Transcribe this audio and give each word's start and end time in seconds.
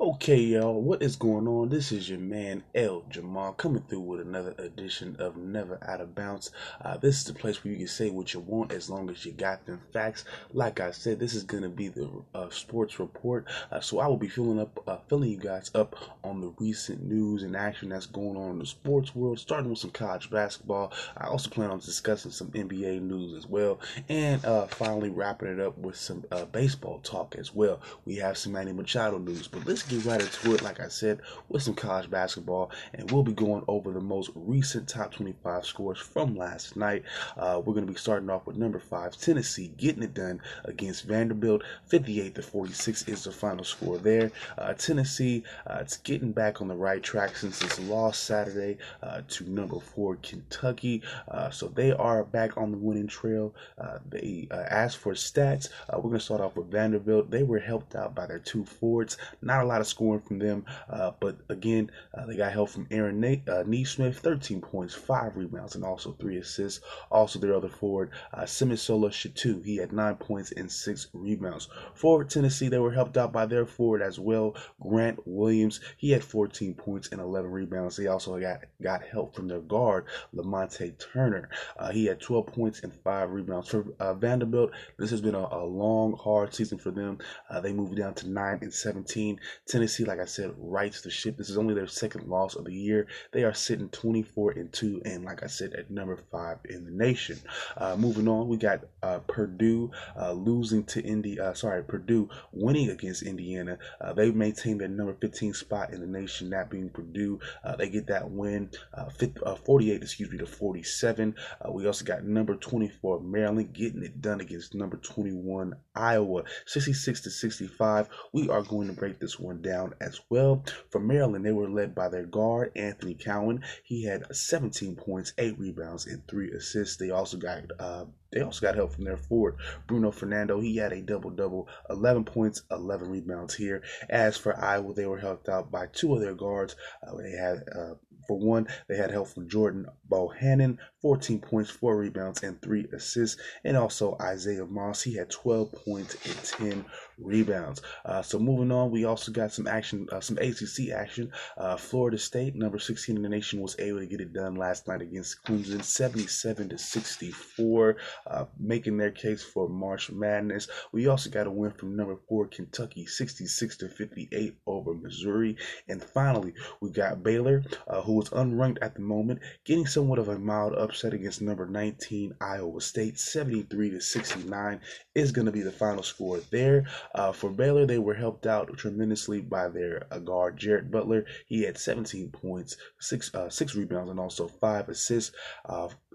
Okay, 0.00 0.36
y'all, 0.36 0.80
what 0.80 1.02
is 1.02 1.16
going 1.16 1.48
on? 1.48 1.70
This 1.70 1.90
is 1.90 2.08
your 2.08 2.20
man 2.20 2.62
El 2.72 3.02
Jamal 3.10 3.52
coming 3.54 3.82
through 3.82 4.02
with 4.02 4.20
another 4.20 4.54
edition 4.56 5.16
of 5.18 5.36
Never 5.36 5.76
Out 5.82 6.00
of 6.00 6.14
Bounds. 6.14 6.52
Uh, 6.80 6.96
this 6.98 7.16
is 7.16 7.24
the 7.24 7.32
place 7.32 7.64
where 7.64 7.72
you 7.72 7.78
can 7.78 7.88
say 7.88 8.08
what 8.08 8.32
you 8.32 8.38
want 8.38 8.70
as 8.70 8.88
long 8.88 9.10
as 9.10 9.26
you 9.26 9.32
got 9.32 9.66
them 9.66 9.80
facts. 9.92 10.24
Like 10.52 10.78
I 10.78 10.92
said, 10.92 11.18
this 11.18 11.34
is 11.34 11.42
going 11.42 11.64
to 11.64 11.68
be 11.68 11.88
the 11.88 12.08
uh, 12.32 12.48
sports 12.50 13.00
report, 13.00 13.46
uh, 13.72 13.80
so 13.80 13.98
I 13.98 14.06
will 14.06 14.16
be 14.16 14.28
filling 14.28 14.60
up, 14.60 14.80
uh, 14.86 14.98
filling 15.08 15.30
you 15.30 15.36
guys 15.36 15.72
up 15.74 15.96
on 16.22 16.40
the 16.40 16.54
recent 16.60 17.02
news 17.02 17.42
and 17.42 17.56
action 17.56 17.88
that's 17.88 18.06
going 18.06 18.36
on 18.36 18.50
in 18.50 18.58
the 18.60 18.66
sports 18.66 19.16
world. 19.16 19.40
Starting 19.40 19.68
with 19.68 19.80
some 19.80 19.90
college 19.90 20.30
basketball, 20.30 20.92
I 21.16 21.26
also 21.26 21.50
plan 21.50 21.72
on 21.72 21.80
discussing 21.80 22.30
some 22.30 22.52
NBA 22.52 23.02
news 23.02 23.34
as 23.34 23.48
well, 23.48 23.80
and 24.08 24.44
uh, 24.44 24.68
finally 24.68 25.10
wrapping 25.10 25.48
it 25.48 25.58
up 25.58 25.76
with 25.76 25.96
some 25.96 26.22
uh, 26.30 26.44
baseball 26.44 27.00
talk 27.00 27.34
as 27.36 27.52
well. 27.52 27.80
We 28.04 28.14
have 28.16 28.38
some 28.38 28.52
Manny 28.52 28.72
Machado 28.72 29.18
news, 29.18 29.48
but 29.48 29.66
let's 29.66 29.87
get 29.88 30.04
right 30.04 30.20
into 30.20 30.54
it, 30.54 30.62
like 30.62 30.80
I 30.80 30.88
said, 30.88 31.20
with 31.48 31.62
some 31.62 31.74
college 31.74 32.10
basketball, 32.10 32.70
and 32.94 33.10
we'll 33.10 33.22
be 33.22 33.32
going 33.32 33.64
over 33.68 33.92
the 33.92 34.00
most 34.00 34.30
recent 34.34 34.88
top 34.88 35.12
25 35.12 35.64
scores 35.64 35.98
from 35.98 36.36
last 36.36 36.76
night. 36.76 37.04
Uh, 37.36 37.60
we're 37.64 37.74
going 37.74 37.86
to 37.86 37.92
be 37.92 37.98
starting 37.98 38.30
off 38.30 38.46
with 38.46 38.56
number 38.56 38.78
five, 38.78 39.16
Tennessee, 39.16 39.72
getting 39.76 40.02
it 40.02 40.14
done 40.14 40.40
against 40.64 41.04
Vanderbilt. 41.04 41.62
58 41.86 42.34
to 42.34 42.42
46 42.42 43.08
is 43.08 43.24
the 43.24 43.32
final 43.32 43.64
score 43.64 43.98
there. 43.98 44.30
Uh, 44.56 44.74
Tennessee, 44.74 45.42
uh, 45.66 45.78
it's 45.80 45.96
getting 45.98 46.32
back 46.32 46.60
on 46.60 46.68
the 46.68 46.74
right 46.74 47.02
track 47.02 47.36
since 47.36 47.62
its 47.62 47.78
loss 47.80 48.18
Saturday 48.18 48.78
uh, 49.02 49.22
to 49.28 49.48
number 49.50 49.80
four, 49.80 50.16
Kentucky. 50.22 51.02
Uh, 51.28 51.50
so 51.50 51.68
they 51.68 51.92
are 51.92 52.24
back 52.24 52.56
on 52.56 52.70
the 52.70 52.78
winning 52.78 53.06
trail. 53.06 53.54
Uh, 53.78 53.98
they, 54.08 54.46
asked 54.50 54.98
for 54.98 55.14
stats, 55.14 55.68
we're 55.92 56.02
going 56.02 56.14
to 56.14 56.20
start 56.20 56.40
off 56.40 56.56
with 56.56 56.70
Vanderbilt. 56.70 57.30
They 57.30 57.42
were 57.42 57.58
helped 57.58 57.94
out 57.94 58.14
by 58.14 58.26
their 58.26 58.38
two 58.38 58.64
forwards. 58.64 59.16
Not 59.40 59.64
a 59.64 59.66
lot 59.66 59.77
of 59.80 59.86
scoring 59.86 60.20
from 60.20 60.38
them. 60.38 60.64
Uh, 60.88 61.12
but 61.20 61.36
again, 61.48 61.90
uh, 62.14 62.26
they 62.26 62.36
got 62.36 62.52
help 62.52 62.70
from 62.70 62.86
Aaron 62.90 63.20
Nate, 63.20 63.48
uh, 63.48 63.64
Nesmith, 63.66 64.18
13 64.18 64.60
points, 64.60 64.94
five 64.94 65.36
rebounds, 65.36 65.74
and 65.74 65.84
also 65.84 66.12
three 66.12 66.38
assists. 66.38 66.84
Also, 67.10 67.38
their 67.38 67.54
other 67.54 67.68
forward, 67.68 68.10
uh, 68.34 68.42
Simisola 68.42 69.10
Shittu, 69.10 69.64
he 69.64 69.76
had 69.76 69.92
nine 69.92 70.16
points 70.16 70.52
and 70.52 70.70
six 70.70 71.08
rebounds. 71.12 71.68
Forward 71.94 72.30
Tennessee, 72.30 72.68
they 72.68 72.78
were 72.78 72.92
helped 72.92 73.16
out 73.16 73.32
by 73.32 73.46
their 73.46 73.66
forward 73.66 74.02
as 74.02 74.18
well, 74.18 74.54
Grant 74.80 75.20
Williams. 75.26 75.80
He 75.96 76.10
had 76.10 76.24
14 76.24 76.74
points 76.74 77.08
and 77.12 77.20
11 77.20 77.50
rebounds. 77.50 77.96
They 77.96 78.06
also 78.06 78.38
got 78.38 78.64
got 78.82 79.02
help 79.02 79.34
from 79.34 79.48
their 79.48 79.60
guard, 79.60 80.06
Lamonte 80.34 80.98
Turner. 80.98 81.48
Uh, 81.78 81.90
he 81.90 82.06
had 82.06 82.20
12 82.20 82.46
points 82.46 82.80
and 82.80 82.92
five 83.04 83.30
rebounds. 83.30 83.68
For 83.68 83.84
uh, 83.98 84.14
Vanderbilt, 84.14 84.70
this 84.98 85.10
has 85.10 85.20
been 85.20 85.34
a, 85.34 85.48
a, 85.50 85.64
long, 85.64 86.16
hard 86.16 86.54
season 86.54 86.78
for 86.78 86.90
them. 86.90 87.18
Uh, 87.50 87.60
they 87.60 87.72
moved 87.72 87.96
down 87.96 88.14
to 88.14 88.28
9 88.28 88.58
and 88.62 88.72
17. 88.72 89.40
Tennessee, 89.68 90.04
like 90.04 90.18
I 90.18 90.24
said, 90.24 90.54
rights 90.56 91.02
the 91.02 91.10
ship. 91.10 91.36
This 91.36 91.50
is 91.50 91.58
only 91.58 91.74
their 91.74 91.86
second 91.86 92.26
loss 92.26 92.56
of 92.56 92.64
the 92.64 92.72
year. 92.72 93.06
They 93.32 93.44
are 93.44 93.52
sitting 93.52 93.90
24 93.90 94.52
and 94.52 94.72
2, 94.72 95.02
and 95.04 95.24
like 95.26 95.42
I 95.42 95.46
said, 95.46 95.74
at 95.74 95.90
number 95.90 96.16
five 96.32 96.56
in 96.70 96.86
the 96.86 96.90
nation. 96.90 97.38
Uh, 97.76 97.94
moving 97.94 98.28
on, 98.28 98.48
we 98.48 98.56
got 98.56 98.84
uh, 99.02 99.18
Purdue 99.26 99.90
uh, 100.18 100.32
losing 100.32 100.84
to 100.84 101.02
Indy. 101.02 101.38
Uh, 101.38 101.52
sorry, 101.52 101.84
Purdue 101.84 102.30
winning 102.50 102.88
against 102.88 103.22
Indiana. 103.22 103.78
Uh, 104.00 104.14
they 104.14 104.30
maintain 104.30 104.78
their 104.78 104.88
number 104.88 105.14
15 105.20 105.52
spot 105.52 105.92
in 105.92 106.00
the 106.00 106.06
nation, 106.06 106.48
that 106.48 106.70
being 106.70 106.88
Purdue. 106.88 107.38
Uh, 107.62 107.76
they 107.76 107.90
get 107.90 108.06
that 108.06 108.30
win, 108.30 108.70
50, 109.18 109.40
48, 109.66 110.02
excuse 110.02 110.30
me, 110.30 110.38
to 110.38 110.46
47. 110.46 111.34
we 111.70 111.86
also 111.86 112.06
got 112.06 112.24
number 112.24 112.56
24 112.56 113.20
Maryland 113.20 113.74
getting 113.74 114.02
it 114.02 114.22
done 114.22 114.40
against 114.40 114.74
number 114.74 114.96
21 114.96 115.74
Iowa, 115.94 116.44
66 116.64 117.20
to 117.20 117.30
65. 117.30 118.08
We 118.32 118.48
are 118.48 118.62
going 118.62 118.86
to 118.86 118.94
break 118.94 119.20
this 119.20 119.38
one 119.38 119.57
down 119.62 119.94
as 120.00 120.20
well. 120.30 120.64
For 120.90 121.00
Maryland, 121.00 121.44
they 121.44 121.52
were 121.52 121.68
led 121.68 121.94
by 121.94 122.08
their 122.08 122.26
guard, 122.26 122.72
Anthony 122.76 123.14
Cowan. 123.14 123.62
He 123.84 124.04
had 124.04 124.34
17 124.34 124.96
points, 124.96 125.32
8 125.38 125.58
rebounds, 125.58 126.06
and 126.06 126.26
3 126.28 126.52
assists. 126.52 126.96
They 126.96 127.10
also 127.10 127.36
got 127.36 127.64
uh, 127.78 128.04
they 128.30 128.42
also 128.42 128.60
got 128.60 128.74
help 128.74 128.92
from 128.92 129.04
their 129.04 129.16
forward, 129.16 129.56
Bruno 129.86 130.10
Fernando. 130.10 130.60
He 130.60 130.76
had 130.76 130.92
a 130.92 131.00
double 131.00 131.30
double, 131.30 131.66
11 131.88 132.24
points, 132.24 132.62
11 132.70 133.08
rebounds 133.08 133.54
here. 133.54 133.82
As 134.10 134.36
for 134.36 134.58
Iowa, 134.58 134.92
they 134.92 135.06
were 135.06 135.18
helped 135.18 135.48
out 135.48 135.70
by 135.70 135.86
two 135.86 136.14
of 136.14 136.20
their 136.20 136.34
guards. 136.34 136.76
Uh, 137.06 137.16
they 137.16 137.30
had 137.30 137.64
uh, 137.74 137.94
for 138.28 138.38
one, 138.38 138.68
they 138.88 138.96
had 138.96 139.10
help 139.10 139.28
from 139.28 139.48
Jordan 139.48 139.86
Bohannon, 140.08 140.76
14 141.00 141.40
points, 141.40 141.70
4 141.70 141.96
rebounds, 141.96 142.42
and 142.42 142.60
3 142.60 142.86
assists. 142.92 143.40
And 143.64 143.76
also 143.76 144.16
Isaiah 144.20 144.66
Moss, 144.66 145.02
he 145.02 145.14
had 145.14 145.30
12 145.30 145.72
points 145.72 146.16
and 146.26 146.72
10 146.72 146.84
rebounds. 147.18 147.82
Uh, 148.04 148.22
so 148.22 148.38
moving 148.38 148.72
on, 148.72 148.90
we 148.90 149.04
also 149.04 149.32
got 149.32 149.52
some 149.52 149.66
action, 149.66 150.06
uh, 150.12 150.20
some 150.20 150.38
ACC 150.38 150.90
action. 150.94 151.30
Uh, 151.56 151.76
Florida 151.76 152.18
State, 152.18 152.54
number 152.54 152.78
16 152.78 153.16
in 153.16 153.22
the 153.22 153.28
nation, 153.28 153.60
was 153.60 153.78
able 153.78 154.00
to 154.00 154.06
get 154.06 154.20
it 154.20 154.32
done 154.32 154.54
last 154.54 154.88
night 154.88 155.02
against 155.02 155.42
Clemson, 155.44 155.82
77 155.82 156.68
to 156.70 156.78
64, 156.78 157.96
uh, 158.26 158.44
making 158.58 158.96
their 158.96 159.10
case 159.10 159.42
for 159.42 159.68
March 159.68 160.10
Madness. 160.10 160.68
We 160.92 161.06
also 161.08 161.30
got 161.30 161.46
a 161.46 161.50
win 161.50 161.72
from 161.72 161.96
number 161.96 162.16
four 162.28 162.46
Kentucky, 162.46 163.06
66 163.06 163.76
to 163.78 163.88
58 163.88 164.58
over 164.66 164.94
Missouri. 164.94 165.56
And 165.88 166.02
finally, 166.02 166.54
we 166.80 166.90
got 166.90 167.22
Baylor, 167.22 167.64
uh, 167.88 168.02
who 168.02 168.14
was 168.14 168.30
unranked 168.30 168.78
at 168.82 168.94
the 168.94 169.00
moment, 169.00 169.40
getting 169.64 169.86
somewhat 169.86 170.18
of 170.18 170.28
a 170.28 170.38
mild 170.38 170.74
upset 170.88 171.12
against 171.12 171.42
number 171.42 171.66
19 171.66 172.34
Iowa 172.40 172.80
State, 172.80 173.18
73 173.18 173.90
to 173.90 174.00
69 174.00 174.80
is 175.14 175.32
going 175.32 175.46
to 175.46 175.52
be 175.52 175.60
the 175.60 175.70
final 175.70 176.02
score 176.02 176.40
there. 176.50 176.86
Uh, 177.14 177.32
for 177.32 177.50
Baylor, 177.50 177.86
they 177.86 177.98
were 177.98 178.14
helped 178.14 178.46
out 178.46 178.74
tremendously 178.76 179.40
by 179.40 179.68
their 179.68 180.06
uh, 180.10 180.18
guard 180.18 180.56
Jared 180.56 180.90
Butler. 180.90 181.26
He 181.46 181.62
had 181.62 181.76
17 181.76 182.30
points, 182.30 182.76
six 183.00 183.34
uh, 183.34 183.50
six 183.50 183.74
rebounds, 183.74 184.10
and 184.10 184.18
also 184.18 184.48
five 184.48 184.88
assists. 184.88 185.34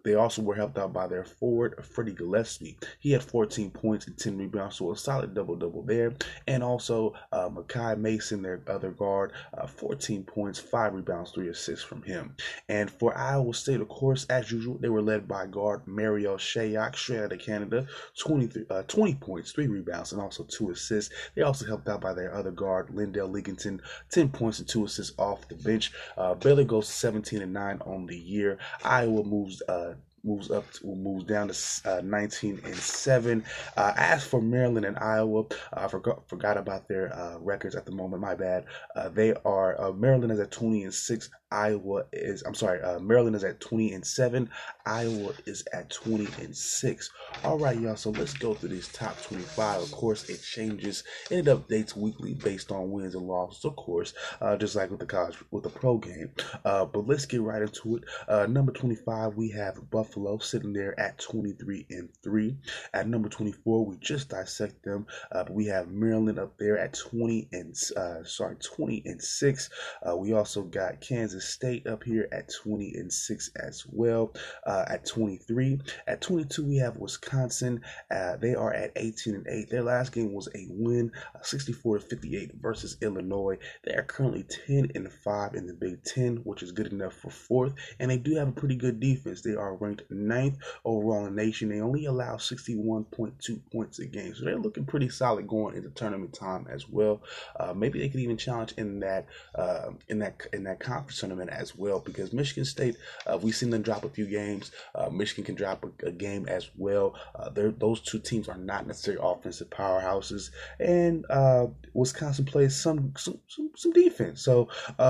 They 0.03 0.15
also 0.15 0.41
were 0.41 0.55
helped 0.55 0.77
out 0.77 0.91
by 0.93 1.07
their 1.07 1.23
forward, 1.23 1.83
Freddie 1.85 2.13
Gillespie. 2.13 2.77
He 2.99 3.11
had 3.11 3.23
14 3.23 3.71
points 3.71 4.07
and 4.07 4.17
10 4.17 4.37
rebounds, 4.37 4.75
so 4.75 4.91
a 4.91 4.97
solid 4.97 5.33
double 5.33 5.55
double 5.55 5.81
there. 5.81 6.13
And 6.47 6.63
also 6.63 7.13
uh, 7.31 7.49
Makai 7.49 7.97
Mason, 7.97 8.41
their 8.41 8.61
other 8.67 8.91
guard, 8.91 9.31
uh, 9.57 9.65
14 9.65 10.23
points, 10.23 10.59
5 10.59 10.93
rebounds, 10.93 11.31
3 11.31 11.47
assists 11.47 11.85
from 11.85 12.03
him. 12.03 12.35
And 12.67 12.91
for 12.91 13.17
Iowa 13.17 13.53
State, 13.53 13.79
of 13.79 13.87
course, 13.87 14.25
as 14.29 14.51
usual, 14.51 14.77
they 14.77 14.89
were 14.89 15.01
led 15.01 15.27
by 15.27 15.47
guard 15.47 15.81
Mario 15.85 16.35
Shayok, 16.35 16.95
straight 16.95 17.21
out 17.21 17.31
of 17.31 17.39
Canada, 17.39 17.87
20, 18.19 18.65
uh, 18.69 18.83
20 18.83 19.15
points, 19.15 19.51
3 19.51 19.67
rebounds, 19.67 20.11
and 20.11 20.21
also 20.21 20.43
2 20.43 20.71
assists. 20.71 21.13
They 21.35 21.43
also 21.43 21.65
helped 21.65 21.87
out 21.87 22.01
by 22.01 22.13
their 22.13 22.33
other 22.33 22.51
guard, 22.51 22.89
Lindell 22.93 23.29
Liggington, 23.29 23.79
10 24.11 24.29
points 24.29 24.59
and 24.59 24.67
2 24.67 24.85
assists 24.85 25.17
off 25.17 25.47
the 25.47 25.55
bench. 25.55 25.93
Uh, 26.17 26.33
Baylor 26.33 26.65
goes 26.65 26.89
17 26.89 27.41
and 27.41 27.53
9 27.53 27.81
on 27.85 28.05
the 28.05 28.17
year. 28.17 28.57
Iowa 28.83 29.23
moves 29.23 29.61
uh, 29.69 29.92
moves 30.23 30.49
up 30.51 30.69
to, 30.71 30.87
moves 30.87 31.25
down 31.25 31.47
to 31.47 31.53
uh, 31.85 32.01
19 32.01 32.61
and 32.63 32.75
7 32.75 33.43
uh, 33.77 33.93
as 33.97 34.25
for 34.25 34.41
maryland 34.41 34.85
and 34.85 34.97
iowa 34.99 35.43
i 35.73 35.87
forgot 35.87 36.27
forgot 36.29 36.57
about 36.57 36.87
their 36.87 37.13
uh, 37.13 37.37
records 37.39 37.75
at 37.75 37.85
the 37.85 37.91
moment 37.91 38.21
my 38.21 38.35
bad 38.35 38.65
uh, 38.95 39.09
they 39.09 39.33
are 39.45 39.79
uh, 39.81 39.91
maryland 39.91 40.31
is 40.31 40.39
at 40.39 40.51
20 40.51 40.83
and 40.83 40.93
6 40.93 41.29
Iowa 41.53 42.05
is, 42.11 42.41
I'm 42.43 42.55
sorry, 42.55 42.81
uh, 42.81 42.97
Maryland 42.99 43.35
is 43.35 43.43
at 43.43 43.59
20 43.59 43.93
and 43.93 44.05
7. 44.05 44.49
Iowa 44.87 45.33
is 45.45 45.63
at 45.71 45.91
20 45.91 46.27
and 46.43 46.55
6. 46.57 47.11
All 47.43 47.59
right, 47.59 47.79
y'all. 47.79 47.95
So 47.95 48.09
let's 48.09 48.33
go 48.33 48.55
through 48.55 48.69
this 48.69 48.87
top 48.87 49.21
25. 49.21 49.83
Of 49.83 49.91
course, 49.91 50.29
it 50.29 50.41
changes 50.41 51.03
and 51.29 51.47
it 51.47 51.51
updates 51.51 51.95
weekly 51.95 52.33
based 52.33 52.71
on 52.71 52.89
wins 52.89 53.13
and 53.13 53.27
losses, 53.27 53.63
of 53.65 53.75
course, 53.75 54.15
uh, 54.41 54.57
just 54.57 54.75
like 54.75 54.89
with 54.89 54.99
the 54.99 55.05
college, 55.05 55.37
with 55.51 55.63
the 55.63 55.69
pro 55.69 55.99
game. 55.99 56.31
Uh, 56.65 56.85
but 56.85 57.05
let's 57.05 57.27
get 57.27 57.41
right 57.41 57.61
into 57.61 57.97
it. 57.97 58.03
Uh, 58.27 58.47
number 58.47 58.71
25, 58.71 59.35
we 59.35 59.49
have 59.51 59.91
Buffalo 59.91 60.12
sitting 60.39 60.73
there 60.73 60.99
at 60.99 61.19
23 61.19 61.85
and 61.89 62.09
3. 62.23 62.55
At 62.93 63.07
number 63.07 63.29
24, 63.29 63.85
we 63.85 63.97
just 63.97 64.29
dissect 64.29 64.83
them. 64.83 65.07
Uh, 65.31 65.45
we 65.49 65.65
have 65.67 65.89
Maryland 65.89 66.39
up 66.39 66.57
there 66.57 66.77
at 66.77 66.93
20 66.93 67.49
and, 67.51 67.75
uh, 67.97 68.23
sorry, 68.23 68.55
20 68.55 69.03
and 69.05 69.21
6. 69.21 69.69
we 70.17 70.33
also 70.33 70.63
got 70.63 71.01
Kansas 71.01 71.45
State 71.45 71.87
up 71.87 72.03
here 72.03 72.27
at 72.31 72.51
20 72.63 72.93
and 72.95 73.11
6 73.11 73.51
as 73.55 73.85
well. 73.91 74.33
Uh, 74.65 74.85
at 74.87 75.05
23, 75.05 75.79
at 76.07 76.21
22 76.21 76.63
we 76.63 76.77
have 76.77 76.97
Wisconsin. 76.97 77.81
Uh, 78.11 78.37
they 78.37 78.55
are 78.55 78.73
at 78.73 78.91
18 78.95 79.35
and 79.35 79.47
8. 79.47 79.69
Their 79.69 79.83
last 79.83 80.11
game 80.11 80.33
was 80.33 80.47
a 80.55 80.67
win, 80.69 81.11
uh, 81.35 81.41
64 81.41 81.99
to 81.99 82.05
58 82.05 82.51
versus 82.61 82.97
Illinois. 83.01 83.57
They 83.83 83.93
are 83.93 84.03
currently 84.03 84.43
10 84.43 84.91
and 84.95 85.11
5 85.11 85.55
in 85.55 85.67
the 85.67 85.73
Big 85.73 86.03
Ten, 86.03 86.37
which 86.37 86.63
is 86.63 86.71
good 86.71 86.91
enough 86.91 87.13
for 87.13 87.29
fourth. 87.29 87.73
And 87.99 88.09
they 88.09 88.17
do 88.17 88.35
have 88.35 88.47
a 88.47 88.53
pretty 88.53 88.75
good 88.75 88.99
defense. 88.99 89.41
They 89.41 89.55
are 89.55 89.75
ranked 89.75 90.02
ninth 90.09 90.57
overall 90.85 91.25
in 91.25 91.35
the 91.35 91.43
nation. 91.43 91.69
They 91.69 91.81
only 91.81 92.05
allow 92.05 92.35
61.2 92.35 93.59
points 93.71 93.99
a 93.99 94.05
game, 94.05 94.33
so 94.35 94.45
they're 94.45 94.57
looking 94.57 94.85
pretty 94.85 95.09
solid 95.09 95.47
going 95.47 95.75
into 95.75 95.89
tournament 95.89 96.33
time 96.33 96.67
as 96.69 96.89
well. 96.89 97.21
Uh, 97.59 97.73
maybe 97.73 97.99
they 97.99 98.09
could 98.09 98.19
even 98.19 98.37
challenge 98.37 98.73
in 98.77 98.99
that 98.99 99.25
uh, 99.55 99.91
in 100.09 100.19
that 100.19 100.47
in 100.53 100.63
that 100.63 100.79
conference 100.79 101.19
tournament 101.19 101.49
as 101.49 101.75
well 101.75 101.99
because 101.99 102.33
Michigan 102.33 102.65
State, 102.65 102.97
uh, 103.27 103.37
we've 103.41 103.55
seen 103.55 103.69
them 103.69 103.81
drop 103.81 104.03
a 104.03 104.09
few 104.09 104.25
games. 104.25 104.71
Uh, 104.95 105.09
Michigan 105.09 105.43
can 105.43 105.55
drop 105.55 105.83
a, 105.83 106.07
a 106.07 106.11
game 106.11 106.47
as 106.47 106.69
well. 106.77 107.15
Uh, 107.35 107.49
those 107.53 108.01
two 108.01 108.19
teams 108.19 108.47
are 108.47 108.57
not 108.57 108.87
necessarily 108.87 109.21
offensive 109.23 109.69
powerhouses, 109.69 110.49
and 110.79 111.25
uh, 111.29 111.67
Wisconsin 111.93 112.45
plays 112.45 112.75
some 112.75 113.13
some, 113.17 113.39
some, 113.47 113.69
some 113.75 113.93
defense, 113.93 114.41
so 114.41 114.67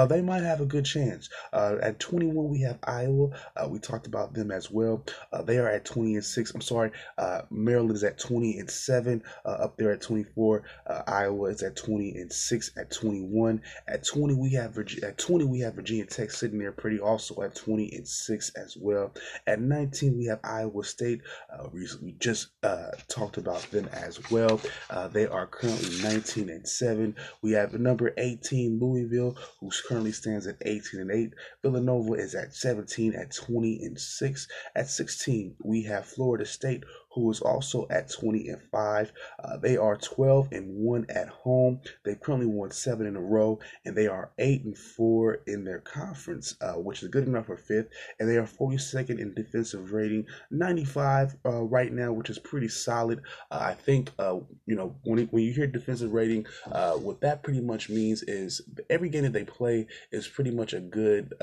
they 0.10 0.22
might 0.22 0.44
have 0.44 0.62
a 0.62 0.66
good 0.66 0.86
chance. 0.86 1.30
At 1.54 2.00
21, 2.00 2.50
we 2.50 2.62
have 2.62 2.80
Iowa. 2.84 3.30
We 3.70 3.80
talked 3.80 4.08
about 4.08 4.34
them 4.34 4.52
as 4.52 4.70
well. 4.70 4.83
Uh, 4.84 5.42
they 5.42 5.58
are 5.58 5.70
at 5.70 5.86
20 5.86 6.16
and 6.16 6.26
six. 6.26 6.54
I'm 6.54 6.62
sorry, 6.62 6.92
uh, 7.18 7.42
Maryland 7.50 7.96
is 7.96 8.04
at 8.04 8.20
20 8.20 8.60
and 8.60 8.70
seven, 8.70 9.24
uh, 9.46 9.50
up 9.50 9.78
there 9.78 9.92
at 9.92 10.02
24. 10.02 10.64
Uh, 10.88 11.02
Iowa 11.08 11.50
is 11.50 11.64
at 11.64 11.76
20 11.76 12.16
and 12.16 12.32
six. 12.32 12.72
At 12.78 12.92
21, 12.92 13.62
at 13.88 14.06
20 14.06 14.36
we 14.36 14.52
have 14.54 14.74
Virginia. 14.74 15.10
At 15.10 15.18
20 15.18 15.46
we 15.46 15.60
have 15.62 15.76
Virginia 15.76 16.06
Tech 16.06 16.32
sitting 16.32 16.60
there 16.60 16.72
pretty, 16.72 17.00
also 17.00 17.42
at 17.42 17.56
20 17.56 17.96
and 17.96 18.08
six 18.08 18.52
as 18.56 18.78
well. 18.78 19.14
At 19.48 19.62
19 19.62 20.18
we 20.18 20.26
have 20.26 20.40
Iowa 20.44 20.84
State. 20.84 21.22
Uh, 21.52 21.68
we, 21.72 21.88
we 22.02 22.12
just 22.20 22.48
talked 23.08 23.38
about 23.38 23.62
them 23.72 23.88
as 23.94 24.20
well. 24.32 24.60
they 25.12 25.28
are 25.28 25.48
currently 25.48 26.02
19 26.02 26.50
and 26.50 26.68
seven. 26.68 27.16
We 27.42 27.52
have 27.52 27.74
number 27.74 28.14
18 28.18 28.80
Louisville, 28.80 29.38
who 29.60 29.72
currently 29.88 30.12
stands 30.12 30.48
at 30.48 30.58
18 30.62 31.00
and 31.02 31.12
8. 31.12 31.34
Villanova 31.62 32.14
is 32.14 32.36
at 32.36 32.54
17 32.54 33.14
at 33.16 33.34
20 33.34 33.84
and 33.84 34.00
6. 34.00 34.48
At 34.76 34.90
16, 34.90 35.58
we 35.64 35.84
have 35.84 36.06
Florida 36.06 36.48
State, 36.48 36.84
who 37.14 37.30
is 37.30 37.42
also 37.42 37.88
at 37.90 38.12
20 38.12 38.48
and 38.50 38.62
5. 38.62 39.14
Uh, 39.44 39.58
they 39.58 39.78
are 39.78 39.96
12 39.96 40.50
and 40.52 40.76
1 40.76 41.06
at 41.10 41.30
home. 41.30 41.80
They've 42.04 42.20
currently 42.20 42.48
won 42.48 42.72
seven 42.72 43.06
in 43.06 43.16
a 43.16 43.22
row, 43.22 43.60
and 43.86 43.96
they 43.96 44.08
are 44.08 44.32
8 44.40 44.64
and 44.66 44.78
4 44.78 45.40
in 45.48 45.64
their 45.64 45.80
conference, 45.80 46.56
uh, 46.62 46.74
which 46.74 47.04
is 47.04 47.10
good 47.10 47.28
enough 47.28 47.46
for 47.46 47.58
fifth. 47.58 47.90
And 48.20 48.28
they 48.28 48.38
are 48.38 48.48
42nd 48.48 49.20
in 49.20 49.34
defensive 49.34 49.94
rating, 49.94 50.26
95 50.50 51.36
uh, 51.46 51.62
right 51.62 51.92
now, 51.92 52.12
which 52.12 52.30
is 52.30 52.40
pretty 52.40 52.68
solid. 52.68 53.22
Uh, 53.52 53.60
I 53.62 53.74
think, 53.76 54.12
uh, 54.18 54.40
you 54.66 54.76
know, 54.76 54.96
when, 55.04 55.20
it, 55.20 55.28
when 55.32 55.44
you 55.44 55.54
hear 55.54 55.68
defensive 55.68 56.14
rating, 56.14 56.46
uh, 56.72 56.94
what 56.94 57.22
that 57.22 57.44
pretty 57.44 57.62
much 57.62 57.90
means 57.90 58.24
is 58.24 58.62
every 58.90 59.10
game 59.10 59.24
that 59.24 59.34
they 59.34 59.44
play 59.44 59.88
is 60.12 60.28
pretty 60.28 60.52
much 60.52 60.74
a 60.74 60.80
good 60.80 61.34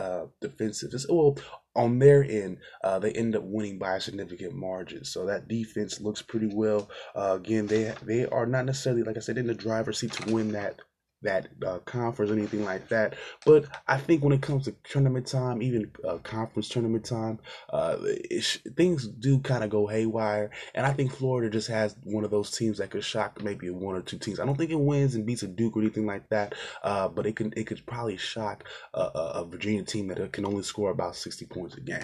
defensive. 0.40 0.90
Just, 0.90 1.10
well, 1.10 1.36
on 1.76 2.00
their 2.00 2.24
end, 2.24 2.58
they 3.00 3.12
end 3.12 3.36
up 3.36 3.44
winning 3.44 3.78
by 3.78 3.96
a 3.96 4.00
significant 4.00 4.54
margin. 4.54 5.04
So 5.04 5.26
that 5.26 5.46
defense 5.46 5.59
looks 6.00 6.22
pretty 6.22 6.50
well. 6.52 6.88
Uh, 7.14 7.34
again, 7.36 7.66
they 7.66 7.94
they 8.02 8.26
are 8.26 8.46
not 8.46 8.66
necessarily, 8.66 9.02
like 9.02 9.16
I 9.16 9.20
said, 9.20 9.38
in 9.38 9.46
the 9.46 9.54
driver's 9.54 9.98
seat 9.98 10.12
to 10.12 10.32
win 10.32 10.52
that 10.52 10.80
that 11.22 11.48
uh, 11.66 11.78
conference 11.80 12.30
or 12.30 12.34
anything 12.34 12.64
like 12.64 12.88
that. 12.88 13.14
But 13.44 13.66
I 13.86 13.98
think 13.98 14.22
when 14.24 14.32
it 14.32 14.42
comes 14.42 14.64
to 14.64 14.74
tournament 14.84 15.26
time, 15.26 15.62
even 15.62 15.90
uh, 16.06 16.18
conference 16.18 16.68
tournament 16.68 17.04
time, 17.04 17.38
uh, 17.70 17.96
things 18.76 19.06
do 19.06 19.38
kind 19.40 19.62
of 19.62 19.70
go 19.70 19.86
haywire. 19.86 20.50
And 20.74 20.86
I 20.86 20.92
think 20.92 21.12
Florida 21.12 21.50
just 21.50 21.68
has 21.68 21.96
one 22.04 22.24
of 22.24 22.30
those 22.30 22.50
teams 22.50 22.78
that 22.78 22.90
could 22.90 23.04
shock 23.04 23.42
maybe 23.42 23.68
one 23.70 23.96
or 23.96 24.02
two 24.02 24.18
teams. 24.18 24.40
I 24.40 24.46
don't 24.46 24.56
think 24.56 24.70
it 24.70 24.80
wins 24.80 25.14
and 25.14 25.26
beats 25.26 25.42
a 25.42 25.48
Duke 25.48 25.76
or 25.76 25.80
anything 25.80 26.06
like 26.06 26.28
that, 26.30 26.54
uh, 26.82 27.08
but 27.08 27.26
it 27.26 27.36
can 27.36 27.52
it 27.56 27.64
could 27.66 27.84
probably 27.86 28.16
shock 28.16 28.64
a, 28.94 29.00
a 29.00 29.44
Virginia 29.44 29.82
team 29.82 30.08
that 30.08 30.32
can 30.32 30.46
only 30.46 30.62
score 30.62 30.90
about 30.90 31.16
sixty 31.16 31.44
points 31.44 31.76
a 31.76 31.80
game. 31.80 32.00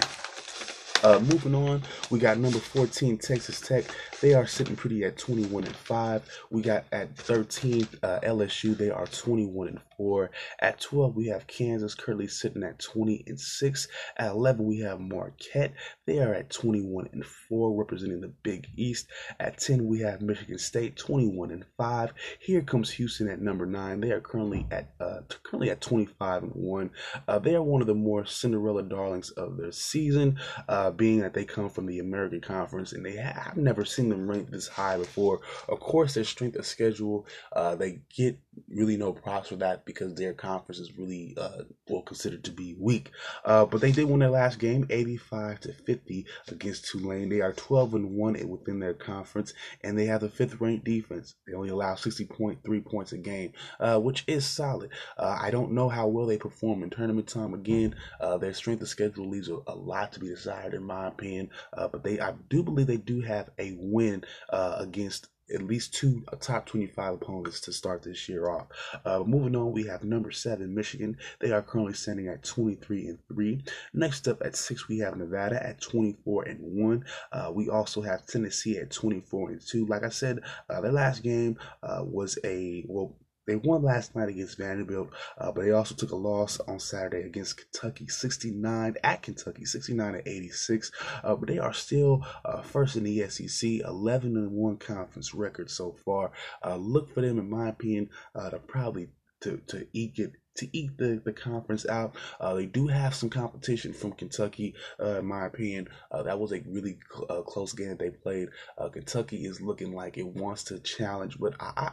Uh, 1.02 1.20
moving 1.20 1.54
on, 1.54 1.82
we 2.10 2.18
got 2.18 2.38
number 2.38 2.58
14, 2.58 3.18
Texas 3.18 3.60
Tech. 3.60 3.84
They 4.20 4.34
are 4.34 4.46
sitting 4.46 4.76
pretty 4.76 5.04
at 5.04 5.18
21 5.18 5.64
and 5.64 5.76
5. 5.76 6.22
We 6.50 6.62
got 6.62 6.84
at 6.90 7.14
13th, 7.14 7.96
uh, 8.02 8.20
LSU. 8.20 8.76
They 8.76 8.90
are 8.90 9.06
21 9.06 9.68
and 9.68 9.80
4. 9.96 10.30
At 10.60 10.80
12, 10.80 11.16
we 11.16 11.26
have 11.28 11.46
Kansas 11.46 11.94
currently 11.94 12.28
sitting 12.28 12.62
at 12.62 12.78
20 12.78 13.24
and 13.26 13.40
6. 13.40 13.88
At 14.16 14.32
11, 14.32 14.64
we 14.64 14.80
have 14.80 15.00
Marquette. 15.00 15.74
They 16.06 16.18
are 16.20 16.34
at 16.34 16.50
21 16.50 17.08
and 17.12 17.24
4, 17.24 17.74
representing 17.76 18.20
the 18.20 18.32
Big 18.42 18.66
East. 18.76 19.08
At 19.40 19.58
10, 19.58 19.86
we 19.86 20.00
have 20.00 20.22
Michigan 20.22 20.58
State, 20.58 20.96
21 20.96 21.50
and 21.50 21.64
5. 21.76 22.12
Here 22.40 22.62
comes 22.62 22.90
Houston 22.90 23.28
at 23.28 23.40
number 23.40 23.66
9. 23.66 24.00
They 24.00 24.10
are 24.10 24.20
currently 24.20 24.66
at 24.70 24.90
uh, 25.00 25.20
currently 25.42 25.70
at 25.70 25.80
25 25.80 26.42
and 26.44 26.52
1. 26.52 26.90
Uh, 27.28 27.38
they 27.38 27.54
are 27.54 27.62
one 27.62 27.80
of 27.80 27.86
the 27.86 27.94
more 27.94 28.24
Cinderella 28.26 28.82
darlings 28.82 29.30
of 29.30 29.56
their 29.56 29.72
season. 29.72 30.38
Uh, 30.68 30.90
being 30.90 31.20
that 31.20 31.34
they 31.34 31.44
come 31.44 31.68
from 31.68 31.86
the 31.86 31.98
American 31.98 32.40
Conference 32.40 32.92
and 32.92 33.04
they 33.04 33.16
have 33.16 33.56
never 33.56 33.84
seen 33.84 34.08
them 34.08 34.28
ranked 34.28 34.52
this 34.52 34.68
high 34.68 34.96
before. 34.96 35.40
Of 35.68 35.80
course, 35.80 36.14
their 36.14 36.24
strength 36.24 36.56
of 36.56 36.66
schedule, 36.66 37.26
uh, 37.54 37.74
they 37.76 38.00
get 38.14 38.38
really 38.68 38.96
no 38.96 39.12
props 39.12 39.48
for 39.48 39.56
that 39.56 39.84
because 39.84 40.14
their 40.14 40.32
conference 40.32 40.78
is 40.78 40.96
really 40.98 41.34
uh, 41.38 41.62
well 41.88 42.02
considered 42.02 42.44
to 42.44 42.50
be 42.50 42.74
weak. 42.78 43.10
Uh, 43.44 43.64
but 43.64 43.80
they 43.80 43.92
did 43.92 44.04
win 44.04 44.20
their 44.20 44.30
last 44.30 44.58
game, 44.58 44.86
85 44.90 45.60
to 45.60 45.72
50 45.72 46.26
against 46.48 46.86
Tulane. 46.86 47.28
They 47.28 47.40
are 47.40 47.52
12 47.52 47.94
and 47.94 48.10
one 48.12 48.36
within 48.48 48.80
their 48.80 48.94
conference, 48.94 49.52
and 49.82 49.98
they 49.98 50.06
have 50.06 50.20
the 50.20 50.28
fifth 50.28 50.60
ranked 50.60 50.84
defense. 50.84 51.34
They 51.46 51.54
only 51.54 51.70
allow 51.70 51.94
60.3 51.94 52.84
points 52.84 53.12
a 53.12 53.18
game, 53.18 53.52
uh, 53.80 53.98
which 53.98 54.24
is 54.26 54.46
solid. 54.46 54.90
Uh, 55.18 55.38
I 55.40 55.50
don't 55.50 55.72
know 55.72 55.88
how 55.88 56.06
well 56.06 56.26
they 56.26 56.38
perform 56.38 56.82
in 56.82 56.90
tournament 56.90 57.28
time. 57.28 57.54
Again, 57.54 57.94
uh, 58.20 58.38
their 58.38 58.54
strength 58.54 58.82
of 58.82 58.88
schedule 58.88 59.28
leaves 59.28 59.48
a, 59.48 59.58
a, 59.66 59.74
lot 59.74 60.12
to 60.12 60.20
be 60.20 60.28
desired, 60.28 60.74
in 60.74 60.82
my 60.82 61.06
opinion. 61.06 61.50
Uh, 61.72 61.88
but 61.88 62.02
they, 62.02 62.20
I 62.20 62.34
do 62.48 62.62
believe 62.62 62.86
they 62.86 62.96
do 62.96 63.20
have 63.20 63.50
a 63.58 63.76
win 63.78 64.24
uh 64.50 64.76
against 64.78 65.28
at 65.52 65.62
least 65.62 65.94
two 65.94 66.24
top 66.40 66.66
25 66.66 67.14
opponents 67.14 67.60
to 67.60 67.72
start 67.72 68.02
this 68.02 68.28
year 68.28 68.48
off. 68.48 68.66
Uh, 69.04 69.20
moving 69.24 69.56
on, 69.56 69.72
we 69.72 69.84
have 69.86 70.04
number 70.04 70.30
seven, 70.30 70.74
Michigan. 70.74 71.16
They 71.40 71.52
are 71.52 71.62
currently 71.62 71.94
standing 71.94 72.28
at 72.28 72.42
23 72.42 73.08
and 73.08 73.18
3. 73.28 73.62
Next 73.94 74.28
up 74.28 74.42
at 74.44 74.56
six, 74.56 74.88
we 74.88 74.98
have 74.98 75.16
Nevada 75.16 75.64
at 75.64 75.80
24 75.80 76.44
and 76.44 76.58
1. 76.60 77.04
Uh, 77.32 77.52
we 77.54 77.68
also 77.68 78.02
have 78.02 78.26
Tennessee 78.26 78.78
at 78.78 78.90
24 78.90 79.50
and 79.50 79.60
2. 79.60 79.86
Like 79.86 80.02
I 80.02 80.08
said, 80.08 80.40
uh, 80.68 80.80
their 80.80 80.92
last 80.92 81.22
game 81.22 81.58
uh, 81.82 82.02
was 82.04 82.38
a, 82.44 82.84
well, 82.88 83.14
they 83.46 83.56
won 83.56 83.82
last 83.82 84.14
night 84.14 84.28
against 84.28 84.58
Vanderbilt, 84.58 85.10
uh, 85.38 85.52
but 85.52 85.64
they 85.64 85.70
also 85.70 85.94
took 85.94 86.10
a 86.10 86.16
loss 86.16 86.58
on 86.60 86.80
Saturday 86.80 87.26
against 87.26 87.58
Kentucky, 87.58 88.08
69 88.08 88.96
at 89.02 89.22
Kentucky, 89.22 89.64
69 89.64 90.12
to 90.14 90.28
86. 90.28 90.92
Uh, 91.22 91.36
but 91.36 91.48
they 91.48 91.58
are 91.58 91.72
still 91.72 92.26
uh, 92.44 92.62
first 92.62 92.96
in 92.96 93.04
the 93.04 93.28
SEC, 93.28 93.80
11 93.84 94.36
and 94.36 94.52
one 94.52 94.76
conference 94.76 95.34
record 95.34 95.70
so 95.70 95.96
far. 96.04 96.32
Uh, 96.64 96.76
look 96.76 97.12
for 97.12 97.20
them, 97.20 97.38
in 97.38 97.48
my 97.48 97.68
opinion, 97.68 98.10
uh, 98.34 98.50
to 98.50 98.58
probably 98.58 99.08
to 99.40 99.60
to 99.66 99.86
eat 99.92 100.18
it 100.18 100.32
to 100.56 100.76
eat 100.76 100.96
the, 100.96 101.20
the 101.22 101.32
conference 101.32 101.86
out. 101.86 102.16
Uh, 102.40 102.54
they 102.54 102.66
do 102.66 102.86
have 102.86 103.14
some 103.14 103.28
competition 103.28 103.92
from 103.92 104.12
Kentucky, 104.12 104.74
uh, 104.98 105.18
in 105.18 105.26
my 105.26 105.44
opinion. 105.44 105.86
Uh, 106.10 106.22
that 106.22 106.40
was 106.40 106.52
a 106.52 106.62
really 106.66 106.98
cl- 107.12 107.26
uh, 107.28 107.42
close 107.42 107.74
game 107.74 107.88
that 107.88 107.98
they 107.98 108.08
played. 108.08 108.48
Kentucky 108.92 109.44
is 109.44 109.60
looking 109.60 109.92
like 109.92 110.16
it 110.16 110.26
wants 110.26 110.64
to 110.64 110.78
challenge, 110.78 111.38
but 111.38 111.54
I, 111.60 111.92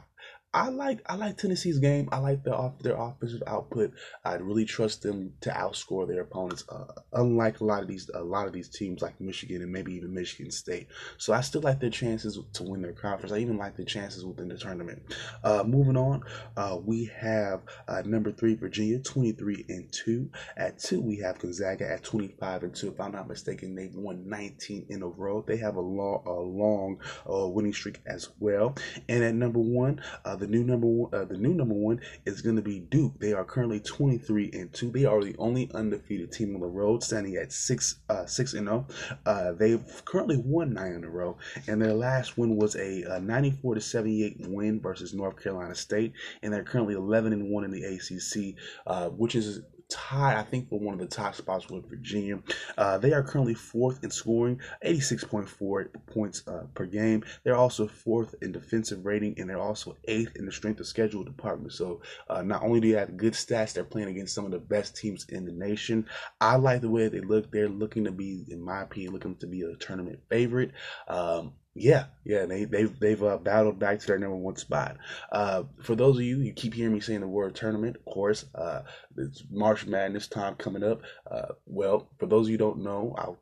I 0.56 0.70
like 0.70 1.02
I 1.08 1.16
like 1.16 1.38
Tennessee's 1.38 1.80
game. 1.80 2.08
I 2.12 2.20
like 2.20 2.44
their 2.44 2.54
off 2.54 2.78
their 2.80 2.96
offensive 2.96 3.42
output. 3.48 3.94
I 4.24 4.36
really 4.36 4.66
trust 4.66 5.02
them 5.02 5.33
to 5.42 5.50
outscore 5.50 6.07
their 6.07 6.22
opponents. 6.22 6.64
Uh, 6.69 6.86
unlike 7.14 7.60
a 7.60 7.64
lot 7.64 7.81
of 7.81 7.88
these 7.88 8.10
a 8.14 8.24
lot 8.24 8.45
of 8.45 8.54
these 8.54 8.69
teams 8.69 9.02
like 9.02 9.19
Michigan 9.19 9.64
and 9.64 9.72
maybe 9.72 9.95
even 9.95 10.14
Michigan 10.14 10.52
State. 10.52 10.90
So 11.18 11.33
I 11.33 11.42
still 11.42 11.62
like 11.62 11.80
their 11.80 11.90
chances 11.90 12.38
to 12.54 12.64
win 12.64 12.83
their 12.83 12.94
conference. 12.94 13.33
I 13.33 13.40
even 13.40 13.57
like 13.57 13.76
their 13.76 13.86
chances 13.86 14.26
within 14.26 14.48
the 14.48 14.57
tournament. 14.57 15.02
Uh, 15.44 15.64
moving 15.66 15.98
on, 15.98 16.22
uh, 16.56 16.78
we 16.83 17.06
have 17.19 17.62
uh, 17.88 18.04
number 18.06 18.31
three 18.31 18.54
Virginia, 18.54 19.00
twenty 19.00 19.31
three 19.31 19.66
and 19.69 19.92
two. 19.92 20.30
At 20.56 20.78
two 20.78 21.02
we 21.02 21.18
have 21.18 21.40
Gonzaga 21.40 21.92
at 21.92 22.04
twenty 22.04 22.28
five 22.40 22.62
and 22.62 22.76
two. 22.76 22.90
If 22.90 23.02
I'm 23.02 23.14
not 23.14 23.28
mistaken, 23.28 23.74
they've 23.74 23.95
won 23.95 24.30
nineteen 24.30 24.86
in 24.90 25.02
a 25.02 25.07
row. 25.07 25.44
They 25.48 25.57
have 25.57 25.78
a 25.78 25.81
long 25.81 26.22
a 26.28 26.31
long 26.31 27.00
uh, 27.28 27.48
winning 27.48 27.74
streak 27.74 28.02
as 28.06 28.30
well. 28.40 28.76
And 29.10 29.24
at 29.24 29.33
number 29.33 29.60
one. 29.60 30.00
Uh, 30.24 30.43
the 30.44 30.50
new 30.50 30.64
number 30.64 30.88
one, 30.88 31.14
uh, 31.14 31.23
the 31.23 31.38
new 31.38 31.54
number 31.54 31.73
one 31.73 32.02
is 32.26 32.42
going 32.42 32.57
to 32.57 32.62
be 32.62 32.80
Duke. 32.80 33.18
They 33.18 33.31
are 33.31 33.45
currently 33.45 33.80
23 33.80 34.50
and 34.52 34.73
two. 34.73 34.92
They 34.92 35.06
are 35.06 35.23
the 35.23 35.35
only 35.40 35.71
undefeated 35.73 36.33
team 36.33 36.54
on 36.54 36.59
the 36.59 36.68
road, 36.68 37.02
standing 37.02 37.38
at 37.38 37.54
six 37.54 38.02
uh, 38.09 38.26
six 38.26 38.54
and 38.54 38.68
zero. 38.68 38.85
Oh. 39.26 39.31
Uh, 39.31 39.52
they've 39.54 40.04
currently 40.04 40.35
won 40.35 40.73
nine 40.73 40.92
in 40.92 41.06
a 41.06 41.09
row, 41.09 41.38
and 41.69 41.81
their 41.81 41.94
last 41.94 42.38
win 42.38 42.57
was 42.57 42.76
a, 42.76 43.04
a 43.04 43.21
94 43.21 43.76
to 43.76 43.81
78 43.81 44.47
win 44.50 44.81
versus 44.81 45.14
North 45.14 45.42
Carolina 45.42 45.76
State, 45.76 46.12
and 46.42 46.52
they're 46.52 46.64
currently 46.64 46.95
11 46.95 47.31
and 47.31 47.50
one 47.50 47.64
in 47.64 47.71
the 47.71 47.83
ACC, 47.85 48.56
uh, 48.85 49.07
which 49.09 49.35
is 49.35 49.62
tied, 49.94 50.35
I 50.35 50.44
think, 50.44 50.69
for 50.69 50.80
one 50.80 50.94
of 50.94 51.00
the 51.00 51.06
top 51.06 51.35
spots 51.35 51.69
with 51.69 51.90
Virginia. 51.90 52.40
Uh, 52.78 52.97
they 52.97 53.14
are 53.14 53.23
currently 53.23 53.54
fourth 53.54 54.04
in 54.04 54.09
scoring, 54.09 54.59
86.4 54.83 55.88
points 56.07 56.44
uh, 56.47 56.64
per 56.73 56.85
game. 56.85 57.23
They're 57.44 57.56
also 57.56 57.88
fourth 57.88 58.33
in 58.42 58.52
defensive 58.52 59.06
rating, 59.06 59.35
and 59.38 59.50
they're 59.50 59.59
also 59.59 59.95
eighth 60.06 60.35
in 60.35 60.45
the 60.45 60.52
strength 60.52 60.80
of 60.80 60.88
schedule 60.88 61.23
department. 61.23 61.73
So 61.73 62.02
uh, 62.30 62.42
not 62.42 62.64
only 62.64 62.80
do 62.80 62.88
you 62.88 62.97
have 62.97 63.18
good 63.18 63.33
stats, 63.33 63.73
they're 63.73 63.83
playing 63.83 64.09
against 64.09 64.33
some 64.33 64.45
of 64.45 64.52
the 64.52 64.59
best 64.59 64.95
teams 64.95 65.26
in 65.30 65.45
the 65.45 65.52
nation. 65.52 66.07
I 66.42 66.56
like 66.56 66.81
the 66.81 66.90
way 66.90 67.07
they 67.07 67.21
look. 67.21 67.52
They're 67.52 67.69
looking 67.69 68.04
to 68.06 68.12
be, 68.12 68.45
in 68.50 68.62
my 68.62 68.81
opinion, 68.81 69.14
looking 69.14 69.35
to 69.38 69.47
be 69.47 69.62
a 69.62 69.76
tournament 69.76 70.19
favorite. 70.30 70.71
Um, 71.07 71.54
yeah, 71.75 72.06
yeah, 72.23 72.45
they 72.45 72.65
they've 72.65 72.99
they've 72.99 73.23
uh, 73.23 73.37
battled 73.37 73.80
back 73.80 73.99
to 73.99 74.07
their 74.07 74.19
number 74.19 74.35
one 74.35 74.56
spot. 74.57 74.97
Uh, 75.31 75.63
for 75.81 75.95
those 75.95 76.18
of 76.18 76.23
you, 76.23 76.39
you 76.39 76.53
keep 76.53 76.73
hearing 76.73 76.94
me 76.94 76.99
saying 76.99 77.21
the 77.21 77.27
word 77.27 77.56
tournament. 77.56 77.95
Of 77.95 78.06
course, 78.06 78.45
uh, 78.53 78.81
it's 79.18 79.44
March 79.49 79.87
Madness 79.87 80.27
time 80.27 80.56
coming 80.56 80.83
up. 80.83 81.01
Uh, 81.30 81.53
well, 81.65 82.09
for 82.19 82.27
those 82.27 82.45
of 82.47 82.51
you 82.51 82.59
don't 82.59 82.83
know, 82.83 83.15
I'll 83.18 83.39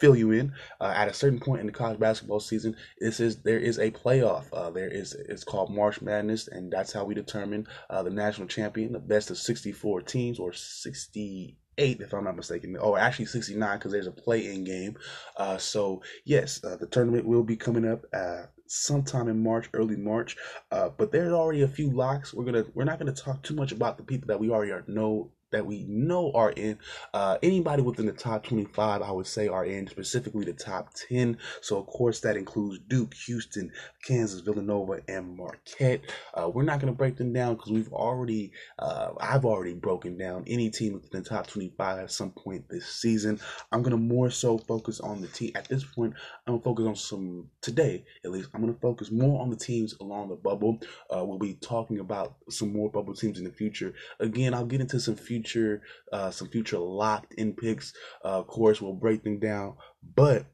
fill 0.00 0.16
you 0.16 0.32
in. 0.32 0.52
Uh, 0.80 0.92
at 0.96 1.08
a 1.08 1.14
certain 1.14 1.40
point 1.40 1.60
in 1.60 1.66
the 1.66 1.72
college 1.72 2.00
basketball 2.00 2.40
season, 2.40 2.74
this 3.00 3.20
is 3.20 3.42
there 3.42 3.58
is 3.58 3.78
a 3.78 3.90
playoff. 3.90 4.44
Uh, 4.50 4.70
there 4.70 4.88
is 4.88 5.12
it's 5.12 5.44
called 5.44 5.70
March 5.70 6.00
Madness, 6.00 6.48
and 6.48 6.72
that's 6.72 6.92
how 6.92 7.04
we 7.04 7.14
determine 7.14 7.66
uh, 7.90 8.02
the 8.02 8.10
national 8.10 8.48
champion. 8.48 8.92
The 8.92 8.98
best 8.98 9.30
of 9.30 9.36
sixty 9.36 9.72
four 9.72 10.00
teams 10.00 10.38
or 10.38 10.54
sixty 10.54 11.58
eight, 11.78 12.00
if 12.00 12.12
I'm 12.12 12.24
not 12.24 12.36
mistaken. 12.36 12.76
Oh, 12.80 12.96
actually 12.96 13.26
69 13.26 13.78
because 13.78 13.92
there's 13.92 14.06
a 14.06 14.12
play-in 14.12 14.64
game. 14.64 14.96
Uh, 15.36 15.58
so 15.58 16.02
yes, 16.24 16.62
uh, 16.64 16.76
the 16.76 16.86
tournament 16.86 17.26
will 17.26 17.42
be 17.42 17.56
coming 17.56 17.86
up 17.86 18.04
uh, 18.12 18.44
sometime 18.66 19.28
in 19.28 19.42
March, 19.42 19.68
early 19.74 19.96
March. 19.96 20.36
Uh, 20.70 20.90
but 20.90 21.12
there's 21.12 21.32
already 21.32 21.62
a 21.62 21.68
few 21.68 21.90
locks. 21.90 22.34
We're 22.34 22.44
gonna 22.44 22.64
we're 22.74 22.84
not 22.84 22.98
gonna 22.98 23.12
talk 23.12 23.42
too 23.42 23.54
much 23.54 23.72
about 23.72 23.96
the 23.96 24.04
people 24.04 24.28
that 24.28 24.40
we 24.40 24.50
already 24.50 24.72
know 24.88 25.30
that 25.54 25.64
we 25.64 25.84
know 25.88 26.32
are 26.32 26.50
in. 26.50 26.78
Uh, 27.12 27.38
anybody 27.42 27.82
within 27.82 28.06
the 28.06 28.12
top 28.12 28.42
25, 28.44 29.02
I 29.02 29.10
would 29.12 29.26
say, 29.26 29.46
are 29.46 29.64
in 29.64 29.86
specifically 29.86 30.44
the 30.44 30.52
top 30.52 30.92
10. 31.08 31.38
So, 31.60 31.78
of 31.78 31.86
course, 31.86 32.20
that 32.20 32.36
includes 32.36 32.80
Duke, 32.88 33.14
Houston, 33.26 33.70
Kansas, 34.04 34.40
Villanova, 34.40 35.00
and 35.08 35.36
Marquette. 35.36 36.02
Uh, 36.34 36.48
we're 36.48 36.64
not 36.64 36.80
going 36.80 36.92
to 36.92 36.96
break 36.96 37.16
them 37.16 37.32
down 37.32 37.54
because 37.54 37.70
we've 37.70 37.92
already, 37.92 38.50
uh, 38.80 39.10
I've 39.20 39.44
already 39.44 39.74
broken 39.74 40.18
down 40.18 40.42
any 40.48 40.70
team 40.70 40.94
within 40.94 41.22
the 41.22 41.28
top 41.28 41.46
25 41.46 42.00
at 42.00 42.10
some 42.10 42.32
point 42.32 42.68
this 42.68 42.86
season. 42.86 43.38
I'm 43.70 43.82
going 43.82 43.92
to 43.92 43.96
more 43.96 44.30
so 44.30 44.58
focus 44.58 44.98
on 44.98 45.20
the 45.20 45.28
team. 45.28 45.52
At 45.54 45.68
this 45.68 45.84
point, 45.84 46.14
I'm 46.46 46.54
going 46.54 46.60
to 46.60 46.64
focus 46.64 46.86
on 46.86 46.96
some, 46.96 47.48
today 47.60 48.04
at 48.24 48.30
least, 48.30 48.48
I'm 48.54 48.60
going 48.60 48.74
to 48.74 48.80
focus 48.80 49.10
more 49.10 49.40
on 49.40 49.50
the 49.50 49.56
teams 49.56 49.94
along 50.00 50.30
the 50.30 50.36
bubble. 50.36 50.80
Uh, 51.14 51.24
we'll 51.24 51.38
be 51.38 51.54
talking 51.54 52.00
about 52.00 52.34
some 52.50 52.72
more 52.72 52.90
bubble 52.90 53.14
teams 53.14 53.38
in 53.38 53.44
the 53.44 53.52
future. 53.52 53.94
Again, 54.18 54.54
I'll 54.54 54.66
get 54.66 54.80
into 54.80 54.98
some 54.98 55.14
future 55.14 55.43
future, 55.44 55.82
uh, 56.12 56.30
some 56.30 56.48
future 56.48 56.78
locked 56.78 57.34
in 57.34 57.52
picks. 57.54 57.92
Uh, 58.24 58.40
of 58.40 58.46
course, 58.46 58.80
we'll 58.80 58.94
break 58.94 59.22
them 59.22 59.38
down, 59.38 59.74
but 60.14 60.46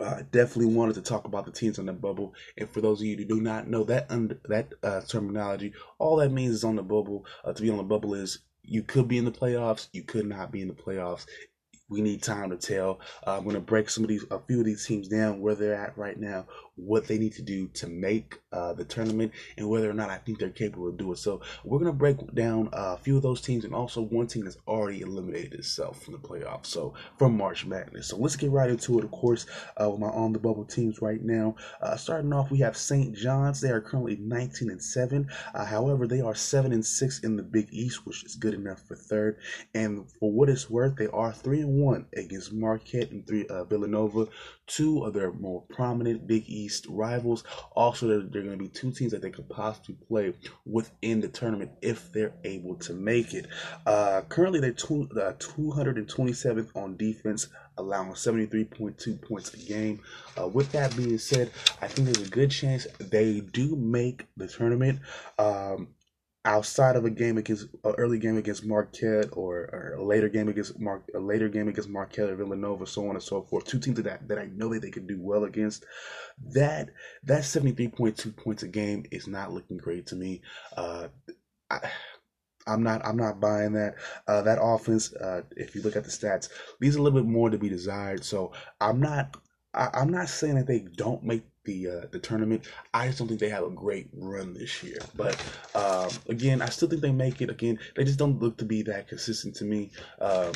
I 0.00 0.02
uh, 0.02 0.22
definitely 0.30 0.74
wanted 0.74 0.94
to 0.94 1.02
talk 1.02 1.24
about 1.24 1.44
the 1.44 1.52
teams 1.52 1.78
on 1.78 1.86
the 1.86 1.92
bubble. 1.92 2.32
And 2.56 2.70
for 2.70 2.80
those 2.80 3.00
of 3.00 3.06
you 3.06 3.16
who 3.16 3.24
do 3.24 3.40
not 3.40 3.68
know 3.68 3.84
that 3.84 4.06
under 4.10 4.40
that 4.48 4.72
uh, 4.82 5.00
terminology, 5.00 5.72
all 5.98 6.16
that 6.16 6.30
means 6.30 6.54
is 6.54 6.64
on 6.64 6.76
the 6.76 6.82
bubble. 6.82 7.26
Uh, 7.44 7.52
to 7.52 7.62
be 7.62 7.70
on 7.70 7.78
the 7.78 7.82
bubble 7.82 8.14
is 8.14 8.38
you 8.62 8.82
could 8.82 9.08
be 9.08 9.18
in 9.18 9.24
the 9.24 9.32
playoffs, 9.32 9.88
you 9.92 10.04
could 10.04 10.26
not 10.26 10.52
be 10.52 10.62
in 10.62 10.68
the 10.68 10.74
playoffs 10.74 11.26
we 11.88 12.02
need 12.02 12.22
time 12.22 12.50
to 12.50 12.56
tell. 12.56 13.00
Uh, 13.26 13.38
I'm 13.38 13.44
going 13.44 13.54
to 13.54 13.60
break 13.60 13.88
some 13.88 14.04
of 14.04 14.08
these, 14.08 14.24
a 14.30 14.38
few 14.40 14.60
of 14.60 14.66
these 14.66 14.86
teams 14.86 15.08
down, 15.08 15.40
where 15.40 15.54
they're 15.54 15.74
at 15.74 15.96
right 15.96 16.18
now, 16.18 16.46
what 16.78 17.06
they 17.06 17.18
need 17.18 17.32
to 17.34 17.42
do 17.42 17.68
to 17.68 17.86
make 17.88 18.38
uh, 18.52 18.72
the 18.72 18.84
tournament, 18.84 19.32
and 19.56 19.68
whether 19.68 19.90
or 19.90 19.94
not 19.94 20.10
I 20.10 20.18
think 20.18 20.38
they're 20.38 20.50
capable 20.50 20.88
of 20.88 20.96
doing 20.96 21.12
it. 21.12 21.18
so. 21.18 21.40
We're 21.64 21.78
going 21.78 21.90
to 21.90 21.96
break 21.96 22.34
down 22.34 22.70
a 22.72 22.96
few 22.96 23.16
of 23.16 23.22
those 23.22 23.40
teams, 23.40 23.64
and 23.64 23.74
also 23.74 24.02
one 24.02 24.26
team 24.26 24.44
that's 24.44 24.56
already 24.66 25.02
eliminated 25.02 25.54
itself 25.54 26.02
from 26.02 26.14
the 26.14 26.18
playoffs, 26.18 26.66
so 26.66 26.94
from 27.18 27.36
March 27.36 27.66
Madness. 27.66 28.08
So 28.08 28.16
let's 28.16 28.36
get 28.36 28.50
right 28.50 28.70
into 28.70 28.98
it. 28.98 29.04
Of 29.04 29.10
course, 29.10 29.46
uh, 29.80 29.90
with 29.90 30.00
my 30.00 30.08
on 30.08 30.32
the 30.32 30.38
bubble 30.38 30.64
teams 30.64 31.02
right 31.02 31.22
now, 31.22 31.56
uh, 31.82 31.96
starting 31.96 32.32
off, 32.32 32.50
we 32.50 32.58
have 32.60 32.76
St. 32.76 33.14
John's. 33.14 33.60
They 33.60 33.70
are 33.70 33.80
currently 33.80 34.16
19 34.16 34.70
and 34.70 34.82
seven. 34.82 35.28
Uh, 35.54 35.64
however, 35.64 36.06
they 36.06 36.20
are 36.20 36.34
seven 36.34 36.72
and 36.72 36.84
six 36.84 37.20
in 37.20 37.36
the 37.36 37.42
Big 37.42 37.68
East, 37.70 38.06
which 38.06 38.24
is 38.24 38.34
good 38.34 38.54
enough 38.54 38.80
for 38.86 38.96
third. 38.96 39.38
And 39.74 40.10
for 40.18 40.32
what 40.32 40.48
it's 40.48 40.70
worth, 40.70 40.96
they 40.96 41.08
are 41.08 41.32
three 41.32 41.60
and 41.60 41.80
one 41.80 42.06
against 42.16 42.52
Marquette 42.52 43.10
and 43.10 43.26
three 43.26 43.46
uh, 43.46 43.64
Villanova, 43.64 44.28
two 44.68 45.02
of 45.02 45.14
their 45.14 45.32
more 45.32 45.62
prominent 45.70 46.26
Big 46.26 46.44
East 46.46 46.86
rivals. 46.88 47.42
Also, 47.72 48.06
they're, 48.06 48.20
they're 48.20 48.42
going 48.42 48.58
to 48.58 48.64
be 48.64 48.68
two 48.68 48.92
teams 48.92 49.10
that 49.10 49.22
they 49.22 49.30
could 49.30 49.48
possibly 49.48 49.96
play 50.06 50.32
within 50.64 51.20
the 51.20 51.28
tournament 51.28 51.72
if 51.82 52.12
they're 52.12 52.34
able 52.44 52.76
to 52.76 52.92
make 52.92 53.34
it. 53.34 53.46
Uh, 53.86 54.20
currently, 54.28 54.60
they're 54.60 54.72
two, 54.72 55.08
uh, 55.12 55.32
227th 55.32 56.76
on 56.76 56.96
defense, 56.96 57.48
allowing 57.78 58.12
73.2 58.12 59.20
points 59.22 59.52
a 59.54 59.56
game. 59.56 60.00
Uh, 60.40 60.46
with 60.46 60.70
that 60.72 60.96
being 60.96 61.18
said, 61.18 61.50
I 61.82 61.88
think 61.88 62.06
there's 62.06 62.26
a 62.26 62.30
good 62.30 62.50
chance 62.50 62.86
they 63.00 63.40
do 63.40 63.74
make 63.76 64.26
the 64.36 64.46
tournament. 64.46 65.00
Um, 65.38 65.88
outside 66.48 66.96
of 66.96 67.04
a 67.04 67.10
game 67.10 67.36
against 67.36 67.68
an 67.84 67.94
early 67.98 68.18
game 68.18 68.38
against 68.38 68.64
Marquette 68.64 69.28
or, 69.32 69.68
or 69.70 69.96
a 69.98 70.02
later 70.02 70.30
game 70.30 70.48
against 70.48 70.80
Mar- 70.80 71.02
a 71.14 71.18
later 71.18 71.48
game 71.48 71.68
against 71.68 71.90
Marquette 71.90 72.30
or 72.30 72.36
Villanova, 72.36 72.86
so 72.86 73.06
on 73.06 73.16
and 73.16 73.22
so 73.22 73.42
forth. 73.42 73.66
Two 73.66 73.78
teams 73.78 74.00
that 74.02 74.26
that 74.26 74.38
I 74.38 74.46
know 74.46 74.72
that 74.72 74.80
they 74.80 74.90
could 74.90 75.06
do 75.06 75.20
well 75.20 75.44
against. 75.44 75.84
That 76.54 76.88
that 77.24 77.44
seventy 77.44 77.72
three 77.72 77.88
point 77.88 78.16
two 78.16 78.32
points 78.32 78.62
a 78.62 78.68
game 78.68 79.04
is 79.10 79.28
not 79.28 79.52
looking 79.52 79.76
great 79.76 80.06
to 80.06 80.16
me. 80.16 80.40
Uh, 80.74 81.08
I, 81.70 81.90
I'm 82.66 82.82
not. 82.82 83.04
I'm 83.04 83.18
not 83.18 83.40
buying 83.40 83.74
that. 83.74 83.96
Uh, 84.26 84.40
that 84.42 84.58
offense. 84.60 85.12
Uh, 85.12 85.42
if 85.54 85.74
you 85.74 85.82
look 85.82 85.96
at 85.96 86.04
the 86.04 86.10
stats, 86.10 86.48
leaves 86.80 86.96
a 86.96 87.02
little 87.02 87.20
bit 87.20 87.28
more 87.28 87.50
to 87.50 87.58
be 87.58 87.68
desired. 87.68 88.24
So 88.24 88.52
I'm 88.80 89.00
not. 89.00 89.36
I, 89.74 89.90
I'm 89.92 90.10
not 90.10 90.30
saying 90.30 90.54
that 90.54 90.66
they 90.66 90.86
don't 90.96 91.22
make 91.22 91.44
the 91.68 91.88
uh, 91.88 92.06
the 92.10 92.18
tournament. 92.18 92.64
I 92.94 93.06
just 93.06 93.18
don't 93.18 93.28
think 93.28 93.40
they 93.40 93.50
have 93.50 93.64
a 93.64 93.70
great 93.70 94.08
run 94.14 94.54
this 94.54 94.82
year. 94.82 94.98
But 95.14 95.36
um, 95.74 96.10
again, 96.28 96.62
I 96.62 96.70
still 96.70 96.88
think 96.88 97.02
they 97.02 97.12
make 97.12 97.40
it. 97.40 97.50
Again, 97.50 97.78
they 97.94 98.04
just 98.04 98.18
don't 98.18 98.40
look 98.40 98.56
to 98.58 98.64
be 98.64 98.82
that 98.82 99.08
consistent 99.08 99.54
to 99.56 99.64
me. 99.64 99.90
Um, 100.20 100.52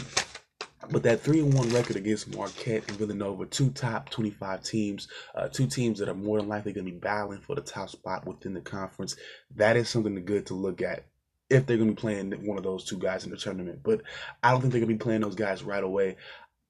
but 0.90 1.04
that 1.04 1.20
three 1.20 1.40
and 1.40 1.54
one 1.54 1.68
record 1.68 1.96
against 1.96 2.34
Marquette 2.34 2.88
and 2.88 2.96
Villanova, 2.96 3.46
two 3.46 3.70
top 3.70 4.10
twenty 4.10 4.30
five 4.30 4.64
teams, 4.64 5.08
uh, 5.34 5.48
two 5.48 5.66
teams 5.66 5.98
that 5.98 6.08
are 6.08 6.14
more 6.14 6.38
than 6.38 6.48
likely 6.48 6.72
going 6.72 6.86
to 6.86 6.92
be 6.92 6.98
battling 6.98 7.40
for 7.40 7.54
the 7.54 7.60
top 7.60 7.90
spot 7.90 8.26
within 8.26 8.54
the 8.54 8.60
conference, 8.60 9.14
that 9.54 9.76
is 9.76 9.88
something 9.88 10.24
good 10.24 10.46
to 10.46 10.54
look 10.54 10.82
at 10.82 11.04
if 11.50 11.66
they're 11.66 11.76
going 11.76 11.90
to 11.90 11.94
be 11.94 12.00
playing 12.00 12.32
one 12.46 12.56
of 12.56 12.64
those 12.64 12.84
two 12.84 12.98
guys 12.98 13.24
in 13.24 13.30
the 13.30 13.36
tournament. 13.36 13.80
But 13.82 14.00
I 14.42 14.50
don't 14.50 14.60
think 14.60 14.72
they're 14.72 14.80
going 14.80 14.88
to 14.88 14.98
be 14.98 15.04
playing 15.04 15.20
those 15.20 15.34
guys 15.34 15.62
right 15.62 15.84
away. 15.84 16.16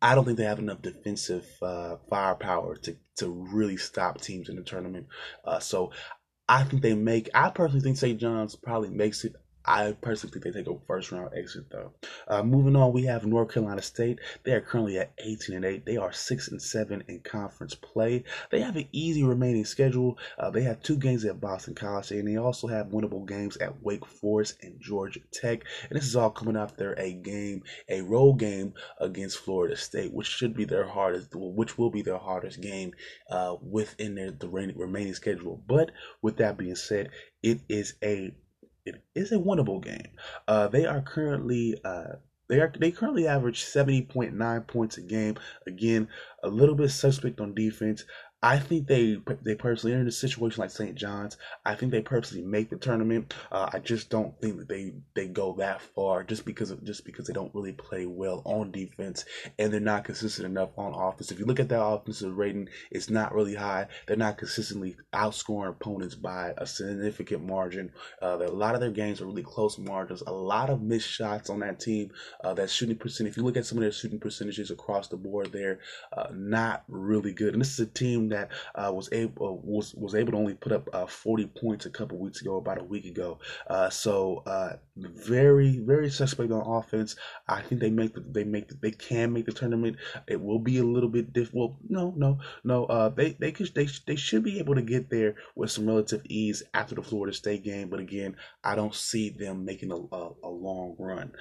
I 0.02 0.14
don't 0.14 0.24
think 0.26 0.36
they 0.38 0.44
have 0.44 0.58
enough 0.58 0.82
defensive 0.82 1.46
uh, 1.62 1.96
firepower 2.10 2.76
to 2.78 2.96
to 3.16 3.46
really 3.52 3.76
stop 3.78 4.20
teams 4.20 4.48
in 4.50 4.56
the 4.56 4.62
tournament. 4.62 5.06
Uh, 5.44 5.60
so 5.60 5.92
I 6.48 6.64
think 6.64 6.82
they 6.82 6.94
make. 6.94 7.30
I 7.34 7.50
personally 7.50 7.82
think 7.82 7.98
St. 7.98 8.20
John's 8.20 8.56
probably 8.56 8.90
makes 8.90 9.24
it. 9.24 9.34
I 9.64 9.92
personally 9.92 10.32
think 10.32 10.44
they 10.44 10.60
take 10.60 10.68
a 10.68 10.76
first 10.86 11.12
round 11.12 11.30
exit 11.36 11.70
though. 11.70 11.92
Uh, 12.26 12.42
moving 12.42 12.74
on, 12.74 12.92
we 12.92 13.04
have 13.04 13.24
North 13.24 13.52
Carolina 13.52 13.82
State. 13.82 14.18
They 14.44 14.52
are 14.52 14.60
currently 14.60 14.98
at 14.98 15.12
18 15.18 15.56
and 15.56 15.64
8. 15.64 15.86
They 15.86 15.96
are 15.96 16.12
6 16.12 16.48
and 16.48 16.60
7 16.60 17.04
in 17.08 17.20
conference 17.20 17.74
play. 17.74 18.24
They 18.50 18.60
have 18.60 18.76
an 18.76 18.88
easy 18.92 19.22
remaining 19.22 19.64
schedule. 19.64 20.18
Uh, 20.38 20.50
they 20.50 20.62
have 20.62 20.82
two 20.82 20.96
games 20.96 21.24
at 21.24 21.40
Boston 21.40 21.74
College, 21.74 22.10
and 22.10 22.26
they 22.26 22.36
also 22.36 22.66
have 22.66 22.88
winnable 22.88 23.26
games 23.26 23.56
at 23.58 23.82
Wake 23.82 24.06
Forest 24.06 24.58
and 24.62 24.80
Georgia 24.80 25.20
Tech. 25.32 25.62
And 25.88 25.96
this 25.96 26.06
is 26.06 26.16
all 26.16 26.30
coming 26.30 26.56
after 26.56 26.94
a 26.94 27.12
game, 27.12 27.62
a 27.88 28.00
road 28.00 28.38
game 28.38 28.74
against 29.00 29.38
Florida 29.38 29.76
State, 29.76 30.12
which 30.12 30.26
should 30.26 30.54
be 30.54 30.64
their 30.64 30.86
hardest, 30.86 31.30
which 31.34 31.78
will 31.78 31.90
be 31.90 32.02
their 32.02 32.18
hardest 32.18 32.60
game 32.60 32.92
uh, 33.30 33.56
within 33.62 34.14
their 34.14 34.32
the 34.32 34.48
remaining 34.48 35.14
schedule. 35.14 35.62
But 35.66 35.90
with 36.20 36.38
that 36.38 36.56
being 36.56 36.76
said, 36.76 37.10
it 37.42 37.60
is 37.68 37.94
a 38.02 38.32
it 38.84 39.02
is 39.14 39.32
a 39.32 39.36
winnable 39.36 39.82
game. 39.82 40.10
Uh, 40.48 40.68
they 40.68 40.86
are 40.86 41.00
currently 41.00 41.80
uh, 41.84 42.14
they 42.48 42.60
are 42.60 42.72
they 42.78 42.90
currently 42.90 43.26
average 43.26 43.64
seventy 43.64 44.02
point 44.02 44.34
nine 44.34 44.62
points 44.62 44.98
a 44.98 45.02
game. 45.02 45.36
Again, 45.66 46.08
a 46.42 46.48
little 46.48 46.74
bit 46.74 46.90
suspect 46.90 47.40
on 47.40 47.54
defense. 47.54 48.04
I 48.44 48.58
think 48.58 48.88
they 48.88 49.18
they 49.44 49.54
personally 49.54 49.94
in 49.94 50.08
a 50.08 50.10
situation 50.10 50.60
like 50.60 50.70
St. 50.70 50.96
John's. 50.96 51.36
I 51.64 51.76
think 51.76 51.92
they 51.92 52.00
purposely 52.00 52.42
make 52.42 52.70
the 52.70 52.76
tournament. 52.76 53.34
Uh, 53.52 53.70
I 53.72 53.78
just 53.78 54.10
don't 54.10 54.36
think 54.40 54.58
that 54.58 54.68
they 54.68 54.94
they 55.14 55.28
go 55.28 55.54
that 55.58 55.80
far 55.80 56.24
just 56.24 56.44
because 56.44 56.72
of 56.72 56.82
just 56.82 57.04
because 57.04 57.28
they 57.28 57.32
don't 57.32 57.54
really 57.54 57.72
play 57.72 58.04
well 58.06 58.42
on 58.44 58.72
defense 58.72 59.24
and 59.60 59.72
they're 59.72 59.78
not 59.78 60.02
consistent 60.02 60.46
enough 60.46 60.70
on 60.76 60.92
offense. 60.92 61.30
If 61.30 61.38
you 61.38 61.46
look 61.46 61.60
at 61.60 61.68
their 61.68 61.80
offensive 61.80 62.36
rating, 62.36 62.68
it's 62.90 63.10
not 63.10 63.32
really 63.32 63.54
high. 63.54 63.86
They're 64.08 64.16
not 64.16 64.38
consistently 64.38 64.96
outscoring 65.14 65.70
opponents 65.70 66.16
by 66.16 66.52
a 66.58 66.66
significant 66.66 67.44
margin. 67.44 67.92
Uh, 68.20 68.38
a 68.40 68.48
lot 68.48 68.74
of 68.74 68.80
their 68.80 68.90
games 68.90 69.20
are 69.20 69.26
really 69.26 69.44
close 69.44 69.78
margins. 69.78 70.22
A 70.26 70.32
lot 70.32 70.68
of 70.68 70.82
missed 70.82 71.08
shots 71.08 71.48
on 71.48 71.60
that 71.60 71.78
team. 71.78 72.10
Uh, 72.42 72.54
that 72.54 72.70
shooting 72.70 72.96
percent. 72.96 73.28
If 73.28 73.36
you 73.36 73.44
look 73.44 73.56
at 73.56 73.66
some 73.66 73.78
of 73.78 73.82
their 73.82 73.92
shooting 73.92 74.18
percentages 74.18 74.72
across 74.72 75.06
the 75.06 75.16
board, 75.16 75.52
they're 75.52 75.78
uh, 76.16 76.26
not 76.32 76.82
really 76.88 77.32
good. 77.32 77.52
And 77.52 77.60
this 77.60 77.74
is 77.74 77.80
a 77.80 77.86
team 77.86 78.31
that 78.32 78.50
uh, 78.74 78.92
was 78.92 79.08
able 79.12 79.46
uh, 79.46 79.52
was 79.52 79.94
was 79.94 80.14
able 80.14 80.32
to 80.32 80.38
only 80.38 80.54
put 80.54 80.72
up 80.72 80.88
uh, 80.92 81.06
40 81.06 81.46
points 81.46 81.86
a 81.86 81.90
couple 81.90 82.18
weeks 82.18 82.40
ago, 82.40 82.56
about 82.56 82.80
a 82.80 82.84
week 82.84 83.04
ago. 83.04 83.38
Uh, 83.68 83.90
so 83.90 84.42
uh, 84.46 84.76
very 84.96 85.78
very 85.78 86.10
suspect 86.10 86.50
on 86.50 86.62
offense. 86.66 87.16
I 87.48 87.62
think 87.62 87.80
they 87.80 87.90
make 87.90 88.14
the, 88.14 88.20
they 88.20 88.44
make 88.44 88.68
the, 88.68 88.74
they 88.74 88.90
can 88.90 89.32
make 89.32 89.46
the 89.46 89.52
tournament. 89.52 89.96
It 90.28 90.40
will 90.40 90.58
be 90.58 90.78
a 90.78 90.84
little 90.84 91.08
bit 91.08 91.32
difficult. 91.32 91.52
Well, 91.52 91.78
no 91.88 92.14
no 92.16 92.38
no. 92.64 93.12
They 93.16 93.32
they 93.32 93.52
could 93.52 93.74
they 93.74 93.88
they 94.06 94.16
should 94.16 94.44
be 94.44 94.58
able 94.58 94.74
to 94.74 94.82
get 94.82 95.10
there 95.10 95.36
with 95.54 95.70
some 95.70 95.86
relative 95.86 96.22
ease 96.26 96.62
after 96.74 96.94
the 96.94 97.02
Florida 97.02 97.34
State 97.34 97.64
game. 97.64 97.88
But 97.88 98.00
again, 98.00 98.36
I 98.64 98.74
don't 98.74 98.94
see 98.94 99.30
them 99.30 99.64
making 99.64 99.92
a 99.92 99.96
a, 99.96 100.30
a 100.44 100.48
long 100.48 100.96
run. 100.98 101.32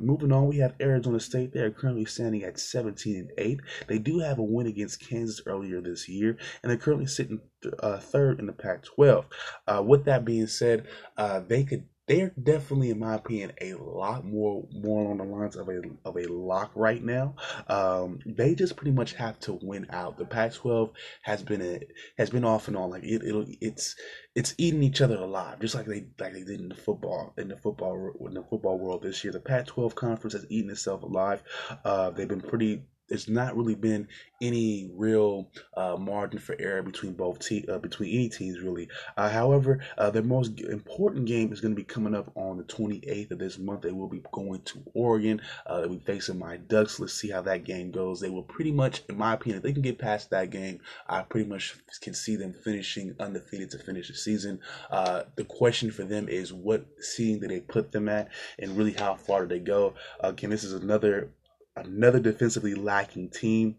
Moving 0.00 0.32
on, 0.32 0.48
we 0.48 0.58
have 0.58 0.74
Arizona 0.80 1.20
State. 1.20 1.52
They 1.52 1.60
are 1.60 1.70
currently 1.70 2.04
standing 2.04 2.42
at 2.44 2.58
17 2.58 3.16
and 3.16 3.30
eight. 3.38 3.60
They 3.88 3.98
do 3.98 4.18
have 4.20 4.38
a 4.38 4.42
win 4.42 4.66
against 4.66 5.00
Kansas 5.00 5.40
earlier 5.46 5.80
this 5.80 6.08
year, 6.08 6.15
and 6.24 6.38
they're 6.62 6.76
currently 6.76 7.06
sitting 7.06 7.40
uh, 7.80 7.98
third 7.98 8.38
in 8.38 8.46
the 8.46 8.52
Pac-12. 8.52 9.24
Uh, 9.66 9.82
with 9.84 10.04
that 10.04 10.24
being 10.24 10.46
said, 10.46 10.86
uh, 11.16 11.40
they 11.40 11.64
could 11.64 11.84
they're 12.06 12.32
definitely, 12.40 12.90
in 12.90 13.00
my 13.00 13.14
opinion, 13.14 13.52
a 13.60 13.74
lot 13.74 14.24
more 14.24 14.66
more 14.72 15.10
on 15.10 15.18
the 15.18 15.24
lines 15.24 15.56
of 15.56 15.68
a 15.68 15.82
of 16.04 16.16
a 16.16 16.26
lock 16.32 16.70
right 16.76 17.02
now. 17.02 17.34
Um, 17.68 18.20
they 18.24 18.54
just 18.54 18.76
pretty 18.76 18.92
much 18.92 19.14
have 19.14 19.40
to 19.40 19.58
win 19.60 19.86
out. 19.90 20.16
The 20.16 20.24
Pac-12 20.24 20.92
has 21.22 21.42
been 21.42 21.62
a 21.62 21.80
has 22.16 22.30
been 22.30 22.44
off 22.44 22.68
and 22.68 22.76
on. 22.76 22.90
Like 22.90 23.02
it, 23.02 23.24
it'll 23.24 23.46
it's 23.60 23.96
it's 24.36 24.54
eating 24.56 24.84
each 24.84 25.00
other 25.00 25.16
alive, 25.16 25.58
just 25.58 25.74
like 25.74 25.86
they 25.86 26.06
like 26.20 26.32
they 26.32 26.44
did 26.44 26.60
in 26.60 26.68
the 26.68 26.76
football 26.76 27.34
in 27.38 27.48
the 27.48 27.56
football 27.56 28.12
in 28.20 28.34
the 28.34 28.44
football 28.44 28.78
world 28.78 29.02
this 29.02 29.24
year. 29.24 29.32
The 29.32 29.40
Pac-12 29.40 29.94
conference 29.96 30.34
has 30.34 30.46
eaten 30.48 30.70
itself 30.70 31.02
alive. 31.02 31.42
Uh, 31.84 32.10
they've 32.10 32.28
been 32.28 32.40
pretty 32.40 32.84
there's 33.08 33.28
not 33.28 33.56
really 33.56 33.74
been 33.74 34.08
any 34.40 34.90
real 34.94 35.48
uh, 35.76 35.96
margin 35.96 36.38
for 36.38 36.56
error 36.58 36.82
between 36.82 37.14
both 37.14 37.38
te- 37.38 37.66
uh, 37.68 37.78
between 37.78 38.14
any 38.14 38.28
teams 38.28 38.60
really. 38.60 38.88
Uh, 39.16 39.30
however, 39.30 39.80
uh, 39.96 40.10
the 40.10 40.22
most 40.22 40.60
important 40.60 41.26
game 41.26 41.52
is 41.52 41.60
going 41.60 41.74
to 41.74 41.80
be 41.80 41.84
coming 41.84 42.14
up 42.14 42.30
on 42.34 42.56
the 42.58 42.64
28th 42.64 43.30
of 43.30 43.38
this 43.38 43.58
month. 43.58 43.82
They 43.82 43.92
will 43.92 44.08
be 44.08 44.22
going 44.32 44.60
to 44.62 44.82
Oregon. 44.94 45.40
Uh, 45.66 45.80
they'll 45.80 45.90
be 45.90 45.98
facing 45.98 46.38
my 46.38 46.56
Ducks. 46.56 47.00
Let's 47.00 47.14
see 47.14 47.30
how 47.30 47.42
that 47.42 47.64
game 47.64 47.90
goes. 47.90 48.20
They 48.20 48.30
will 48.30 48.42
pretty 48.42 48.72
much, 48.72 49.02
in 49.08 49.16
my 49.16 49.34
opinion, 49.34 49.58
if 49.58 49.62
they 49.62 49.72
can 49.72 49.82
get 49.82 49.98
past 49.98 50.30
that 50.30 50.50
game, 50.50 50.80
I 51.08 51.22
pretty 51.22 51.48
much 51.48 51.76
can 52.00 52.14
see 52.14 52.36
them 52.36 52.54
finishing 52.64 53.14
undefeated 53.20 53.70
to 53.70 53.78
finish 53.78 54.08
the 54.08 54.14
season. 54.14 54.60
Uh, 54.90 55.22
the 55.36 55.44
question 55.44 55.90
for 55.90 56.04
them 56.04 56.28
is 56.28 56.52
what 56.52 56.86
seeding 57.00 57.40
do 57.40 57.48
they 57.48 57.60
put 57.60 57.92
them 57.92 58.08
at, 58.08 58.28
and 58.58 58.76
really 58.76 58.92
how 58.92 59.14
far 59.14 59.46
do 59.46 59.48
they 59.48 59.60
go? 59.60 59.94
Again, 60.20 60.50
this 60.50 60.64
is 60.64 60.72
another 60.72 61.30
another 61.76 62.20
defensively 62.20 62.74
lacking 62.74 63.30
team. 63.30 63.76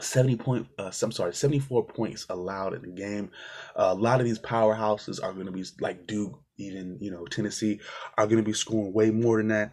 70 0.00 0.36
point 0.38 0.66
uh, 0.76 0.90
I'm 1.02 1.12
sorry 1.12 1.32
74 1.32 1.86
points 1.86 2.26
allowed 2.28 2.74
in 2.74 2.82
the 2.82 2.88
game 2.88 3.30
uh, 3.76 3.90
a 3.90 3.94
lot 3.94 4.18
of 4.18 4.26
these 4.26 4.40
powerhouses 4.40 5.22
are 5.22 5.32
going 5.32 5.46
to 5.46 5.52
be 5.52 5.64
like 5.78 6.08
Duke 6.08 6.36
even 6.58 6.98
you 7.00 7.12
know 7.12 7.24
Tennessee 7.26 7.78
are 8.18 8.26
going 8.26 8.38
to 8.38 8.42
be 8.42 8.52
scoring 8.52 8.92
way 8.92 9.12
more 9.12 9.36
than 9.36 9.46
that 9.48 9.70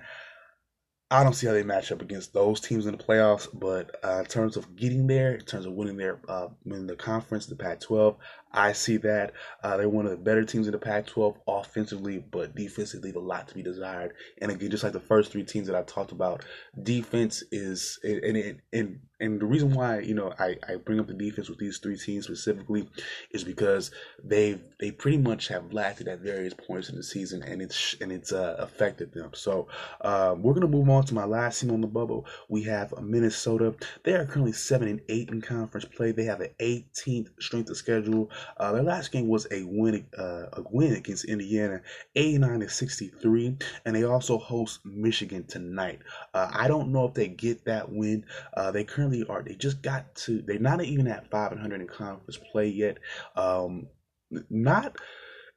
I 1.11 1.25
don't 1.25 1.33
see 1.33 1.45
how 1.45 1.51
they 1.51 1.63
match 1.63 1.91
up 1.91 2.01
against 2.01 2.33
those 2.33 2.61
teams 2.61 2.85
in 2.85 2.95
the 2.95 3.03
playoffs, 3.03 3.49
but 3.53 3.97
uh, 4.01 4.19
in 4.19 4.25
terms 4.25 4.55
of 4.55 4.77
getting 4.77 5.07
there, 5.07 5.35
in 5.35 5.41
terms 5.41 5.65
of 5.65 5.73
winning 5.73 5.97
their 5.97 6.21
uh, 6.29 6.47
winning 6.63 6.87
the 6.87 6.95
conference, 6.95 7.47
the 7.47 7.55
Pac-12, 7.57 8.15
I 8.53 8.73
see 8.73 8.97
that 8.97 9.33
uh, 9.63 9.77
they're 9.77 9.89
one 9.89 10.05
of 10.05 10.11
the 10.11 10.17
better 10.17 10.43
teams 10.43 10.67
in 10.67 10.73
the 10.73 10.77
Pac-12 10.77 11.37
offensively, 11.47 12.19
but 12.19 12.55
defensively 12.55 13.09
leave 13.09 13.15
a 13.15 13.19
lot 13.19 13.47
to 13.47 13.55
be 13.55 13.63
desired. 13.63 14.13
And 14.41 14.51
again, 14.51 14.69
just 14.69 14.83
like 14.83 14.93
the 14.93 14.99
first 14.99 15.31
three 15.31 15.43
teams 15.43 15.67
that 15.67 15.75
I 15.75 15.83
talked 15.83 16.11
about, 16.11 16.43
defense 16.83 17.43
is 17.51 17.99
and 18.03 18.23
and 18.23 18.61
and, 18.73 18.99
and 19.19 19.39
the 19.39 19.45
reason 19.45 19.73
why 19.73 19.99
you 19.99 20.13
know 20.13 20.33
I, 20.37 20.57
I 20.67 20.75
bring 20.75 20.99
up 20.99 21.07
the 21.07 21.13
defense 21.13 21.49
with 21.49 21.59
these 21.59 21.77
three 21.77 21.97
teams 21.97 22.25
specifically 22.25 22.89
is 23.31 23.43
because 23.43 23.91
they've 24.23 24.61
they 24.79 24.91
pretty 24.91 25.17
much 25.17 25.47
have 25.47 25.71
lacked 25.71 26.01
it 26.01 26.07
at 26.07 26.19
various 26.19 26.53
points 26.53 26.89
in 26.89 26.95
the 26.95 27.03
season, 27.03 27.43
and 27.43 27.61
it's 27.61 27.95
and 28.01 28.11
it's 28.11 28.31
uh, 28.33 28.55
affected 28.59 29.13
them. 29.13 29.31
So 29.33 29.67
um, 30.01 30.43
we're 30.43 30.53
gonna 30.53 30.67
move 30.67 30.89
on 30.89 31.05
to 31.05 31.13
my 31.13 31.25
last 31.25 31.61
team 31.61 31.71
on 31.71 31.81
the 31.81 31.87
bubble. 31.87 32.25
We 32.49 32.63
have 32.63 32.93
Minnesota. 33.01 33.75
They 34.03 34.13
are 34.13 34.25
currently 34.25 34.53
seven 34.53 34.87
and 34.87 35.01
eight 35.07 35.29
in 35.29 35.41
conference 35.41 35.85
play. 35.85 36.11
They 36.11 36.25
have 36.25 36.41
an 36.41 36.49
18th 36.59 37.29
strength 37.39 37.69
of 37.69 37.77
schedule. 37.77 38.29
Uh, 38.57 38.71
their 38.71 38.83
last 38.83 39.11
game 39.11 39.27
was 39.27 39.47
a 39.51 39.63
win, 39.63 40.05
uh, 40.17 40.45
a 40.53 40.63
win 40.69 40.93
against 40.93 41.25
Indiana, 41.25 41.81
89 42.15 42.59
to 42.61 42.69
63, 42.69 43.57
and 43.85 43.95
they 43.95 44.03
also 44.03 44.37
host 44.37 44.79
Michigan 44.85 45.43
tonight. 45.45 45.99
Uh, 46.33 46.49
I 46.51 46.67
don't 46.67 46.91
know 46.91 47.05
if 47.05 47.13
they 47.13 47.27
get 47.27 47.65
that 47.65 47.91
win. 47.91 48.25
Uh, 48.55 48.71
they 48.71 48.83
currently 48.83 49.25
are. 49.27 49.43
They 49.43 49.55
just 49.55 49.81
got 49.81 50.13
to. 50.15 50.41
They're 50.41 50.59
not 50.59 50.83
even 50.83 51.07
at 51.07 51.29
500 51.29 51.81
in 51.81 51.87
conference 51.87 52.37
play 52.51 52.67
yet. 52.67 52.97
Um, 53.35 53.87
not. 54.49 54.97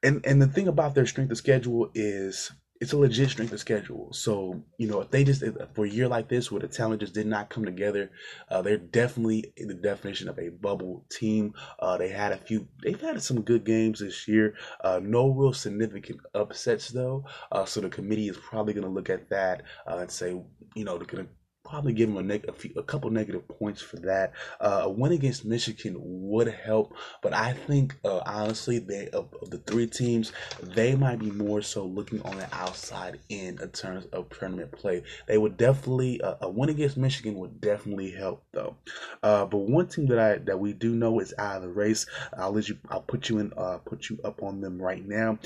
And, 0.03 0.25
and 0.27 0.41
the 0.41 0.47
thing 0.47 0.69
about 0.69 0.95
their 0.95 1.07
strength 1.07 1.31
of 1.31 1.39
schedule 1.39 1.91
is 1.95 2.53
it's 2.85 2.93
a 2.93 2.99
legit 2.99 3.31
strength 3.31 3.51
of 3.51 3.59
schedule. 3.59 4.13
So 4.13 4.63
you 4.77 4.87
know, 4.87 5.01
if 5.01 5.11
they 5.11 5.25
just 5.25 5.43
for 5.73 5.87
a 5.87 5.89
year 5.89 6.07
like 6.07 6.29
this 6.29 6.53
where 6.53 6.61
the 6.61 6.69
talent 6.69 7.01
just 7.01 7.15
did 7.15 7.27
not 7.27 7.49
come 7.49 7.65
together, 7.65 8.11
uh, 8.51 8.61
they're 8.61 8.77
definitely 8.77 9.55
the 9.57 9.73
definition 9.73 10.29
of 10.29 10.39
a 10.39 10.51
bubble 10.51 11.07
team. 11.11 11.55
Uh, 11.81 11.97
they 11.97 12.11
had 12.11 12.33
a 12.33 12.37
few, 12.37 12.69
they've 12.83 13.01
had 13.01 13.23
some 13.23 13.41
good 13.41 13.65
games 13.65 14.01
this 14.01 14.29
year. 14.29 14.55
Uh, 14.83 15.01
no 15.03 15.31
real 15.31 15.55
significant 15.55 16.21
upsets 16.35 16.89
though. 16.89 17.25
Uh, 17.51 17.65
so 17.65 17.81
the 17.81 17.89
committee 17.89 18.29
is 18.29 18.37
probably 18.37 18.75
going 18.75 18.87
to 18.87 18.93
look 18.93 19.09
at 19.09 19.31
that 19.31 19.63
uh, 19.91 19.97
and 19.97 20.11
say, 20.11 20.39
you 20.75 20.85
know, 20.85 20.99
they're 20.99 21.07
going 21.07 21.25
to 21.25 21.31
probably 21.65 21.93
give 21.93 22.09
them 22.09 22.19
a, 22.19 22.23
neg- 22.23 22.45
a, 22.49 22.53
few, 22.53 22.73
a 22.77 22.83
couple 22.83 23.11
negative 23.11 23.47
points 23.49 23.81
for 23.81 23.97
that. 23.97 24.33
Uh, 24.61 24.83
a 24.85 24.89
win 24.91 25.13
against 25.13 25.45
Michigan 25.45 25.97
would 25.99 26.49
help, 26.49 26.95
but 27.23 27.33
I 27.33 27.53
think 27.53 27.97
uh, 28.05 28.21
honestly, 28.27 28.79
they 28.79 29.09
of, 29.09 29.29
of, 29.41 29.51
the 29.51 29.59
three 29.59 29.87
teams, 29.87 30.33
they 30.63 30.95
might 30.95 31.19
be 31.19 31.31
more 31.31 31.63
so 31.63 31.85
looking 31.85 32.21
on 32.23 32.37
the 32.37 32.49
outside 32.55 33.19
in 33.29 33.59
in 33.61 33.71
terms 33.71 34.07
of 34.13 34.29
tournament 34.31 34.73
play. 34.73 35.03
They 35.27 35.39
would 35.39 35.57
definitely 35.57 36.21
uh, 36.21 36.37
a 36.43 36.49
win 36.49 36.69
against 36.69 36.97
Michigan 36.97 37.37
would 37.37 37.61
definitely 37.61 38.11
help 38.11 38.45
though. 38.53 38.77
Uh, 39.23 39.47
but 39.47 39.59
one 39.59 39.89
team 39.89 40.07
that 40.07 40.19
I 40.19 40.39
that 40.39 40.59
we 40.59 40.73
do 40.73 40.95
know 40.95 41.21
is 41.21 41.35
out 41.39 41.57
of 41.57 41.63
the 41.63 41.69
race. 41.69 42.07
I'll 42.37 42.53
let 42.53 42.69
you. 42.69 42.79
I'll 42.89 43.01
put 43.01 43.29
you 43.29 43.39
in. 43.39 43.53
Uh, 43.57 43.79
put 43.79 44.11
you 44.11 44.19
up 44.25 44.43
on 44.43 44.61
them 44.61 44.81
right 44.81 45.07
now. 45.07 45.39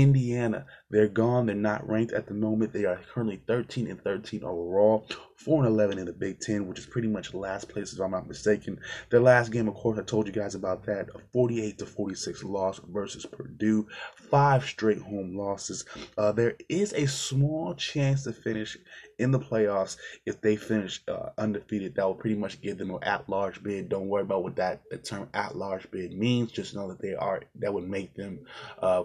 Indiana, 0.00 0.66
they're 0.90 1.08
gone. 1.08 1.46
They're 1.46 1.54
not 1.54 1.88
ranked 1.88 2.12
at 2.12 2.26
the 2.26 2.34
moment. 2.34 2.72
They 2.72 2.84
are 2.84 3.00
currently 3.12 3.42
13 3.46 3.88
and 3.88 4.02
13 4.02 4.44
overall, 4.44 5.06
4 5.36 5.64
and 5.64 5.74
11 5.74 5.98
in 5.98 6.06
the 6.06 6.12
Big 6.12 6.40
Ten, 6.40 6.66
which 6.66 6.78
is 6.78 6.86
pretty 6.86 7.08
much 7.08 7.34
last 7.34 7.68
place, 7.68 7.92
if 7.92 8.00
I'm 8.00 8.12
not 8.12 8.28
mistaken. 8.28 8.78
Their 9.10 9.20
last 9.20 9.50
game, 9.50 9.68
of 9.68 9.74
course, 9.74 9.98
I 9.98 10.02
told 10.02 10.26
you 10.26 10.32
guys 10.32 10.54
about 10.54 10.84
that 10.86 11.08
a 11.14 11.18
48 11.32 11.78
to 11.78 11.86
46 11.86 12.44
loss 12.44 12.80
versus 12.88 13.26
Purdue, 13.26 13.86
five 14.30 14.64
straight 14.64 15.00
home 15.00 15.36
losses. 15.36 15.84
Uh, 16.16 16.32
there 16.32 16.56
is 16.68 16.92
a 16.92 17.06
small 17.06 17.74
chance 17.74 18.24
to 18.24 18.32
finish 18.32 18.76
in 19.18 19.30
the 19.30 19.40
playoffs 19.40 19.96
if 20.26 20.40
they 20.40 20.56
finish 20.56 21.02
uh, 21.08 21.30
undefeated. 21.38 21.94
That 21.94 22.06
will 22.06 22.14
pretty 22.14 22.36
much 22.36 22.60
give 22.60 22.78
them 22.78 22.90
an 22.90 23.02
at-large 23.02 23.62
bid. 23.62 23.88
Don't 23.88 24.08
worry 24.08 24.22
about 24.22 24.42
what 24.42 24.56
that 24.56 24.82
term 25.04 25.28
at-large 25.34 25.90
bid 25.90 26.12
means. 26.12 26.52
Just 26.52 26.74
know 26.74 26.88
that 26.88 27.00
they 27.00 27.14
are. 27.14 27.42
That 27.56 27.72
would 27.72 27.88
make 27.88 28.14
them. 28.14 28.40
Uh, 28.80 29.04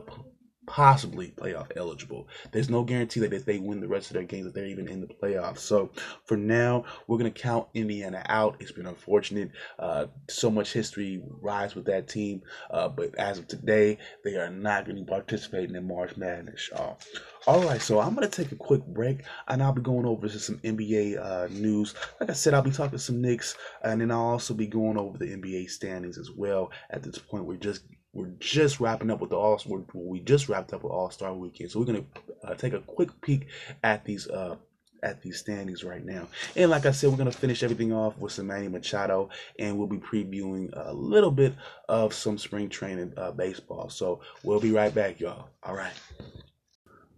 possibly 0.69 1.33
playoff 1.35 1.71
eligible. 1.75 2.27
There's 2.51 2.69
no 2.69 2.83
guarantee 2.83 3.19
that 3.21 3.33
if 3.33 3.43
they 3.43 3.57
win 3.57 3.81
the 3.81 3.87
rest 3.87 4.11
of 4.11 4.13
their 4.13 4.23
games 4.23 4.45
that 4.45 4.53
they're 4.53 4.67
even 4.67 4.87
in 4.87 5.01
the 5.01 5.07
playoffs. 5.07 5.59
So 5.59 5.89
for 6.25 6.37
now, 6.37 6.85
we're 7.07 7.17
gonna 7.17 7.31
count 7.31 7.67
Indiana 7.73 8.23
out. 8.29 8.55
It's 8.59 8.71
been 8.71 8.85
unfortunate. 8.85 9.49
Uh, 9.79 10.05
so 10.29 10.51
much 10.51 10.71
history 10.71 11.21
rides 11.41 11.73
with 11.73 11.85
that 11.85 12.07
team, 12.07 12.43
uh, 12.69 12.87
but 12.87 13.15
as 13.15 13.39
of 13.39 13.47
today, 13.47 13.97
they 14.23 14.35
are 14.35 14.51
not 14.51 14.85
going 14.85 14.95
to 14.95 15.01
be 15.01 15.09
participating 15.09 15.75
in 15.75 15.87
March 15.87 16.15
Madness, 16.17 16.69
y'all. 16.71 16.99
All 17.47 17.63
right, 17.63 17.81
so 17.81 17.99
I'm 17.99 18.13
gonna 18.13 18.27
take 18.27 18.51
a 18.51 18.55
quick 18.55 18.85
break, 18.85 19.23
and 19.47 19.63
I'll 19.63 19.73
be 19.73 19.81
going 19.81 20.05
over 20.05 20.27
to 20.27 20.39
some 20.39 20.59
NBA 20.59 21.17
uh, 21.17 21.47
news. 21.49 21.95
Like 22.19 22.29
I 22.29 22.33
said, 22.33 22.53
I'll 22.53 22.61
be 22.61 22.69
talking 22.69 22.99
some 22.99 23.21
Knicks, 23.21 23.55
and 23.83 24.01
then 24.01 24.11
I'll 24.11 24.19
also 24.19 24.53
be 24.53 24.67
going 24.67 24.97
over 24.97 25.17
the 25.17 25.33
NBA 25.33 25.71
standings 25.71 26.19
as 26.19 26.29
well. 26.29 26.69
At 26.91 27.01
this 27.01 27.17
point, 27.17 27.45
we're 27.45 27.57
just 27.57 27.83
we're 28.13 28.31
just 28.39 28.79
wrapping 28.79 29.11
up 29.11 29.19
with 29.21 29.29
the 29.29 29.37
all 29.37 29.59
we 29.93 30.19
just 30.19 30.49
wrapped 30.49 30.73
up 30.73 30.83
with 30.83 30.91
All 30.91 31.11
Star 31.11 31.33
Weekend, 31.33 31.71
so 31.71 31.79
we're 31.79 31.85
gonna 31.85 32.05
uh, 32.43 32.55
take 32.55 32.73
a 32.73 32.79
quick 32.79 33.09
peek 33.21 33.47
at 33.83 34.03
these 34.05 34.27
uh, 34.27 34.55
at 35.03 35.21
these 35.21 35.39
standings 35.39 35.83
right 35.83 36.03
now. 36.03 36.27
And 36.55 36.71
like 36.71 36.85
I 36.85 36.91
said, 36.91 37.11
we're 37.11 37.17
gonna 37.17 37.31
finish 37.31 37.63
everything 37.63 37.93
off 37.93 38.17
with 38.17 38.31
some 38.31 38.47
Manny 38.47 38.67
Machado, 38.67 39.29
and 39.59 39.77
we'll 39.77 39.87
be 39.87 39.97
previewing 39.97 40.69
a 40.73 40.93
little 40.93 41.31
bit 41.31 41.53
of 41.87 42.13
some 42.13 42.37
spring 42.37 42.69
training 42.69 43.13
uh, 43.15 43.31
baseball. 43.31 43.89
So 43.89 44.21
we'll 44.43 44.59
be 44.59 44.71
right 44.71 44.93
back, 44.93 45.19
y'all. 45.19 45.49
All 45.63 45.75
right. 45.75 45.93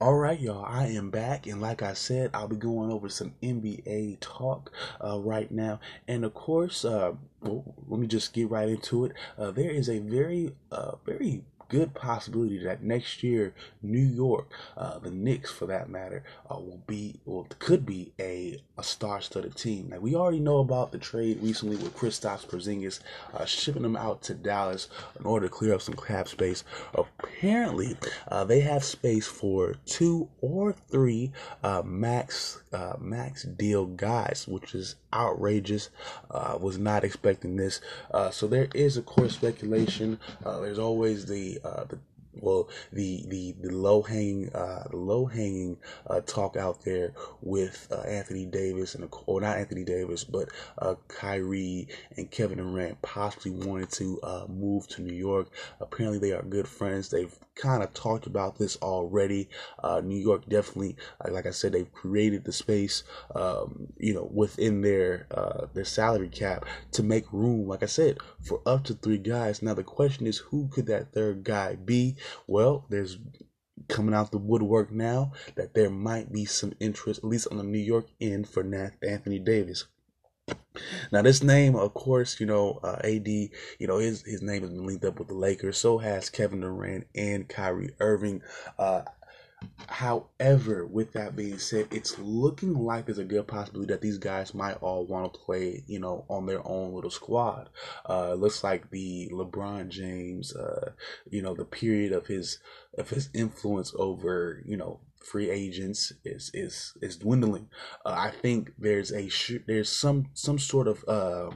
All 0.01 0.15
right, 0.15 0.39
y'all. 0.39 0.65
I 0.65 0.87
am 0.87 1.11
back, 1.11 1.45
and 1.45 1.61
like 1.61 1.83
I 1.83 1.93
said, 1.93 2.31
I'll 2.33 2.47
be 2.47 2.55
going 2.55 2.91
over 2.91 3.07
some 3.07 3.35
NBA 3.43 4.17
talk 4.19 4.71
uh, 4.99 5.19
right 5.19 5.51
now. 5.51 5.79
And 6.07 6.25
of 6.25 6.33
course, 6.33 6.83
uh, 6.83 7.11
well, 7.41 7.75
let 7.87 7.99
me 7.99 8.07
just 8.07 8.33
get 8.33 8.49
right 8.49 8.67
into 8.67 9.05
it. 9.05 9.11
Uh, 9.37 9.51
there 9.51 9.69
is 9.69 9.87
a 9.89 9.99
very, 9.99 10.53
uh, 10.71 10.93
very 11.05 11.43
good 11.71 11.93
possibility 11.93 12.57
that 12.57 12.84
next 12.84 13.23
year 13.23 13.53
New 13.81 13.97
York, 13.97 14.51
uh, 14.75 14.99
the 14.99 15.10
Knicks 15.10 15.49
for 15.49 15.65
that 15.67 15.89
matter, 15.89 16.21
uh, 16.49 16.55
will 16.55 16.81
be 16.86 17.21
or 17.25 17.45
could 17.60 17.86
be 17.86 18.12
a, 18.19 18.62
a 18.77 18.84
star-studded 18.84 19.55
team. 19.55 19.88
Now 19.89 19.99
we 19.99 20.13
already 20.13 20.41
know 20.41 20.60
about 20.60 20.91
the 20.91 20.97
trade 20.97 21.39
recently 21.41 21.77
with 21.77 21.95
Kristaps 21.95 22.45
Porzingis 22.45 22.99
uh, 23.34 23.45
shipping 23.45 23.84
them 23.84 23.95
out 23.95 24.21
to 24.23 24.34
Dallas 24.34 24.89
in 25.17 25.25
order 25.25 25.47
to 25.47 25.53
clear 25.53 25.73
up 25.73 25.81
some 25.81 25.95
cap 25.95 26.27
space. 26.27 26.65
Apparently, 26.93 27.95
uh, 28.27 28.43
they 28.43 28.60
have 28.60 28.84
space 28.84 29.27
for 29.27 29.75
two 29.86 30.27
or 30.41 30.73
three 30.73 31.31
uh, 31.63 31.84
max 31.86 32.62
uh, 32.73 32.95
max 32.99 33.43
deal 33.43 33.86
guys, 33.86 34.45
which 34.47 34.75
is 34.75 34.95
outrageous. 35.13 35.89
Was 36.60 36.77
not 36.77 37.03
expecting 37.03 37.55
this. 37.55 37.81
So 38.31 38.47
there 38.47 38.67
is, 38.73 38.97
of 38.97 39.05
course, 39.05 39.34
speculation. 39.34 40.19
There's 40.43 40.79
always 40.79 41.25
the 41.25 41.61
uh, 41.63 41.84
the 41.86 42.00
well 42.39 42.70
the 42.94 43.26
the 43.28 43.56
the 43.62 43.72
low 43.74 44.02
hanging 44.02 44.50
uh 44.54 44.86
low 44.94 45.26
hanging 45.26 45.78
uh 46.08 46.22
talk 46.22 46.56
out 46.56 46.84
there 46.86 47.13
with 47.41 47.88
uh, 47.91 48.02
Anthony 48.02 48.46
Davis 48.46 48.96
and 48.96 49.08
or 49.26 49.41
not 49.41 49.58
Anthony 49.58 49.84
Davis 49.84 50.24
but 50.24 50.50
uh 50.78 50.96
Kyrie 51.08 51.88
and 52.15 52.32
Kevin 52.32 52.58
Durant 52.58 53.02
possibly 53.02 53.52
wanted 53.52 53.91
to 53.91 54.20
uh 54.24 54.46
move 54.48 54.88
to 54.89 55.02
New 55.02 55.13
York. 55.15 55.50
Apparently 55.80 56.20
they 56.20 56.32
are 56.32 56.41
good 56.41 56.67
friends. 56.67 57.10
They've 57.10 57.36
kind 57.56 57.84
of 57.84 57.94
talked 57.94 58.28
about 58.28 58.58
this 58.58 58.78
already. 58.78 59.50
Uh 59.84 60.02
New 60.04 60.20
York 60.20 60.48
definitely 60.48 60.96
like 61.30 61.46
I 61.46 61.52
said 61.52 61.74
they've 61.74 61.91
created 61.91 62.46
the 62.46 62.54
space 62.54 63.04
um 63.36 63.88
you 63.98 64.13
know 64.13 64.30
within 64.34 64.82
their 64.82 65.28
uh 65.32 65.67
their 65.74 65.86
salary 65.86 66.30
cap 66.30 66.65
to 66.94 67.04
make 67.04 67.32
room 67.34 67.67
like 67.67 67.84
I 67.84 67.88
said 67.88 68.20
for 68.41 68.62
up 68.65 68.86
to 68.86 68.94
three 68.94 69.17
guys. 69.17 69.62
Now 69.62 69.74
the 69.74 69.84
question 69.84 70.28
is 70.28 70.38
who 70.38 70.70
could 70.70 70.86
that 70.88 71.12
third 71.13 71.44
guy 71.44 71.76
be? 71.76 72.15
Well, 72.47 72.86
there's 72.89 73.17
coming 73.88 74.13
out 74.13 74.31
the 74.31 74.38
woodwork 74.38 74.91
now 74.91 75.34
that 75.55 75.73
there 75.73 75.89
might 75.89 76.31
be 76.31 76.45
some 76.45 76.73
interest, 76.79 77.19
at 77.19 77.29
least 77.29 77.47
on 77.51 77.57
the 77.57 77.63
New 77.63 77.79
York 77.79 78.07
end, 78.19 78.47
for 78.47 78.63
Anthony 79.03 79.39
Davis. 79.39 79.86
Now, 81.12 81.21
this 81.21 81.43
name, 81.43 81.75
of 81.75 81.93
course, 81.93 82.39
you 82.39 82.45
know, 82.45 82.79
uh, 82.84 82.97
AD, 83.03 83.27
you 83.27 83.51
know, 83.88 83.97
his 83.97 84.23
his 84.23 84.41
name 84.41 84.62
has 84.62 84.71
been 84.71 84.86
linked 84.86 85.05
up 85.05 85.19
with 85.19 85.27
the 85.27 85.34
Lakers. 85.34 85.77
So 85.77 85.97
has 85.97 86.29
Kevin 86.29 86.62
Durant 86.62 87.07
and 87.15 87.47
Kyrie 87.47 87.93
Irving. 87.99 88.41
Uh, 88.77 89.03
However, 89.88 90.86
with 90.86 91.13
that 91.13 91.36
being 91.36 91.60
said, 91.60 91.88
it's 91.91 92.17
looking 92.17 92.74
like 92.74 93.06
there's 93.06 93.17
a 93.17 93.24
good 93.24 93.47
possibility 93.47 93.91
that 93.93 94.02
these 94.02 94.17
guys 94.17 94.54
might 94.54 94.82
all 94.82 95.06
want 95.06 95.34
to 95.34 95.39
play, 95.39 95.84
you 95.86 96.00
know, 96.00 96.26
on 96.30 96.45
their 96.45 96.65
own 96.65 96.93
little 96.93 97.12
squad. 97.12 97.69
Uh, 98.08 98.34
looks 98.34 98.63
like 98.63 98.89
the 98.89 99.30
LeBron 99.32 99.89
James, 99.89 100.56
uh, 100.56 100.91
you 101.30 101.41
know, 101.41 101.54
the 101.54 101.65
period 101.65 102.13
of 102.13 102.28
his 102.28 102.60
of 102.97 103.10
his 103.10 103.30
influence 103.34 103.93
over, 103.97 104.63
you 104.65 104.78
know, 104.78 105.02
free 105.24 105.50
agents 105.50 106.12
is 106.26 106.50
is 106.54 106.93
is 107.02 107.17
dwindling. 107.17 107.67
Uh, 108.06 108.15
I 108.17 108.32
think 108.32 108.74
there's 108.78 109.12
a 109.12 109.30
sh- 109.30 109.63
there's 109.67 109.89
some 109.89 110.30
some 110.34 110.58
sort 110.58 110.88
of 110.88 111.06
uh, 111.08 111.52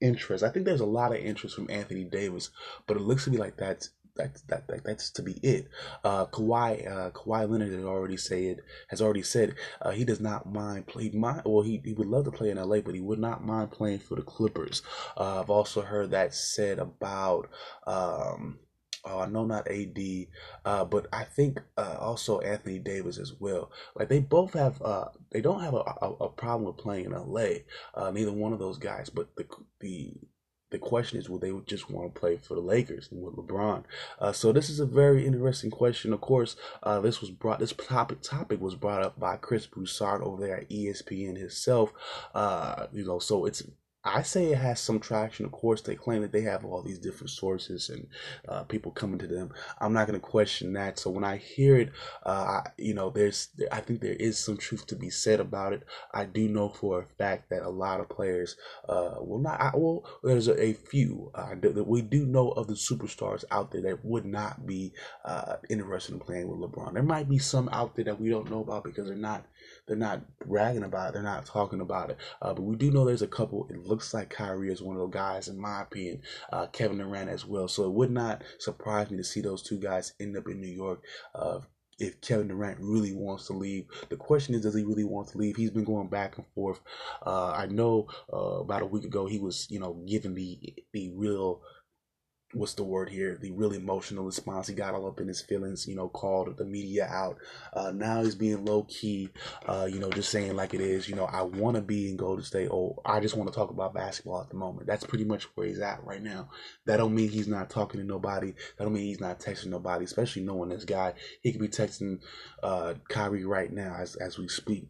interest. 0.00 0.44
I 0.44 0.50
think 0.50 0.66
there's 0.66 0.80
a 0.80 0.86
lot 0.86 1.12
of 1.12 1.18
interest 1.18 1.54
from 1.54 1.70
Anthony 1.70 2.04
Davis, 2.04 2.50
but 2.86 2.96
it 2.96 3.02
looks 3.02 3.24
to 3.24 3.30
me 3.30 3.38
like 3.38 3.56
that's 3.56 3.90
that's 4.16 4.42
that, 4.42 4.66
that 4.68 4.84
that's 4.84 5.10
to 5.12 5.22
be 5.22 5.32
it. 5.42 5.68
Uh, 6.04 6.26
Kawhi 6.26 6.90
uh, 6.90 7.10
Kawhi 7.10 7.48
Leonard 7.48 7.72
has 7.72 7.84
already 7.84 8.16
said 8.16 8.60
has 8.88 9.02
already 9.02 9.22
said 9.22 9.54
uh, 9.82 9.90
he 9.90 10.04
does 10.04 10.20
not 10.20 10.50
mind 10.52 10.86
play. 10.86 11.10
Well, 11.14 11.62
he, 11.62 11.80
he 11.84 11.92
would 11.92 12.08
love 12.08 12.24
to 12.24 12.30
play 12.32 12.50
in 12.50 12.58
LA, 12.58 12.80
but 12.80 12.94
he 12.94 13.00
would 13.00 13.18
not 13.18 13.44
mind 13.44 13.70
playing 13.72 14.00
for 14.00 14.16
the 14.16 14.22
Clippers. 14.22 14.82
Uh, 15.16 15.40
I've 15.40 15.50
also 15.50 15.82
heard 15.82 16.10
that 16.10 16.34
said 16.34 16.78
about. 16.78 17.48
Um, 17.86 18.58
oh, 19.06 19.20
I 19.20 19.26
know 19.26 19.44
not 19.44 19.70
AD, 19.70 19.98
uh, 20.64 20.84
but 20.84 21.06
I 21.12 21.24
think 21.24 21.60
uh, 21.76 21.96
also 22.00 22.40
Anthony 22.40 22.78
Davis 22.78 23.18
as 23.18 23.32
well. 23.38 23.70
Like 23.94 24.08
they 24.08 24.20
both 24.20 24.52
have, 24.54 24.80
uh, 24.82 25.06
they 25.30 25.40
don't 25.40 25.60
have 25.60 25.74
a, 25.74 25.84
a, 26.02 26.10
a 26.20 26.28
problem 26.28 26.64
with 26.66 26.82
playing 26.82 27.06
in 27.06 27.12
LA. 27.12 27.60
Uh, 27.94 28.10
neither 28.10 28.32
one 28.32 28.52
of 28.52 28.58
those 28.58 28.78
guys, 28.78 29.10
but 29.10 29.28
the 29.36 29.46
the 29.80 30.14
the 30.70 30.78
question 30.78 31.18
is, 31.18 31.28
will 31.28 31.38
they 31.38 31.52
just 31.66 31.90
want 31.90 32.12
to 32.12 32.20
play 32.20 32.36
for 32.36 32.54
the 32.54 32.60
Lakers 32.60 33.08
and 33.10 33.22
with 33.22 33.36
LeBron? 33.36 33.84
Uh, 34.18 34.32
so 34.32 34.52
this 34.52 34.68
is 34.68 34.80
a 34.80 34.86
very 34.86 35.24
interesting 35.24 35.70
question. 35.70 36.12
Of 36.12 36.20
course, 36.20 36.56
uh, 36.82 37.00
this 37.00 37.20
was 37.20 37.30
brought. 37.30 37.60
This 37.60 37.72
topic 37.72 38.20
topic 38.22 38.60
was 38.60 38.74
brought 38.74 39.02
up 39.02 39.18
by 39.18 39.36
Chris 39.36 39.66
Broussard 39.66 40.22
over 40.22 40.44
there 40.44 40.58
at 40.58 40.70
ESPN 40.70 41.36
himself. 41.36 41.92
Uh, 42.34 42.86
you 42.92 43.04
know, 43.04 43.18
so 43.18 43.44
it's 43.44 43.62
I 44.06 44.22
say 44.22 44.52
it 44.52 44.58
has 44.58 44.80
some 44.80 45.00
traction. 45.00 45.44
Of 45.44 45.52
course, 45.52 45.82
they 45.82 45.96
claim 45.96 46.22
that 46.22 46.32
they 46.32 46.42
have 46.42 46.64
all 46.64 46.82
these 46.82 46.98
different 46.98 47.30
sources 47.30 47.90
and 47.90 48.06
uh, 48.48 48.62
people 48.64 48.92
coming 48.92 49.18
to 49.18 49.26
them. 49.26 49.52
I'm 49.80 49.92
not 49.92 50.06
going 50.06 50.18
to 50.18 50.24
question 50.24 50.72
that. 50.74 50.98
So 50.98 51.10
when 51.10 51.24
I 51.24 51.36
hear 51.38 51.76
it, 51.76 51.90
uh, 52.24 52.60
I, 52.64 52.70
you 52.78 52.94
know, 52.94 53.10
there's, 53.10 53.48
I 53.72 53.80
think 53.80 54.00
there 54.00 54.12
is 54.12 54.38
some 54.38 54.56
truth 54.56 54.86
to 54.86 54.96
be 54.96 55.10
said 55.10 55.40
about 55.40 55.72
it. 55.72 55.82
I 56.14 56.24
do 56.24 56.48
know 56.48 56.68
for 56.68 57.00
a 57.00 57.06
fact 57.18 57.50
that 57.50 57.62
a 57.62 57.68
lot 57.68 58.00
of 58.00 58.08
players, 58.08 58.56
uh, 58.88 59.16
will 59.18 59.40
not, 59.40 59.60
I, 59.60 59.72
well, 59.74 60.04
there's 60.22 60.48
a, 60.48 60.60
a 60.62 60.72
few 60.74 61.30
uh, 61.34 61.54
that 61.60 61.86
we 61.86 62.02
do 62.02 62.26
know 62.26 62.50
of 62.50 62.68
the 62.68 62.74
superstars 62.74 63.44
out 63.50 63.72
there 63.72 63.82
that 63.82 64.04
would 64.04 64.24
not 64.24 64.66
be 64.66 64.92
uh, 65.24 65.56
interested 65.68 66.14
in 66.14 66.20
playing 66.20 66.48
with 66.48 66.60
LeBron. 66.70 66.94
There 66.94 67.02
might 67.02 67.28
be 67.28 67.38
some 67.38 67.68
out 67.72 67.96
there 67.96 68.04
that 68.04 68.20
we 68.20 68.28
don't 68.28 68.50
know 68.50 68.60
about 68.60 68.84
because 68.84 69.08
they're 69.08 69.16
not 69.16 69.44
they're 69.86 69.96
not 69.96 70.22
bragging 70.40 70.82
about 70.82 71.08
it. 71.08 71.14
They're 71.14 71.22
not 71.22 71.46
talking 71.46 71.80
about 71.80 72.10
it. 72.10 72.18
Uh, 72.42 72.54
but 72.54 72.62
we 72.62 72.76
do 72.76 72.90
know 72.90 73.04
there's 73.04 73.22
a 73.22 73.26
couple. 73.26 73.66
It 73.70 73.86
looks 73.86 74.12
like 74.12 74.30
Kyrie 74.30 74.72
is 74.72 74.82
one 74.82 74.96
of 74.96 75.02
those 75.02 75.12
guys, 75.12 75.48
in 75.48 75.60
my 75.60 75.82
opinion. 75.82 76.22
Uh, 76.52 76.66
Kevin 76.66 76.98
Durant 76.98 77.30
as 77.30 77.44
well. 77.44 77.68
So 77.68 77.84
it 77.84 77.92
would 77.92 78.10
not 78.10 78.42
surprise 78.58 79.10
me 79.10 79.16
to 79.18 79.24
see 79.24 79.40
those 79.40 79.62
two 79.62 79.78
guys 79.78 80.12
end 80.20 80.36
up 80.36 80.48
in 80.48 80.60
New 80.60 80.66
York. 80.66 81.02
Uh, 81.34 81.60
if 81.98 82.20
Kevin 82.20 82.48
Durant 82.48 82.78
really 82.80 83.12
wants 83.12 83.46
to 83.46 83.54
leave. 83.54 83.86
The 84.10 84.16
question 84.16 84.54
is, 84.54 84.62
does 84.62 84.74
he 84.74 84.84
really 84.84 85.04
want 85.04 85.28
to 85.28 85.38
leave? 85.38 85.56
He's 85.56 85.70
been 85.70 85.84
going 85.84 86.08
back 86.08 86.36
and 86.36 86.46
forth. 86.54 86.80
Uh, 87.24 87.52
I 87.52 87.66
know 87.66 88.08
uh, 88.32 88.60
about 88.60 88.82
a 88.82 88.86
week 88.86 89.04
ago 89.04 89.26
he 89.26 89.38
was, 89.38 89.66
you 89.70 89.80
know, 89.80 89.94
giving 90.06 90.34
the 90.34 90.74
the 90.92 91.10
real 91.14 91.62
what's 92.52 92.74
the 92.74 92.84
word 92.84 93.10
here 93.10 93.36
the 93.40 93.50
really 93.52 93.76
emotional 93.76 94.24
response 94.24 94.68
he 94.68 94.74
got 94.74 94.94
all 94.94 95.06
up 95.06 95.20
in 95.20 95.26
his 95.26 95.40
feelings 95.40 95.86
you 95.88 95.96
know 95.96 96.08
called 96.08 96.56
the 96.56 96.64
media 96.64 97.06
out. 97.06 97.36
Uh, 97.74 97.90
now 97.90 98.22
he's 98.22 98.34
being 98.34 98.64
low 98.64 98.84
key 98.84 99.28
uh, 99.66 99.88
you 99.90 99.98
know 99.98 100.10
just 100.10 100.30
saying 100.30 100.54
like 100.54 100.72
it 100.72 100.80
is 100.80 101.08
you 101.08 101.14
know 101.14 101.24
i 101.24 101.42
want 101.42 101.74
to 101.74 101.82
be 101.82 102.08
in 102.08 102.16
golden 102.16 102.44
state 102.44 102.68
or 102.68 103.00
i 103.04 103.18
just 103.20 103.36
want 103.36 103.50
to 103.50 103.54
talk 103.54 103.70
about 103.70 103.94
basketball 103.94 104.40
at 104.40 104.48
the 104.48 104.56
moment. 104.56 104.86
That's 104.86 105.04
pretty 105.04 105.24
much 105.24 105.44
where 105.54 105.66
he's 105.66 105.80
at 105.80 106.04
right 106.04 106.22
now. 106.22 106.48
That 106.86 106.98
don't 106.98 107.14
mean 107.14 107.28
he's 107.28 107.48
not 107.48 107.70
talking 107.70 108.00
to 108.00 108.06
nobody. 108.06 108.52
That 108.76 108.84
don't 108.84 108.92
mean 108.92 109.06
he's 109.06 109.20
not 109.20 109.40
texting 109.40 109.66
nobody 109.66 110.04
especially 110.04 110.42
knowing 110.42 110.68
this 110.68 110.84
guy. 110.84 111.14
He 111.42 111.52
could 111.52 111.60
be 111.60 111.68
texting 111.68 112.20
uh 112.62 112.94
Kyrie 113.08 113.44
right 113.44 113.72
now 113.72 113.96
as 113.98 114.16
as 114.16 114.38
we 114.38 114.48
speak 114.48 114.88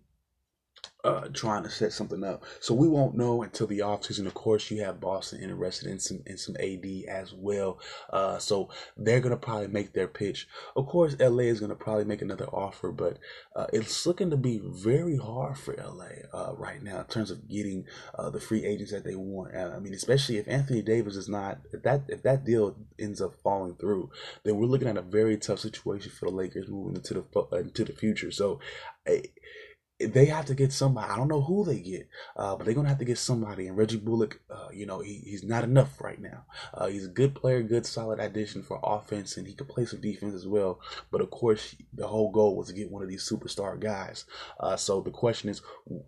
uh, 1.06 1.28
trying 1.32 1.62
to 1.62 1.70
set 1.70 1.92
something 1.92 2.24
up. 2.24 2.42
So 2.58 2.74
we 2.74 2.88
won't 2.88 3.16
know 3.16 3.42
until 3.42 3.68
the 3.68 3.78
offseason. 3.78 4.26
Of 4.26 4.34
course, 4.34 4.70
you 4.70 4.82
have 4.82 5.00
Boston 5.00 5.40
interested 5.40 5.88
in 5.88 6.00
some 6.00 6.22
in 6.26 6.36
some 6.36 6.56
AD 6.56 6.84
as 7.08 7.32
well. 7.32 7.78
Uh, 8.10 8.38
so 8.38 8.70
they're 8.96 9.20
gonna 9.20 9.36
probably 9.36 9.68
make 9.68 9.92
their 9.92 10.08
pitch. 10.08 10.48
Of 10.74 10.86
course, 10.86 11.14
LA 11.20 11.44
is 11.44 11.60
gonna 11.60 11.76
probably 11.76 12.04
make 12.04 12.22
another 12.22 12.46
offer, 12.46 12.90
but 12.90 13.18
uh, 13.54 13.66
it's 13.72 14.04
looking 14.04 14.30
to 14.30 14.36
be 14.36 14.60
very 14.64 15.16
hard 15.16 15.56
for 15.56 15.76
LA 15.76 16.26
uh, 16.36 16.54
right 16.56 16.82
now 16.82 16.98
in 17.00 17.06
terms 17.06 17.30
of 17.30 17.48
getting 17.48 17.84
uh, 18.18 18.30
the 18.30 18.40
free 18.40 18.64
agents 18.64 18.90
that 18.90 19.04
they 19.04 19.14
want. 19.14 19.54
I 19.54 19.78
mean, 19.78 19.94
especially 19.94 20.38
if 20.38 20.48
Anthony 20.48 20.82
Davis 20.82 21.14
is 21.14 21.28
not 21.28 21.58
if 21.72 21.82
that 21.84 22.02
if 22.08 22.22
that 22.24 22.44
deal 22.44 22.74
ends 22.98 23.20
up 23.20 23.34
falling 23.44 23.76
through, 23.76 24.10
then 24.42 24.56
we're 24.56 24.66
looking 24.66 24.88
at 24.88 24.96
a 24.96 25.02
very 25.02 25.36
tough 25.36 25.60
situation 25.60 26.10
for 26.10 26.28
the 26.28 26.34
Lakers 26.34 26.68
moving 26.68 26.96
into 26.96 27.14
the 27.14 27.56
into 27.56 27.84
the 27.84 27.92
future. 27.92 28.32
So 28.32 28.58
they 29.98 30.26
have 30.26 30.44
to 30.46 30.54
get 30.54 30.72
somebody. 30.72 31.10
I 31.10 31.16
don't 31.16 31.28
know 31.28 31.40
who 31.40 31.64
they 31.64 31.80
get, 31.80 32.08
uh, 32.36 32.54
but 32.54 32.64
they're 32.64 32.74
gonna 32.74 32.88
have 32.88 32.98
to 32.98 33.04
get 33.04 33.18
somebody. 33.18 33.66
And 33.66 33.76
Reggie 33.76 33.96
Bullock, 33.96 34.40
uh, 34.50 34.68
you 34.72 34.84
know, 34.84 35.00
he, 35.00 35.14
he's 35.24 35.42
not 35.42 35.64
enough 35.64 36.00
right 36.00 36.20
now. 36.20 36.44
Uh, 36.74 36.86
he's 36.88 37.06
a 37.06 37.10
good 37.10 37.34
player, 37.34 37.62
good 37.62 37.86
solid 37.86 38.20
addition 38.20 38.62
for 38.62 38.78
offense, 38.82 39.36
and 39.36 39.46
he 39.46 39.54
could 39.54 39.68
play 39.68 39.86
some 39.86 40.00
defense 40.00 40.34
as 40.34 40.46
well. 40.46 40.80
But 41.10 41.22
of 41.22 41.30
course, 41.30 41.74
the 41.94 42.06
whole 42.06 42.30
goal 42.30 42.56
was 42.56 42.68
to 42.68 42.74
get 42.74 42.90
one 42.90 43.02
of 43.02 43.08
these 43.08 43.28
superstar 43.28 43.80
guys. 43.80 44.26
Uh, 44.60 44.76
so 44.76 45.00
the 45.00 45.10
question 45.10 45.48
is, 45.48 45.62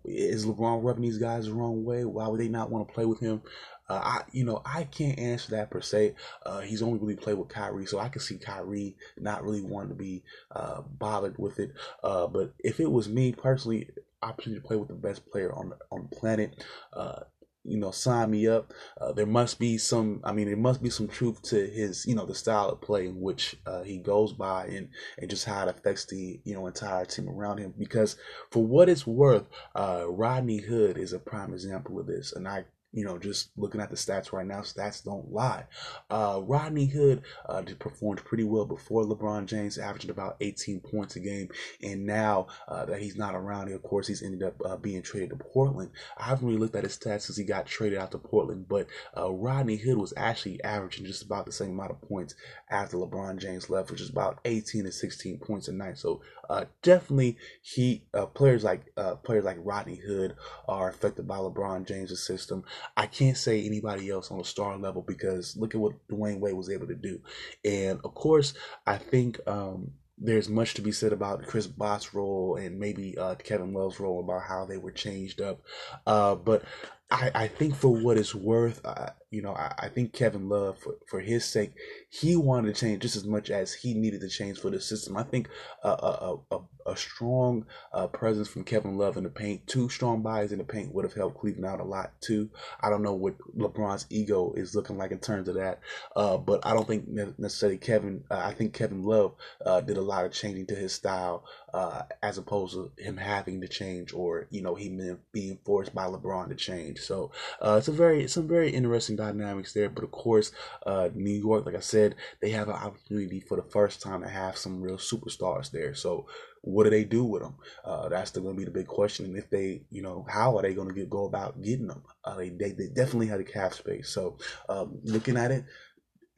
is 0.05 0.45
LeBron 0.45 0.83
rubbing 0.83 1.03
these 1.03 1.17
guys 1.17 1.45
the 1.45 1.53
wrong 1.53 1.83
way? 1.83 2.05
Why 2.05 2.27
would 2.27 2.39
they 2.39 2.47
not 2.47 2.69
want 2.69 2.87
to 2.87 2.93
play 2.93 3.05
with 3.05 3.19
him? 3.19 3.41
Uh, 3.89 4.01
I, 4.03 4.21
you 4.31 4.45
know, 4.45 4.61
I 4.63 4.83
can't 4.83 5.17
answer 5.17 5.51
that 5.51 5.71
per 5.71 5.81
se. 5.81 6.13
Uh, 6.45 6.59
he's 6.59 6.81
only 6.83 6.99
really 6.99 7.15
played 7.15 7.37
with 7.37 7.49
Kyrie, 7.49 7.87
so 7.87 7.99
I 7.99 8.09
can 8.09 8.21
see 8.21 8.37
Kyrie 8.37 8.95
not 9.17 9.43
really 9.43 9.61
wanting 9.61 9.89
to 9.89 9.95
be 9.95 10.23
uh, 10.55 10.81
bothered 10.81 11.37
with 11.39 11.59
it. 11.59 11.71
Uh, 12.03 12.27
but 12.27 12.53
if 12.59 12.79
it 12.79 12.91
was 12.91 13.09
me 13.09 13.31
personally, 13.31 13.89
opportunity 14.21 14.61
to 14.61 14.67
play 14.67 14.75
with 14.75 14.89
the 14.89 14.93
best 14.93 15.25
player 15.31 15.51
on 15.53 15.69
the, 15.69 15.77
on 15.91 16.07
planet, 16.11 16.63
uh, 16.93 17.21
you 17.63 17.77
know, 17.77 17.91
sign 17.91 18.31
me 18.31 18.47
up. 18.47 18.73
Uh, 18.99 19.11
there 19.11 19.25
must 19.25 19.59
be 19.59 19.77
some, 19.77 20.21
I 20.23 20.31
mean, 20.33 20.47
there 20.47 20.57
must 20.57 20.81
be 20.81 20.89
some 20.89 21.07
truth 21.07 21.41
to 21.43 21.67
his, 21.67 22.05
you 22.05 22.15
know, 22.15 22.25
the 22.25 22.35
style 22.35 22.69
of 22.69 22.81
play 22.81 23.07
in 23.07 23.19
which 23.19 23.57
he 23.83 23.97
goes 23.97 24.33
by 24.33 24.65
and, 24.67 24.89
and 25.17 25.29
just 25.29 25.45
how 25.45 25.63
it 25.63 25.69
affects 25.69 26.05
the, 26.05 26.39
you 26.45 26.53
know, 26.53 26.67
entire 26.67 27.05
team 27.05 27.27
around 27.27 27.57
him. 27.57 27.73
Because 27.77 28.15
for 28.51 28.65
what 28.65 28.87
it's 28.87 29.05
worth, 29.05 29.45
Rodney 29.75 30.61
Hood 30.61 30.97
is 30.97 31.11
a 31.11 31.19
prime 31.19 31.53
example 31.53 31.99
of 31.99 32.07
this. 32.07 32.31
And 32.33 32.47
I 32.47 32.63
you 32.91 33.05
know, 33.05 33.19
just 33.19 33.51
looking 33.55 33.81
at 33.81 33.89
the 33.89 33.95
stats 33.95 34.31
right 34.33 34.45
now, 34.45 34.61
stats 34.61 35.03
don't 35.03 35.31
lie. 35.31 35.65
Uh, 36.09 36.41
Rodney 36.43 36.87
Hood 36.87 37.21
uh, 37.47 37.61
performed 37.77 38.23
pretty 38.25 38.43
well 38.43 38.65
before 38.65 39.03
LeBron 39.03 39.45
James, 39.45 39.77
averaging 39.77 40.09
about 40.09 40.37
18 40.41 40.79
points 40.79 41.15
a 41.15 41.19
game. 41.19 41.49
And 41.83 42.05
now 42.05 42.47
uh, 42.67 42.85
that 42.85 43.01
he's 43.01 43.15
not 43.15 43.35
around, 43.35 43.71
of 43.71 43.83
course, 43.83 44.07
he's 44.07 44.23
ended 44.23 44.41
up 44.41 44.55
uh, 44.65 44.77
being 44.77 45.03
traded 45.03 45.29
to 45.29 45.35
Portland. 45.35 45.91
I 46.17 46.25
haven't 46.25 46.47
really 46.47 46.59
looked 46.59 46.75
at 46.75 46.83
his 46.83 46.97
stats 46.97 47.21
since 47.21 47.37
he 47.37 47.43
got 47.43 47.67
traded 47.67 47.99
out 47.99 48.11
to 48.11 48.17
Portland, 48.17 48.67
but 48.67 48.87
uh, 49.15 49.31
Rodney 49.31 49.77
Hood 49.77 49.97
was 49.97 50.13
actually 50.17 50.63
averaging 50.63 51.05
just 51.05 51.23
about 51.23 51.45
the 51.45 51.51
same 51.51 51.71
amount 51.71 51.91
of 51.91 52.01
points 52.01 52.33
after 52.71 52.97
LeBron 52.97 53.37
James 53.37 53.69
left, 53.69 53.91
which 53.91 54.01
is 54.01 54.09
about 54.09 54.39
18 54.45 54.85
to 54.85 54.91
16 54.91 55.37
points 55.39 55.67
a 55.67 55.73
night. 55.73 55.99
So 55.99 56.21
uh, 56.49 56.65
definitely, 56.81 57.37
he 57.61 58.03
players 58.33 58.63
like 58.63 58.91
players 59.23 59.45
like 59.45 59.57
Rodney 59.59 59.97
Hood 59.97 60.35
are 60.67 60.89
affected 60.89 61.27
by 61.27 61.37
LeBron 61.37 61.85
James' 61.85 62.25
system. 62.25 62.63
I 62.97 63.07
can't 63.07 63.37
say 63.37 63.65
anybody 63.65 64.09
else 64.09 64.31
on 64.31 64.39
a 64.39 64.43
star 64.43 64.77
level 64.77 65.01
because 65.01 65.57
look 65.57 65.75
at 65.75 65.81
what 65.81 66.07
Dwyane 66.07 66.39
Wade 66.39 66.55
was 66.55 66.69
able 66.69 66.87
to 66.87 66.95
do. 66.95 67.21
And 67.63 67.99
of 68.03 68.13
course, 68.13 68.53
I 68.85 68.97
think 68.97 69.39
um, 69.47 69.91
there's 70.17 70.49
much 70.49 70.73
to 70.75 70.81
be 70.81 70.91
said 70.91 71.13
about 71.13 71.45
Chris 71.45 71.67
Bosh's 71.67 72.13
role 72.13 72.57
and 72.57 72.79
maybe 72.79 73.17
uh, 73.17 73.35
Kevin 73.35 73.73
Love's 73.73 73.99
role 73.99 74.19
about 74.19 74.43
how 74.43 74.65
they 74.65 74.77
were 74.77 74.91
changed 74.91 75.41
up. 75.41 75.61
Uh, 76.05 76.35
but 76.35 76.63
I, 77.11 77.31
I 77.33 77.47
think 77.47 77.75
for 77.75 77.89
what 77.89 78.17
it's 78.17 78.35
worth, 78.35 78.81
uh, 78.85 79.09
you 79.31 79.41
know, 79.41 79.53
I, 79.53 79.73
I 79.79 79.89
think 79.89 80.13
Kevin 80.13 80.47
Love, 80.47 80.77
for, 80.77 80.95
for 81.07 81.19
his 81.19 81.43
sake, 81.43 81.71
he 82.09 82.35
wanted 82.35 82.73
to 82.73 82.79
change 82.79 83.01
just 83.01 83.15
as 83.15 83.25
much 83.25 83.49
as 83.49 83.73
he 83.73 83.95
needed 83.95 84.21
to 84.21 84.29
change 84.29 84.59
for 84.59 84.69
the 84.69 84.79
system. 84.79 85.17
I 85.17 85.23
think 85.23 85.49
a, 85.83 85.89
a, 85.89 86.37
a, 86.51 86.59
a 86.85 86.97
strong 86.97 87.65
uh, 87.93 88.07
presence 88.07 88.47
from 88.47 88.63
Kevin 88.63 88.95
Love 88.97 89.17
in 89.17 89.23
the 89.23 89.29
paint, 89.29 89.65
two 89.65 89.89
strong 89.89 90.21
bodies 90.21 90.51
in 90.51 90.59
the 90.59 90.63
paint 90.63 90.93
would 90.93 91.03
have 91.03 91.13
helped 91.13 91.39
Cleveland 91.39 91.65
out 91.65 91.79
a 91.79 91.83
lot 91.83 92.11
too. 92.21 92.49
I 92.79 92.91
don't 92.91 93.03
know 93.03 93.13
what 93.13 93.35
LeBron's 93.57 94.05
ego 94.11 94.53
is 94.55 94.75
looking 94.75 94.97
like 94.97 95.11
in 95.11 95.19
terms 95.19 95.47
of 95.47 95.55
that, 95.55 95.79
uh, 96.15 96.37
but 96.37 96.63
I 96.63 96.73
don't 96.73 96.87
think 96.87 97.07
necessarily 97.07 97.79
Kevin. 97.79 98.23
Uh, 98.29 98.41
I 98.43 98.53
think 98.53 98.73
Kevin 98.73 99.03
Love 99.03 99.33
uh, 99.65 99.81
did 99.81 99.97
a 99.97 100.01
lot 100.01 100.25
of 100.25 100.31
changing 100.31 100.67
to 100.67 100.75
his 100.75 100.93
style 100.93 101.43
uh, 101.73 102.03
as 102.21 102.37
opposed 102.37 102.73
to 102.73 102.91
him 102.97 103.17
having 103.17 103.61
to 103.61 103.67
change 103.67 104.13
or 104.13 104.47
you 104.49 104.61
know 104.61 104.75
he 104.75 104.89
being 105.31 105.59
forced 105.65 105.93
by 105.93 106.05
LeBron 106.05 106.49
to 106.49 106.55
change. 106.55 106.99
So 106.99 107.31
uh, 107.61 107.75
it's 107.77 107.87
a 107.87 107.91
very 107.91 108.27
some 108.27 108.47
very 108.47 108.71
interesting 108.71 109.15
dynamics 109.15 109.73
there. 109.73 109.89
But 109.89 110.03
of 110.03 110.11
course, 110.11 110.51
uh, 110.85 111.09
New 111.13 111.37
York, 111.37 111.65
like 111.65 111.75
I 111.75 111.81
said, 111.81 112.15
they 112.41 112.51
have 112.51 112.67
an 112.67 112.75
opportunity 112.75 113.39
for 113.39 113.55
the 113.55 113.69
first 113.69 114.01
time 114.01 114.21
to 114.21 114.29
have 114.29 114.57
some 114.57 114.81
real 114.81 114.97
superstars 114.97 115.71
there. 115.71 115.93
So 115.93 116.27
what 116.61 116.83
do 116.83 116.89
they 116.89 117.03
do 117.03 117.23
with 117.23 117.41
them? 117.41 117.55
Uh, 117.85 118.09
that's 118.09 118.31
going 118.31 118.55
to 118.55 118.57
be 118.57 118.65
the 118.65 118.71
big 118.71 118.87
question. 118.87 119.25
And 119.25 119.37
if 119.37 119.49
they, 119.49 119.83
you 119.91 120.01
know, 120.01 120.25
how 120.29 120.57
are 120.57 120.61
they 120.61 120.73
going 120.73 120.89
to 120.89 120.93
get 120.93 121.09
go 121.09 121.25
about 121.25 121.61
getting 121.61 121.87
them? 121.87 122.03
Uh, 122.23 122.35
they, 122.35 122.49
they, 122.49 122.71
they 122.71 122.87
definitely 122.87 123.27
have 123.27 123.37
the 123.37 123.45
cap 123.45 123.73
space. 123.73 124.09
So 124.09 124.37
um, 124.67 124.99
looking 125.03 125.37
at 125.37 125.51
it, 125.51 125.65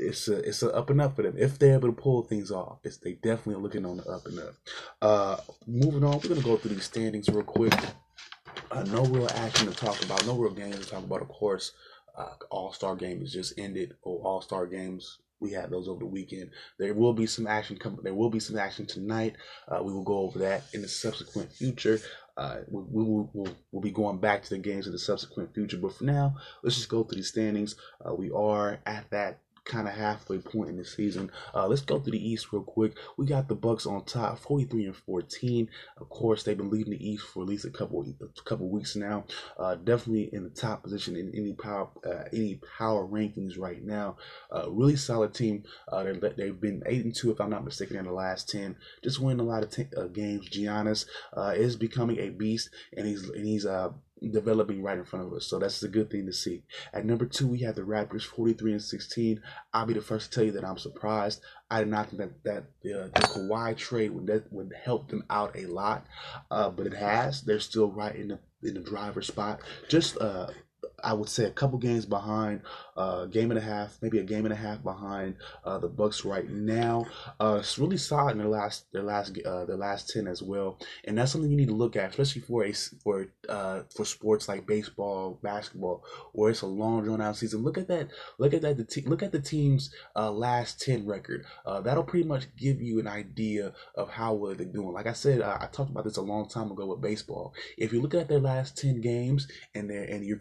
it's 0.02 0.28
a 0.28 0.38
it's 0.38 0.64
a 0.64 0.74
up 0.74 0.90
and 0.90 1.02
up 1.02 1.16
for 1.16 1.24
them 1.24 1.36
if 1.38 1.60
they're 1.60 1.76
able 1.76 1.90
to 1.90 2.02
pull 2.02 2.24
things 2.24 2.52
off. 2.52 2.80
It's 2.84 2.98
they 2.98 3.14
definitely 3.14 3.62
looking 3.62 3.86
on 3.86 3.98
the 3.98 4.08
up 4.08 4.26
and 4.26 4.40
up. 4.40 4.56
Uh, 5.02 5.38
moving 5.68 6.04
on, 6.04 6.20
we're 6.20 6.30
gonna 6.30 6.42
go 6.42 6.58
through 6.58 6.76
these 6.76 6.86
standings 6.86 7.30
real 7.30 7.44
quick. 7.44 7.74
Uh, 8.72 8.84
no 8.84 9.04
real 9.06 9.30
action 9.36 9.68
to 9.68 9.74
talk 9.74 10.04
about, 10.04 10.26
no 10.26 10.36
real 10.36 10.54
games 10.54 10.80
to 10.80 10.86
talk 10.90 11.04
about. 11.04 11.22
Of 11.22 11.30
course, 11.30 11.74
uh, 12.18 12.34
All 12.50 12.74
Star 12.74 12.96
game 12.96 13.22
is 13.22 13.32
just 13.32 13.54
ended, 13.58 13.96
or 14.02 14.20
All 14.22 14.42
Star 14.42 14.66
games 14.66 15.20
we 15.42 15.52
had 15.52 15.72
those 15.72 15.90
over 15.90 16.00
the 16.00 16.06
weekend. 16.06 16.52
There 16.78 16.94
will 16.94 17.14
be 17.14 17.26
some 17.26 17.48
action 17.48 17.78
come. 17.78 18.00
There 18.02 18.14
will 18.14 18.30
be 18.30 18.40
some 18.40 18.58
action 18.58 18.86
tonight. 18.86 19.36
Uh, 19.68 19.82
we 19.84 19.92
will 19.92 20.04
go 20.04 20.20
over 20.20 20.40
that 20.40 20.64
in 20.74 20.82
the 20.82 20.88
subsequent 20.88 21.52
future. 21.52 22.00
Uh, 22.38 22.58
we, 22.70 22.84
we 22.84 23.04
will 23.04 23.30
we'll, 23.34 23.56
we'll, 23.72 23.82
be 23.82 23.92
going 23.92 24.20
back 24.20 24.44
to 24.44 24.50
the 24.52 24.58
games 24.58 24.86
in 24.86 24.94
the 24.94 25.00
subsequent 25.00 25.54
future. 25.54 25.78
But 25.78 25.96
for 25.96 26.06
now, 26.06 26.36
let's 26.64 26.78
just 26.78 26.90
go 26.90 27.04
through 27.04 27.18
the 27.18 27.24
standings. 27.24 27.76
Uh, 28.08 28.14
we 28.14 28.32
are 28.32 28.80
at 28.86 29.10
that 29.10 29.40
kind 29.66 29.88
of 29.88 29.94
halfway 29.94 30.40
point 30.40 30.70
in 30.70 30.78
the 30.78 30.86
season. 30.86 31.32
Uh, 31.54 31.68
let's 31.68 31.82
go 31.82 32.00
through 32.00 32.14
the 32.14 32.30
East 32.30 32.52
real 32.52 32.64
quick. 32.64 32.98
We 33.18 33.26
got 33.26 33.48
the 33.48 33.56
Bucks 33.56 33.86
on 33.86 34.04
top, 34.06 34.40
43 34.40 34.86
and 34.86 34.96
14. 34.96 35.70
Of 35.98 36.10
course, 36.10 36.44
they've 36.44 36.58
been 36.58 36.70
leading 36.70 36.94
the 36.94 37.10
East 37.10 37.26
for 37.26 37.44
at 37.44 37.50
least 37.50 37.66
a 37.66 37.70
couple 37.70 38.06
a 38.22 38.44
couple 38.44 38.70
weeks 38.70 38.96
now. 38.96 39.26
Uh, 39.58 39.76
definitely 39.76 40.30
in 40.34 40.44
the 40.44 40.50
top 40.50 40.84
position 40.84 41.16
in 41.16 41.32
any 41.36 41.54
power 41.54 41.90
uh, 42.06 42.24
any 42.34 42.60
power 42.78 43.06
rankings 43.08 43.60
right 43.60 43.84
now. 43.84 44.18
Uh, 44.54 44.70
really 44.70 44.96
solid 44.96 45.34
team. 45.34 45.64
Uh, 45.92 46.04
they've 46.04 46.60
been 46.60 46.84
eight 46.86 47.06
and 47.06 47.16
two, 47.16 47.32
if 47.32 47.40
I'm 47.40 47.50
not 47.50 47.66
mistaken, 47.66 47.98
in 47.98 48.06
the 48.06 48.12
last 48.12 48.50
ten. 48.50 48.76
Just 49.04 49.20
winning 49.20 49.46
a 49.46 49.50
lot 49.50 49.64
of 49.64 49.70
t- 49.70 49.86
uh, 49.96 50.08
games. 50.08 50.50
Giannis 50.50 51.06
is 51.56 51.76
becoming 51.76 52.18
a 52.20 52.30
beast, 52.30 52.70
and 52.96 53.08
he's 53.08 53.30
and 53.30 53.46
he's 53.46 53.66
developing 54.30 54.84
right 54.84 54.98
in 54.98 55.06
front 55.06 55.26
of 55.26 55.34
us. 55.34 55.48
So 55.48 55.58
that's 55.58 55.82
a 55.84 55.88
good 55.88 56.12
thing 56.12 56.26
to 56.28 56.34
see. 56.34 56.64
At 56.94 57.06
number 57.06 57.26
two, 57.26 57.48
we 57.48 57.60
have 57.60 57.76
the 57.76 57.82
Raptors, 57.82 58.24
43 58.24 58.74
and 58.74 58.82
16. 58.82 59.42
I'll 59.74 59.86
be 59.86 59.94
the 59.94 60.02
first 60.02 60.32
to 60.32 60.36
tell 60.36 60.46
you 60.46 60.52
that 60.52 60.66
I'm 60.66 60.78
surprised. 60.78 61.42
I 61.70 61.80
did 61.80 61.90
not 61.90 62.10
think 62.10 62.22
that 62.22 62.44
that 62.44 62.64
uh, 62.94 63.08
the 63.08 63.22
Kawhi 63.22 63.76
trade 63.78 64.12
would 64.12 64.28
that 64.28 64.52
would 64.52 64.74
help 64.84 65.10
them 65.10 65.24
out 65.30 65.56
a 65.58 65.66
lot, 65.66 66.06
uh, 66.52 66.70
but 66.70 66.86
it 66.86 66.94
has. 66.94 67.42
They're 67.42 67.60
still 67.60 67.90
right 67.90 68.16
in 68.16 68.28
the 68.28 68.40
in 68.64 68.76
the 68.76 68.82
driver's 68.82 69.28
spot. 69.28 69.62
Just 69.88 70.18
uh, 70.20 70.48
I 71.04 71.14
would 71.14 71.30
say 71.30 71.46
a 71.46 71.52
couple 71.52 71.78
games 71.80 72.06
behind, 72.06 72.62
uh, 72.96 73.26
game 73.26 73.52
and 73.52 73.58
a 73.58 73.64
half, 73.64 73.98
maybe 74.02 74.20
a 74.20 74.24
game 74.24 74.46
and 74.46 74.54
a 74.54 74.58
half 74.58 74.84
behind 74.84 75.36
uh, 75.64 75.78
the 75.78 75.88
Bucks 75.88 76.26
right 76.26 76.50
now. 76.50 77.06
Uh, 77.40 77.58
it's 77.60 77.80
really 77.80 77.98
solid 77.98 78.34
in 78.34 78.38
their 78.38 78.48
last 78.48 78.92
their 78.92 79.04
last 79.04 79.38
uh, 79.46 79.66
their 79.66 79.78
last 79.78 80.10
ten 80.10 80.28
as 80.28 80.42
well, 80.42 80.78
and 81.06 81.18
that's 81.18 81.32
something 81.32 81.50
you 81.50 81.58
need 81.58 81.68
to 81.68 81.74
look 81.74 81.96
at, 81.96 82.12
especially 82.12 82.42
for 82.42 82.66
a 82.66 82.74
for 83.04 83.28
uh, 83.50 83.82
for 83.96 84.06
sports 84.06 84.48
like 84.48 84.68
baseball, 84.68 85.40
basketball, 85.42 86.04
where 86.34 86.52
it's 86.52 86.62
a 86.62 86.68
long 86.68 87.04
drawn 87.04 87.22
out 87.22 87.38
season. 87.38 87.64
Look 87.64 87.78
at 87.78 87.88
that. 87.88 88.10
Look 88.38 88.54
at 88.54 88.62
that. 88.62 88.78
The 88.78 88.84
te- 88.84 89.08
look 89.08 89.24
at 89.24 89.32
the 89.32 89.42
team's 89.42 89.94
uh, 90.16 90.32
last 90.32 90.82
ten 90.82 91.06
record. 91.06 91.46
Uh, 91.66 91.82
that'll 91.82 92.04
pretty 92.04 92.28
much 92.28 92.54
give 92.56 92.82
you 92.82 93.00
an 93.00 93.08
idea 93.08 93.74
of 93.96 94.10
how 94.10 94.34
well 94.34 94.56
they're 94.56 94.66
doing. 94.66 94.94
Like 94.94 95.08
I 95.08 95.14
said, 95.14 95.42
I, 95.42 95.58
I 95.62 95.68
talked 95.72 95.90
about 95.92 96.04
this 96.04 96.18
a 96.18 96.22
long 96.22 96.48
time 96.48 96.72
ago 96.72 96.86
with 96.86 97.02
baseball. 97.02 97.54
If 97.78 97.94
you 97.94 98.02
look 98.02 98.14
at 98.14 98.28
their 98.28 98.40
last 98.40 98.78
ten 98.78 99.02
games 99.02 99.48
and 99.74 99.90
they 99.90 100.08
and 100.08 100.26
you're 100.26 100.38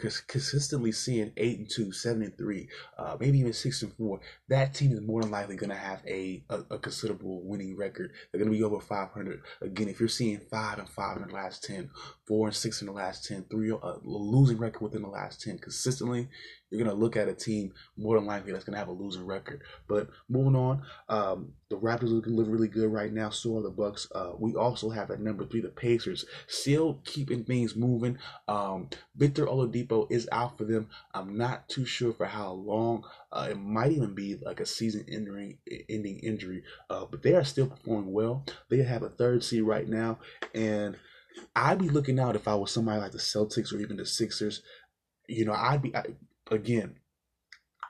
consistently 0.50 0.90
seeing 0.90 1.32
eight 1.36 1.58
and 1.58 1.70
two, 1.70 1.92
seven 1.92 2.22
and 2.22 2.36
three, 2.36 2.68
uh, 2.98 3.16
maybe 3.20 3.38
even 3.38 3.52
six 3.52 3.82
and 3.82 3.92
four, 3.94 4.20
that 4.48 4.74
team 4.74 4.92
is 4.92 5.00
more 5.00 5.22
than 5.22 5.30
likely 5.30 5.56
going 5.56 5.70
to 5.70 5.76
have 5.76 6.00
a, 6.06 6.42
a, 6.50 6.60
a 6.70 6.78
considerable 6.78 7.40
winning 7.44 7.76
record. 7.76 8.12
They're 8.32 8.40
going 8.40 8.50
to 8.50 8.58
be 8.58 8.64
over 8.64 8.80
500. 8.80 9.42
Again, 9.62 9.88
if 9.88 10.00
you're 10.00 10.08
seeing 10.08 10.40
five 10.50 10.78
and 10.78 10.88
five 10.88 11.18
in 11.18 11.28
the 11.28 11.34
last 11.34 11.62
10, 11.64 11.90
four 12.26 12.48
and 12.48 12.56
six 12.56 12.80
in 12.80 12.86
the 12.86 12.92
last 12.92 13.26
10, 13.26 13.46
three, 13.50 13.70
a 13.70 13.76
uh, 13.76 13.98
losing 14.02 14.58
record 14.58 14.82
within 14.82 15.02
the 15.02 15.08
last 15.08 15.40
10 15.40 15.58
consistently, 15.58 16.28
you're 16.70 16.82
going 16.82 16.96
to 16.96 17.00
look 17.00 17.16
at 17.16 17.28
a 17.28 17.34
team 17.34 17.72
more 17.96 18.16
than 18.16 18.26
likely 18.26 18.52
that's 18.52 18.64
going 18.64 18.74
to 18.74 18.78
have 18.78 18.88
a 18.88 18.92
losing 18.92 19.26
record. 19.26 19.62
But 19.88 20.08
moving 20.28 20.54
on, 20.54 20.82
um, 21.08 21.52
the 21.68 21.76
Raptors 21.76 22.10
looking 22.10 22.36
really 22.36 22.68
good 22.68 22.92
right 22.92 23.12
now. 23.12 23.30
So 23.30 23.58
are 23.58 23.62
the 23.62 23.70
Bucks. 23.70 24.08
Uh, 24.14 24.32
we 24.38 24.54
also 24.54 24.90
have 24.90 25.10
at 25.10 25.20
number 25.20 25.44
three 25.44 25.60
the 25.60 25.68
Pacers, 25.68 26.24
still 26.46 27.00
keeping 27.04 27.44
things 27.44 27.76
moving. 27.76 28.18
Um, 28.48 28.88
Victor 29.16 29.46
Oladipo 29.46 30.10
is 30.10 30.28
out 30.32 30.58
for 30.58 30.64
them. 30.64 30.88
I'm 31.14 31.36
not 31.36 31.68
too 31.68 31.84
sure 31.84 32.12
for 32.12 32.26
how 32.26 32.52
long. 32.52 33.04
Uh, 33.32 33.48
it 33.50 33.58
might 33.58 33.92
even 33.92 34.14
be 34.14 34.36
like 34.44 34.60
a 34.60 34.66
season-ending 34.66 35.58
ending 35.88 36.18
injury, 36.18 36.64
uh, 36.88 37.04
but 37.08 37.22
they 37.22 37.34
are 37.34 37.44
still 37.44 37.68
performing 37.68 38.12
well. 38.12 38.44
They 38.68 38.78
have 38.78 39.02
a 39.02 39.08
third 39.08 39.44
seed 39.44 39.62
right 39.62 39.88
now, 39.88 40.18
and 40.52 40.96
I'd 41.54 41.78
be 41.78 41.88
looking 41.88 42.18
out 42.18 42.34
if 42.34 42.48
I 42.48 42.54
was 42.56 42.72
somebody 42.72 43.00
like 43.00 43.12
the 43.12 43.18
Celtics 43.18 43.72
or 43.72 43.78
even 43.78 43.96
the 43.96 44.06
Sixers. 44.06 44.62
You 45.28 45.44
know, 45.44 45.52
I'd 45.52 45.82
be 45.82 45.94
I, 45.94 46.02
again, 46.50 46.96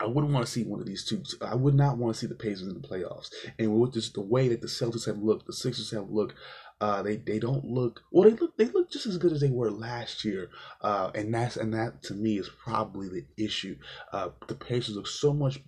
I 0.01 0.07
wouldn't 0.07 0.33
want 0.33 0.47
to 0.47 0.51
see 0.51 0.65
one 0.65 0.81
of 0.81 0.87
these 0.87 1.05
two. 1.05 1.23
I 1.43 1.55
would 1.55 1.75
not 1.75 1.99
want 1.99 2.15
to 2.15 2.19
see 2.19 2.27
the 2.27 2.35
Pacers 2.35 2.69
in 2.69 2.81
the 2.81 2.89
playoffs. 2.89 3.29
And 3.59 3.79
with 3.79 3.93
just 3.93 4.15
the 4.15 4.23
way 4.23 4.49
that 4.49 4.63
the 4.63 4.67
Celtics 4.67 5.07
have 5.07 5.19
looked, 5.19 5.47
the 5.47 5.53
Sixers 5.53 5.91
have 5.91 6.09
looked, 6.09 6.35
uh, 6.81 7.03
they 7.03 7.17
they 7.17 7.39
don't 7.39 7.65
look 7.65 8.01
well. 8.11 8.29
They 8.29 8.37
look 8.37 8.57
they 8.57 8.65
look 8.67 8.91
just 8.91 9.07
as 9.07 9.19
good 9.19 9.33
as 9.33 9.41
they 9.43 9.51
were 9.51 9.71
last 9.71 10.25
year, 10.25 10.49
uh, 10.81 11.11
and 11.15 11.35
that's 11.35 11.59
and 11.59 11.75
that 11.75 12.03
to 12.05 12.15
me 12.15 12.39
is 12.39 12.49
probably 12.49 13.09
the 13.09 13.27
issue. 13.45 13.77
Uh, 14.13 14.31
the 14.47 14.55
Pacers 14.55 14.97
look 14.97 15.07
so 15.07 15.35
much 15.35 15.61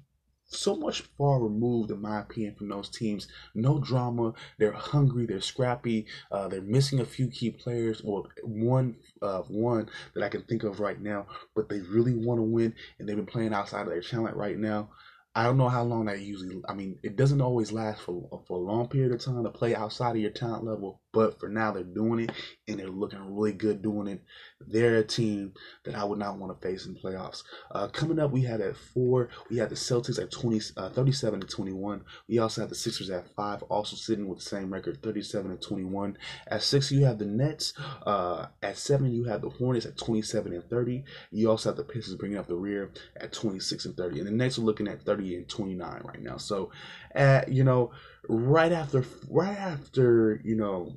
so 0.53 0.77
much 0.77 1.03
far 1.19 1.41
removed, 1.41 1.91
in 1.91 2.01
my 2.01 2.21
opinion, 2.21 2.55
from 2.55 2.69
those 2.69 2.89
teams. 2.89 3.29
No 3.55 3.79
drama. 3.79 4.35
They're 4.59 4.73
hungry. 4.73 5.27
They're 5.27 5.41
scrappy. 5.41 6.07
Uh, 6.31 6.49
they're 6.49 6.63
missing 6.63 7.01
a 7.01 7.05
few 7.05 7.29
key 7.29 7.51
players, 7.51 8.01
or 8.05 8.25
one 8.43 8.97
uh, 9.21 9.43
one 9.43 9.89
that 10.15 10.25
I 10.25 10.29
can 10.29 10.43
think 10.43 10.63
of 10.65 10.81
right 10.81 11.01
now. 11.01 11.27
But 11.55 11.69
they 11.69 11.81
really 11.81 12.15
want 12.15 12.39
to 12.39 12.43
win, 12.43 12.75
and 12.99 13.09
they've 13.09 13.17
been 13.17 13.27
playing 13.27 13.55
outside 13.55 13.83
of 13.83 13.89
their 13.89 14.03
talent 14.03 14.37
right 14.37 14.59
now. 14.59 14.91
I 15.35 15.45
don't 15.45 15.59
know 15.59 15.69
how 15.69 15.83
long 15.83 16.07
that 16.07 16.21
usually. 16.21 16.61
I 16.69 16.75
mean, 16.75 16.99
it 17.03 17.17
doesn't 17.17 17.41
always 17.41 17.73
last 17.73 18.03
for 18.03 18.43
for 18.47 18.59
a 18.59 18.61
long 18.61 18.89
period 18.89 19.13
of 19.13 19.21
time 19.21 19.45
to 19.45 19.51
play 19.51 19.75
outside 19.75 20.13
of 20.17 20.23
your 20.23 20.31
talent 20.31 20.65
level. 20.65 21.02
But 21.13 21.39
for 21.39 21.49
now, 21.49 21.73
they're 21.73 21.83
doing 21.83 22.21
it, 22.21 22.33
and 22.67 22.79
they're 22.79 22.89
looking 22.89 23.35
really 23.35 23.53
good 23.53 23.83
doing 23.83 24.09
it. 24.09 24.23
They're 24.61 24.97
a 24.97 25.05
team 25.05 25.53
that 25.85 25.95
I 25.95 26.05
would 26.05 26.19
not 26.19 26.39
want 26.39 26.59
to 26.59 26.67
face 26.67 26.87
in 26.87 26.95
playoffs. 26.95 27.43
Uh, 27.71 27.89
coming 27.89 28.19
up, 28.19 28.31
we 28.31 28.43
had 28.43 28.61
at 28.61 28.77
four, 28.77 29.29
we 29.51 29.59
had 29.59 29.69
the 29.69 29.75
Celtics 29.75 30.21
at 30.21 30.31
20, 30.31 30.61
uh, 30.77 30.91
37 30.91 31.41
to 31.41 31.47
21. 31.47 32.05
We 32.29 32.39
also 32.39 32.61
have 32.63 32.71
the 32.71 32.77
Sixers 32.77 33.11
at 33.11 33.29
five, 33.35 33.63
also 33.65 33.97
sitting 33.97 34.27
with 34.27 34.39
the 34.39 34.45
same 34.45 34.73
record, 34.73 35.03
37 35.03 35.51
to 35.51 35.69
21. 35.69 36.17
At 36.47 36.63
six, 36.63 36.91
you 36.91 37.05
have 37.05 37.19
the 37.19 37.27
Nets. 37.27 37.75
Uh, 38.07 38.47
at 38.63 38.79
seven, 38.79 39.13
you 39.13 39.25
have 39.25 39.43
the 39.43 39.51
Hornets 39.51 39.87
at 39.87 39.97
27 39.97 40.53
and 40.53 40.65
30. 40.65 41.05
You 41.31 41.51
also 41.51 41.71
have 41.71 41.77
the 41.77 41.85
Pistons 41.85 42.17
bringing 42.17 42.39
up 42.39 42.47
the 42.47 42.57
rear 42.57 42.91
at 43.17 43.33
26 43.33 43.87
and 43.87 43.97
30. 43.97 44.21
And 44.21 44.29
the 44.29 44.33
Nets 44.33 44.59
are 44.59 44.63
looking 44.63 44.89
at 44.89 45.03
30 45.03 45.37
and 45.37 45.49
29 45.49 46.03
right 46.05 46.23
now. 46.23 46.37
So, 46.37 46.71
at, 47.15 47.49
you 47.53 47.65
know, 47.65 47.93
right 48.29 48.73
after, 48.73 49.05
right 49.29 49.57
after, 49.57 50.41
you 50.45 50.57
know, 50.57 50.97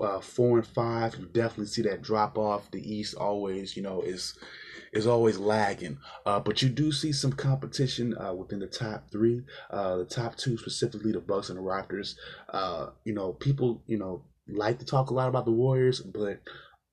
uh, 0.00 0.20
four 0.20 0.58
and 0.58 0.66
five, 0.66 1.16
you 1.18 1.26
definitely 1.26 1.66
see 1.66 1.82
that 1.82 2.02
drop 2.02 2.38
off. 2.38 2.70
The 2.70 2.80
East 2.80 3.14
always, 3.14 3.76
you 3.76 3.82
know, 3.82 4.02
is 4.02 4.38
is 4.92 5.06
always 5.06 5.38
lagging. 5.38 5.98
Uh, 6.24 6.40
but 6.40 6.62
you 6.62 6.68
do 6.68 6.92
see 6.92 7.12
some 7.12 7.32
competition 7.32 8.16
uh, 8.16 8.32
within 8.32 8.58
the 8.58 8.66
top 8.66 9.10
three, 9.10 9.42
uh, 9.70 9.96
the 9.98 10.04
top 10.04 10.36
two 10.36 10.56
specifically, 10.56 11.12
the 11.12 11.20
Bucks 11.20 11.50
and 11.50 11.58
the 11.58 11.62
Raptors. 11.62 12.14
Uh, 12.48 12.90
you 13.04 13.12
know, 13.12 13.32
people, 13.32 13.82
you 13.86 13.98
know, 13.98 14.22
like 14.48 14.78
to 14.78 14.86
talk 14.86 15.10
a 15.10 15.14
lot 15.14 15.28
about 15.28 15.44
the 15.44 15.52
Warriors, 15.52 16.00
but 16.00 16.40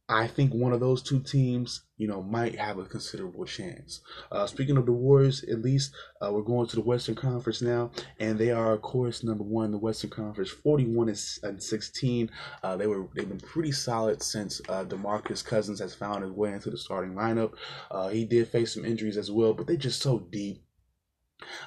I 0.08 0.28
think 0.28 0.54
one 0.54 0.72
of 0.72 0.80
those 0.80 1.02
two 1.02 1.20
teams, 1.20 1.82
you 1.98 2.08
know, 2.08 2.22
might 2.22 2.60
have 2.60 2.78
a 2.78 2.86
considerable 2.86 3.46
chance. 3.46 4.02
Uh, 4.32 4.46
speaking 4.46 4.78
of 4.78 4.86
the 4.86 4.91
Warriors, 4.91 5.44
at 5.46 5.63
least 5.63 5.94
uh, 6.22 6.32
we're 6.32 6.44
going 6.44 6.68
to 6.68 6.76
the 6.76 6.84
Western 6.84 7.15
Conference 7.15 7.60
now, 7.62 7.89
and 8.20 8.38
they 8.38 8.52
are, 8.52 8.74
of 8.74 8.84
course, 8.84 9.24
number 9.24 9.44
one 9.44 9.65
in 9.65 9.72
the 9.72 9.80
Western 9.80 10.12
Conference, 10.12 10.52
forty-one 10.52 11.10
and 11.41 11.63
sixteen. 11.63 12.30
Uh, 12.62 12.78
they 12.78 12.86
were 12.86 13.08
they've 13.15 13.28
been 13.28 13.39
pretty 13.39 13.72
solid 13.72 14.22
since 14.22 14.62
uh, 14.70 14.84
Demarcus 14.84 15.44
Cousins 15.44 15.80
has 15.80 15.96
found 15.96 16.24
his 16.24 16.32
way 16.32 16.54
into 16.54 16.70
the 16.70 16.78
starting 16.78 17.15
lineup. 17.15 17.54
Uh, 17.89 18.10
he 18.10 18.26
did 18.26 18.48
face 18.48 18.76
some 18.76 18.86
injuries 18.86 19.18
as 19.18 19.32
well, 19.32 19.56
but 19.56 19.65
they're 19.65 19.76
just 19.76 20.04
so 20.04 20.20
deep 20.32 20.62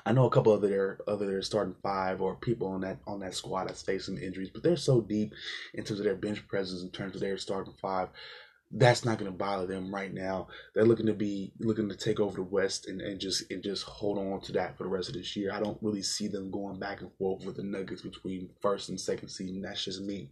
I 0.06 0.12
know 0.12 0.26
a 0.26 0.30
couple 0.30 0.52
of 0.52 0.62
their 0.62 0.98
other 1.06 1.26
their 1.26 1.42
starting 1.42 1.76
five 1.82 2.20
or 2.22 2.34
people 2.36 2.68
on 2.68 2.80
that 2.82 2.98
on 3.06 3.20
that 3.20 3.34
squad 3.34 3.68
that's 3.68 3.82
facing 3.82 4.18
injuries, 4.18 4.50
but 4.50 4.62
they're 4.62 4.76
so 4.76 5.00
deep 5.00 5.34
in 5.74 5.84
terms 5.84 6.00
of 6.00 6.04
their 6.04 6.14
bench 6.14 6.46
presence, 6.48 6.82
in 6.82 6.90
terms 6.90 7.14
of 7.14 7.20
their 7.20 7.38
starting 7.38 7.74
five 7.80 8.08
that's 8.70 9.04
not 9.04 9.18
going 9.18 9.30
to 9.30 9.36
bother 9.36 9.66
them 9.66 9.94
right 9.94 10.12
now. 10.12 10.48
They're 10.74 10.84
looking 10.84 11.06
to 11.06 11.14
be 11.14 11.52
looking 11.58 11.88
to 11.88 11.96
take 11.96 12.20
over 12.20 12.36
the 12.36 12.42
West 12.42 12.86
and, 12.86 13.00
and 13.00 13.18
just 13.18 13.50
and 13.50 13.62
just 13.62 13.84
hold 13.84 14.18
on 14.18 14.40
to 14.42 14.52
that 14.52 14.76
for 14.76 14.84
the 14.84 14.90
rest 14.90 15.08
of 15.08 15.14
this 15.14 15.34
year. 15.36 15.52
I 15.52 15.60
don't 15.60 15.78
really 15.80 16.02
see 16.02 16.28
them 16.28 16.50
going 16.50 16.78
back 16.78 17.00
and 17.00 17.10
forth 17.18 17.44
with 17.44 17.56
the 17.56 17.62
Nuggets 17.62 18.02
between 18.02 18.50
first 18.60 18.90
and 18.90 19.00
second 19.00 19.30
seed. 19.30 19.62
That's 19.62 19.84
just 19.84 20.02
me. 20.02 20.28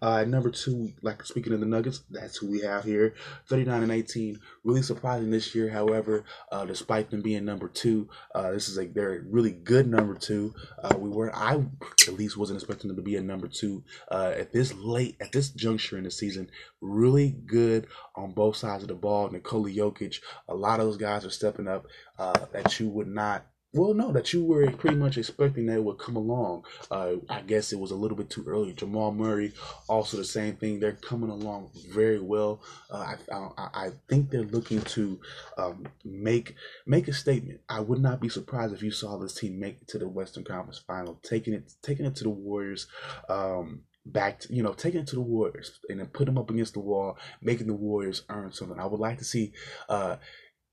Uh, 0.00 0.24
number 0.24 0.50
two, 0.50 0.92
like 1.02 1.24
speaking 1.24 1.52
of 1.52 1.60
the 1.60 1.66
Nuggets, 1.66 2.02
that's 2.10 2.38
who 2.38 2.50
we 2.50 2.60
have 2.60 2.84
here. 2.84 3.14
Thirty 3.48 3.64
nine 3.64 3.82
and 3.82 3.92
eighteen, 3.92 4.40
really 4.64 4.82
surprising 4.82 5.30
this 5.30 5.54
year. 5.54 5.68
However, 5.68 6.24
uh, 6.50 6.64
despite 6.64 7.10
them 7.10 7.20
being 7.20 7.44
number 7.44 7.68
two, 7.68 8.08
uh, 8.34 8.52
this 8.52 8.68
is 8.68 8.78
a 8.78 8.86
very 8.86 9.20
really 9.20 9.52
good 9.52 9.86
number 9.86 10.14
two. 10.14 10.54
Uh, 10.82 10.96
we 10.98 11.10
were 11.10 11.34
I 11.34 11.62
at 12.08 12.14
least 12.14 12.38
wasn't 12.38 12.60
expecting 12.60 12.88
them 12.88 12.96
to 12.96 13.02
be 13.02 13.16
a 13.16 13.22
number 13.22 13.48
two 13.48 13.84
uh, 14.10 14.32
at 14.34 14.52
this 14.52 14.72
late 14.74 15.16
at 15.20 15.32
this 15.32 15.50
juncture 15.50 15.98
in 15.98 16.04
the 16.04 16.10
season. 16.10 16.50
Really 16.80 17.30
good 17.30 17.73
good 17.80 17.88
on 18.14 18.32
both 18.32 18.56
sides 18.56 18.82
of 18.82 18.88
the 18.88 18.94
ball. 18.94 19.30
Nikola 19.30 19.70
Jokic, 19.70 20.20
a 20.48 20.54
lot 20.54 20.80
of 20.80 20.86
those 20.86 20.96
guys 20.96 21.24
are 21.24 21.30
stepping 21.30 21.68
up 21.68 21.86
uh, 22.18 22.46
that 22.52 22.78
you 22.80 22.88
would 22.88 23.08
not 23.08 23.46
well, 23.76 23.92
no, 23.92 24.12
that 24.12 24.32
you 24.32 24.44
were 24.44 24.70
pretty 24.70 24.94
much 24.94 25.18
expecting 25.18 25.66
that 25.66 25.82
would 25.82 25.98
come 25.98 26.14
along. 26.14 26.64
Uh, 26.92 27.14
I 27.28 27.40
guess 27.40 27.72
it 27.72 27.78
was 27.80 27.90
a 27.90 27.96
little 27.96 28.16
bit 28.16 28.30
too 28.30 28.44
early. 28.46 28.72
Jamal 28.72 29.12
Murray, 29.12 29.52
also 29.88 30.16
the 30.16 30.24
same 30.24 30.54
thing. 30.54 30.78
They're 30.78 30.92
coming 30.92 31.28
along 31.28 31.70
very 31.90 32.20
well. 32.20 32.62
Uh, 32.88 33.14
I, 33.32 33.34
I, 33.34 33.68
I 33.86 33.90
think 34.08 34.30
they're 34.30 34.42
looking 34.42 34.80
to 34.80 35.20
um, 35.58 35.88
make 36.04 36.54
make 36.86 37.08
a 37.08 37.12
statement. 37.12 37.62
I 37.68 37.80
would 37.80 38.00
not 38.00 38.20
be 38.20 38.28
surprised 38.28 38.72
if 38.72 38.82
you 38.82 38.92
saw 38.92 39.18
this 39.18 39.34
team 39.34 39.58
make 39.58 39.82
it 39.82 39.88
to 39.88 39.98
the 39.98 40.08
Western 40.08 40.44
Conference 40.44 40.78
Final, 40.78 41.18
taking 41.24 41.52
it 41.52 41.72
taking 41.82 42.06
it 42.06 42.14
to 42.16 42.24
the 42.24 42.30
Warriors. 42.30 42.86
Um, 43.28 43.80
back 44.06 44.40
to, 44.40 44.54
you 44.54 44.62
know, 44.62 44.72
taking 44.72 45.00
it 45.00 45.06
to 45.08 45.16
the 45.16 45.20
Warriors 45.20 45.80
and 45.88 46.00
then 46.00 46.06
put 46.06 46.26
them 46.26 46.38
up 46.38 46.50
against 46.50 46.74
the 46.74 46.80
wall, 46.80 47.16
making 47.40 47.66
the 47.66 47.74
Warriors 47.74 48.22
earn 48.28 48.52
something. 48.52 48.78
I 48.78 48.86
would 48.86 49.00
like 49.00 49.18
to 49.18 49.24
see 49.24 49.52
uh 49.88 50.16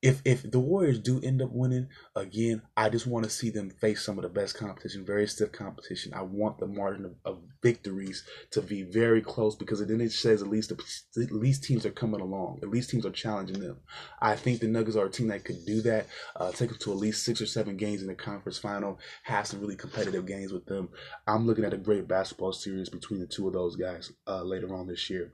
if 0.02 0.22
if 0.26 0.50
the 0.50 0.60
Warriors 0.60 1.00
do 1.00 1.22
end 1.22 1.42
up 1.42 1.52
winning 1.52 1.88
again, 2.16 2.64
I 2.76 2.90
just 2.90 3.06
want 3.06 3.24
to 3.26 3.30
see 3.30 3.52
them 3.52 3.70
face 3.70 4.04
some 4.04 4.18
of 4.18 4.24
the 4.24 4.30
best 4.30 4.58
competition, 4.58 5.06
very 5.06 5.28
stiff 5.28 5.52
competition. 5.52 6.14
I 6.14 6.24
want 6.24 6.58
the 6.58 6.68
margin 6.68 7.06
of, 7.06 7.16
of 7.24 7.40
victories 7.62 8.24
to 8.52 8.62
be 8.62 8.82
very 8.82 9.22
close 9.22 9.56
because 9.56 9.86
then 9.86 10.02
it 10.02 10.12
says 10.12 10.42
at 10.42 10.48
least 10.48 10.70
the, 10.70 11.22
at 11.22 11.32
least 11.32 11.64
teams 11.64 11.86
are 11.86 11.92
coming 11.92 12.20
along, 12.20 12.60
at 12.64 12.70
least 12.70 12.90
teams 12.90 13.06
are 13.06 13.12
challenging 13.12 13.60
them. 13.60 13.78
I 14.20 14.36
think 14.36 14.60
the 14.60 14.68
Nuggets 14.68 14.98
are 14.98 15.06
a 15.06 15.12
team 15.12 15.28
that 15.28 15.46
could 15.46 15.66
do 15.66 15.82
that, 15.84 16.08
uh, 16.36 16.52
take 16.52 16.70
them 16.70 16.80
to 16.80 16.92
at 16.92 16.98
least 16.98 17.24
six 17.24 17.40
or 17.40 17.46
seven 17.46 17.78
games 17.78 18.02
in 18.02 18.08
the 18.08 18.16
conference 18.16 18.58
final, 18.58 19.00
have 19.24 19.46
some 19.46 19.62
really 19.62 19.76
competitive 19.76 20.26
games 20.26 20.52
with 20.52 20.66
them. 20.66 20.90
I'm 21.28 21.46
looking 21.46 21.66
at 21.66 21.74
a 21.74 21.78
great 21.78 22.08
basketball 22.08 22.54
series 22.54 22.90
between 22.90 23.20
the 23.20 23.28
two 23.28 23.48
of 23.48 23.54
those 23.54 23.76
guys 23.76 24.12
uh, 24.28 24.42
later 24.42 24.74
on 24.74 24.88
this 24.88 25.10
year. 25.10 25.34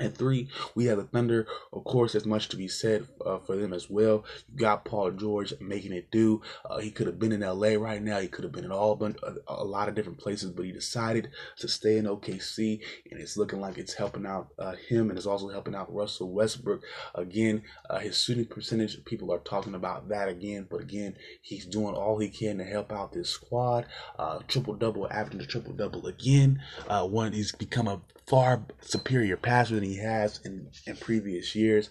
At 0.00 0.16
three, 0.16 0.48
we 0.74 0.86
have 0.86 0.96
the 0.96 1.04
Thunder. 1.04 1.46
Of 1.70 1.84
course, 1.84 2.12
there's 2.12 2.24
much 2.24 2.48
to 2.48 2.56
be 2.56 2.66
said 2.66 3.06
uh, 3.26 3.38
for 3.40 3.56
them 3.56 3.74
as 3.74 3.90
well. 3.90 4.24
You 4.50 4.58
got 4.58 4.86
Paul 4.86 5.10
George 5.10 5.52
making 5.60 5.92
it 5.92 6.10
do. 6.10 6.40
Uh, 6.64 6.78
he 6.78 6.90
could 6.90 7.06
have 7.06 7.18
been 7.18 7.30
in 7.30 7.40
LA 7.40 7.74
right 7.74 8.02
now. 8.02 8.18
He 8.18 8.28
could 8.28 8.44
have 8.44 8.54
been 8.54 8.64
in 8.64 8.72
all 8.72 8.98
a, 9.04 9.34
a, 9.48 9.64
lot 9.64 9.90
of 9.90 9.94
different 9.94 10.16
places, 10.16 10.50
but 10.50 10.64
he 10.64 10.72
decided 10.72 11.28
to 11.58 11.68
stay 11.68 11.98
in 11.98 12.06
OKC, 12.06 12.80
and 13.10 13.20
it's 13.20 13.36
looking 13.36 13.60
like 13.60 13.76
it's 13.76 13.92
helping 13.92 14.24
out 14.24 14.48
uh, 14.58 14.72
him, 14.88 15.10
and 15.10 15.18
it's 15.18 15.26
also 15.26 15.50
helping 15.50 15.74
out 15.74 15.94
Russell 15.94 16.32
Westbrook. 16.32 16.82
Again, 17.14 17.62
uh, 17.90 17.98
his 17.98 18.18
shooting 18.18 18.46
percentage, 18.46 19.04
people 19.04 19.30
are 19.30 19.40
talking 19.40 19.74
about 19.74 20.08
that 20.08 20.26
again, 20.26 20.66
but 20.70 20.80
again, 20.80 21.16
he's 21.42 21.66
doing 21.66 21.94
all 21.94 22.18
he 22.18 22.30
can 22.30 22.56
to 22.56 22.64
help 22.64 22.92
out 22.92 23.12
this 23.12 23.28
squad. 23.28 23.84
Uh, 24.18 24.38
triple 24.48 24.72
double, 24.72 25.06
averaging 25.10 25.40
the 25.40 25.46
triple 25.46 25.74
double 25.74 26.06
again. 26.06 26.62
Uh, 26.88 27.06
one, 27.06 27.34
he's 27.34 27.52
become 27.52 27.88
a 27.88 28.00
far 28.26 28.64
superior 28.80 29.36
passer 29.36 29.74
than 29.74 29.84
he 29.84 29.98
has 29.98 30.40
in, 30.44 30.68
in 30.86 30.96
previous 30.96 31.54
years. 31.54 31.90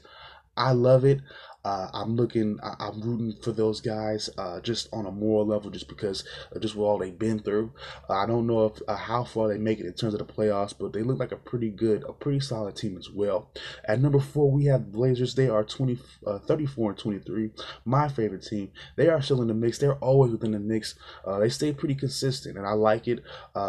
I 0.58 0.72
love 0.72 1.06
it. 1.06 1.22
Uh, 1.64 1.88
I'm 1.94 2.16
looking, 2.16 2.60
I, 2.64 2.88
am 2.88 3.02
rooting 3.02 3.40
for 3.42 3.52
those 3.52 3.82
guys 3.82 4.30
uh, 4.38 4.60
just 4.62 4.90
on 4.92 5.06
a 5.06 5.12
moral 5.12 5.46
level, 5.46 5.70
just 5.70 5.88
because 5.88 6.24
of 6.52 6.62
just 6.62 6.76
what 6.76 6.88
all 6.88 6.98
they've 6.98 7.18
been 7.18 7.40
through. 7.40 7.72
Uh, 8.10 8.16
I 8.16 8.26
don't 8.26 8.48
know 8.48 8.66
if 8.66 8.82
uh, 8.88 8.96
how 8.96 9.24
far 9.24 9.48
they 9.48 9.60
make 9.60 9.80
it 9.80 9.86
in 9.86 9.94
terms 9.94 10.16
of 10.16 10.20
the 10.20 10.34
playoffs, 10.34 10.74
but 10.78 10.92
they 10.92 11.04
look 11.04 11.20
like 11.20 11.32
a 11.32 11.38
pretty 11.38 11.70
good, 11.70 12.04
a 12.08 12.14
pretty 12.14 12.40
solid 12.40 12.76
team 12.76 12.98
as 12.98 13.12
well. 13.12 13.52
At 13.86 14.02
number 14.02 14.20
four, 14.20 14.52
we 14.52 14.66
have 14.66 14.92
Blazers. 14.92 15.36
They 15.36 15.50
are 15.50 15.64
20, 15.64 16.00
uh, 16.26 16.40
34 16.40 16.92
and 16.92 17.00
23. 17.00 17.52
My 17.86 18.08
favorite 18.08 18.44
team. 18.44 18.72
They 18.96 19.08
are 19.08 19.22
still 19.22 19.44
in 19.44 19.48
the 19.48 19.54
mix. 19.54 19.78
They're 19.78 19.96
always 19.96 20.32
within 20.32 20.52
the 20.52 20.60
mix. 20.60 20.96
Uh, 21.24 21.38
they 21.40 21.50
stay 21.50 21.74
pretty 21.74 21.96
consistent, 21.96 22.58
and 22.58 22.66
I 22.66 22.74
like 22.74 23.08
it. 23.08 23.24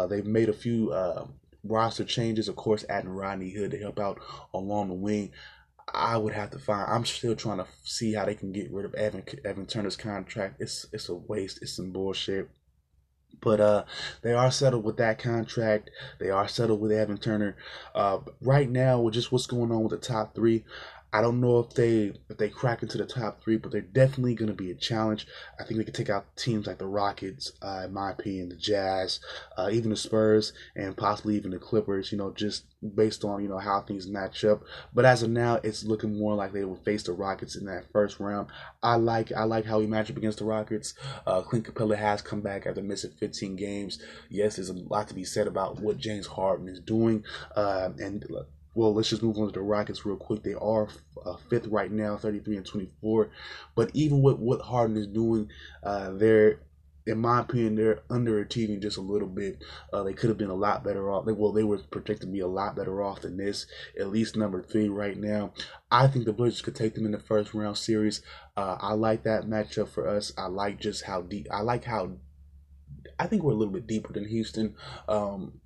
they've 0.09 0.25
made 0.25 0.49
a 0.49 0.53
few 0.53 0.91
roster 1.63 2.03
changes, 2.03 2.47
of 2.47 2.55
course, 2.55 2.85
adding 2.89 3.09
Rodney 3.09 3.51
Hood 3.51 3.71
to 3.71 3.79
help 3.79 3.99
out 3.99 4.19
along 4.53 4.89
the 4.89 4.93
wing. 4.93 5.31
I 5.93 6.17
would 6.17 6.33
have 6.33 6.51
to 6.51 6.59
find. 6.59 6.89
I'm 6.89 7.05
still 7.05 7.35
trying 7.35 7.57
to 7.57 7.67
see 7.83 8.13
how 8.13 8.25
they 8.25 8.35
can 8.35 8.51
get 8.51 8.71
rid 8.71 8.85
of 8.85 8.93
Evan 8.95 9.23
Evan 9.43 9.65
Turner's 9.65 9.97
contract. 9.97 10.61
It's 10.61 10.85
it's 10.93 11.09
a 11.09 11.15
waste. 11.15 11.59
It's 11.61 11.75
some 11.75 11.91
bullshit. 11.91 12.49
But 13.41 13.59
uh, 13.59 13.83
they 14.21 14.31
are 14.31 14.51
settled 14.51 14.85
with 14.85 14.97
that 14.97 15.19
contract. 15.19 15.89
They 16.19 16.29
are 16.29 16.47
settled 16.47 16.79
with 16.79 16.91
Evan 16.91 17.17
Turner. 17.17 17.57
Uh, 17.93 18.19
right 18.41 18.69
now, 18.69 19.01
with 19.01 19.15
just 19.15 19.31
what's 19.31 19.47
going 19.47 19.71
on 19.71 19.83
with 19.83 19.91
the 19.91 19.97
top 19.97 20.33
three, 20.33 20.63
I 21.13 21.21
don't 21.21 21.39
know 21.39 21.59
if 21.59 21.75
they 21.75 22.11
if 22.27 22.37
they 22.37 22.49
crack 22.49 22.81
into 22.81 22.97
the 22.97 23.05
top 23.05 23.43
three, 23.43 23.57
but 23.57 23.71
they're 23.71 23.81
definitely 23.81 24.33
going 24.33 24.49
to 24.49 24.55
be 24.55 24.71
a 24.71 24.75
challenge. 24.75 25.27
I 25.59 25.63
think 25.63 25.77
they 25.77 25.83
could 25.83 25.93
take 25.93 26.09
out 26.09 26.35
teams 26.35 26.65
like 26.65 26.79
the 26.79 26.87
Rockets, 26.87 27.51
uh, 27.61 27.83
in 27.85 27.93
my 27.93 28.09
opinion, 28.09 28.49
the 28.49 28.55
Jazz, 28.55 29.19
uh, 29.55 29.69
even 29.71 29.91
the 29.91 29.95
Spurs, 29.95 30.53
and 30.75 30.97
possibly 30.97 31.35
even 31.35 31.51
the 31.51 31.59
Clippers. 31.59 32.11
You 32.11 32.17
know, 32.17 32.31
just 32.31 32.65
based 32.95 33.23
on 33.23 33.43
you 33.43 33.47
know 33.47 33.59
how 33.59 33.81
things 33.81 34.07
match 34.07 34.43
up. 34.43 34.63
But 34.91 35.05
as 35.05 35.21
of 35.21 35.29
now, 35.29 35.59
it's 35.63 35.83
looking 35.83 36.17
more 36.17 36.33
like 36.33 36.51
they 36.51 36.65
will 36.65 36.77
face 36.77 37.03
the 37.03 37.13
Rockets 37.13 37.55
in 37.55 37.65
that 37.65 37.91
first 37.91 38.19
round. 38.19 38.47
I 38.81 38.95
like 38.95 39.31
I 39.31 39.43
like 39.43 39.65
how 39.65 39.77
we 39.77 39.85
match 39.85 40.09
up 40.09 40.17
against 40.17 40.39
the 40.39 40.45
Rockets. 40.45 40.95
Uh, 41.27 41.43
Clint 41.43 41.67
Capela 41.67 41.95
has 41.95 42.23
come 42.23 42.41
back 42.41 42.65
after 42.65 42.81
missing 42.81 43.11
15 43.19 43.55
games. 43.55 44.01
Yes, 44.31 44.55
there's 44.55 44.69
a 44.69 44.73
lot 44.73 45.09
to 45.09 45.13
be 45.13 45.25
said 45.25 45.45
about 45.45 45.79
what 45.79 45.99
James 45.99 46.25
Harden 46.25 46.67
is 46.67 46.79
doing, 46.79 47.23
uh, 47.55 47.89
and 47.99 48.25
well, 48.75 48.93
let's 48.93 49.09
just 49.09 49.23
move 49.23 49.37
on 49.37 49.47
to 49.47 49.51
the 49.53 49.61
Rockets 49.61 50.05
real 50.05 50.17
quick. 50.17 50.43
They 50.43 50.55
are 50.55 50.87
uh, 51.25 51.35
fifth 51.49 51.67
right 51.67 51.91
now, 51.91 52.17
33 52.17 52.57
and 52.57 52.65
24. 52.65 53.29
But 53.75 53.91
even 53.93 54.21
with 54.21 54.37
what 54.37 54.61
Harden 54.61 54.97
is 54.97 55.07
doing, 55.07 55.49
uh, 55.83 56.11
they're, 56.11 56.59
in 57.05 57.19
my 57.19 57.41
opinion, 57.41 57.75
they're 57.75 58.01
underachieving 58.09 58.81
just 58.81 58.97
a 58.97 59.01
little 59.01 59.27
bit. 59.27 59.63
Uh, 59.91 60.03
they 60.03 60.13
could 60.13 60.29
have 60.29 60.37
been 60.37 60.49
a 60.49 60.55
lot 60.55 60.83
better 60.83 61.11
off. 61.11 61.25
They, 61.25 61.33
well, 61.33 61.51
they 61.51 61.63
were 61.63 61.77
projected 61.77 62.21
to 62.21 62.33
be 62.33 62.39
a 62.39 62.47
lot 62.47 62.75
better 62.75 63.03
off 63.03 63.21
than 63.21 63.37
this. 63.37 63.67
At 63.99 64.09
least 64.09 64.35
number 64.35 64.63
three 64.63 64.89
right 64.89 65.17
now. 65.17 65.53
I 65.91 66.07
think 66.07 66.25
the 66.25 66.33
Blazers 66.33 66.61
could 66.61 66.75
take 66.75 66.95
them 66.95 67.05
in 67.05 67.11
the 67.11 67.19
first 67.19 67.53
round 67.53 67.77
series. 67.77 68.21
Uh, 68.57 68.77
I 68.79 68.93
like 68.93 69.23
that 69.23 69.45
matchup 69.45 69.89
for 69.89 70.07
us. 70.07 70.33
I 70.35 70.47
like 70.47 70.79
just 70.79 71.03
how 71.03 71.21
deep. 71.21 71.47
I 71.51 71.61
like 71.61 71.83
how. 71.83 72.13
I 73.19 73.27
think 73.27 73.43
we're 73.43 73.51
a 73.51 73.55
little 73.55 73.73
bit 73.73 73.85
deeper 73.85 74.11
than 74.11 74.27
Houston. 74.27 74.75
Um, 75.07 75.61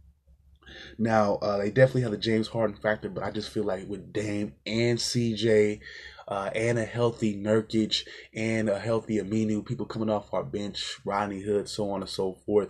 Now 0.98 1.36
uh, 1.36 1.58
they 1.58 1.72
definitely 1.72 2.02
have 2.04 2.12
the 2.12 2.18
James 2.18 2.48
Harden 2.48 2.76
factor, 2.76 3.10
but 3.10 3.24
I 3.24 3.32
just 3.32 3.50
feel 3.50 3.64
like 3.64 3.88
with 3.88 4.14
Dame 4.14 4.54
and 4.66 5.00
CJ 5.00 5.80
uh, 6.28 6.50
and 6.54 6.78
a 6.78 6.86
healthy 6.86 7.36
Nurkic 7.36 8.06
and 8.34 8.70
a 8.70 8.80
healthy 8.80 9.18
Aminu, 9.18 9.66
people 9.66 9.86
coming 9.86 10.10
off 10.10 10.34
our 10.34 10.44
bench, 10.44 10.98
Rodney 11.06 11.42
Hood, 11.42 11.70
so 11.70 11.90
on 11.90 12.02
and 12.02 12.10
so 12.10 12.34
forth. 12.34 12.70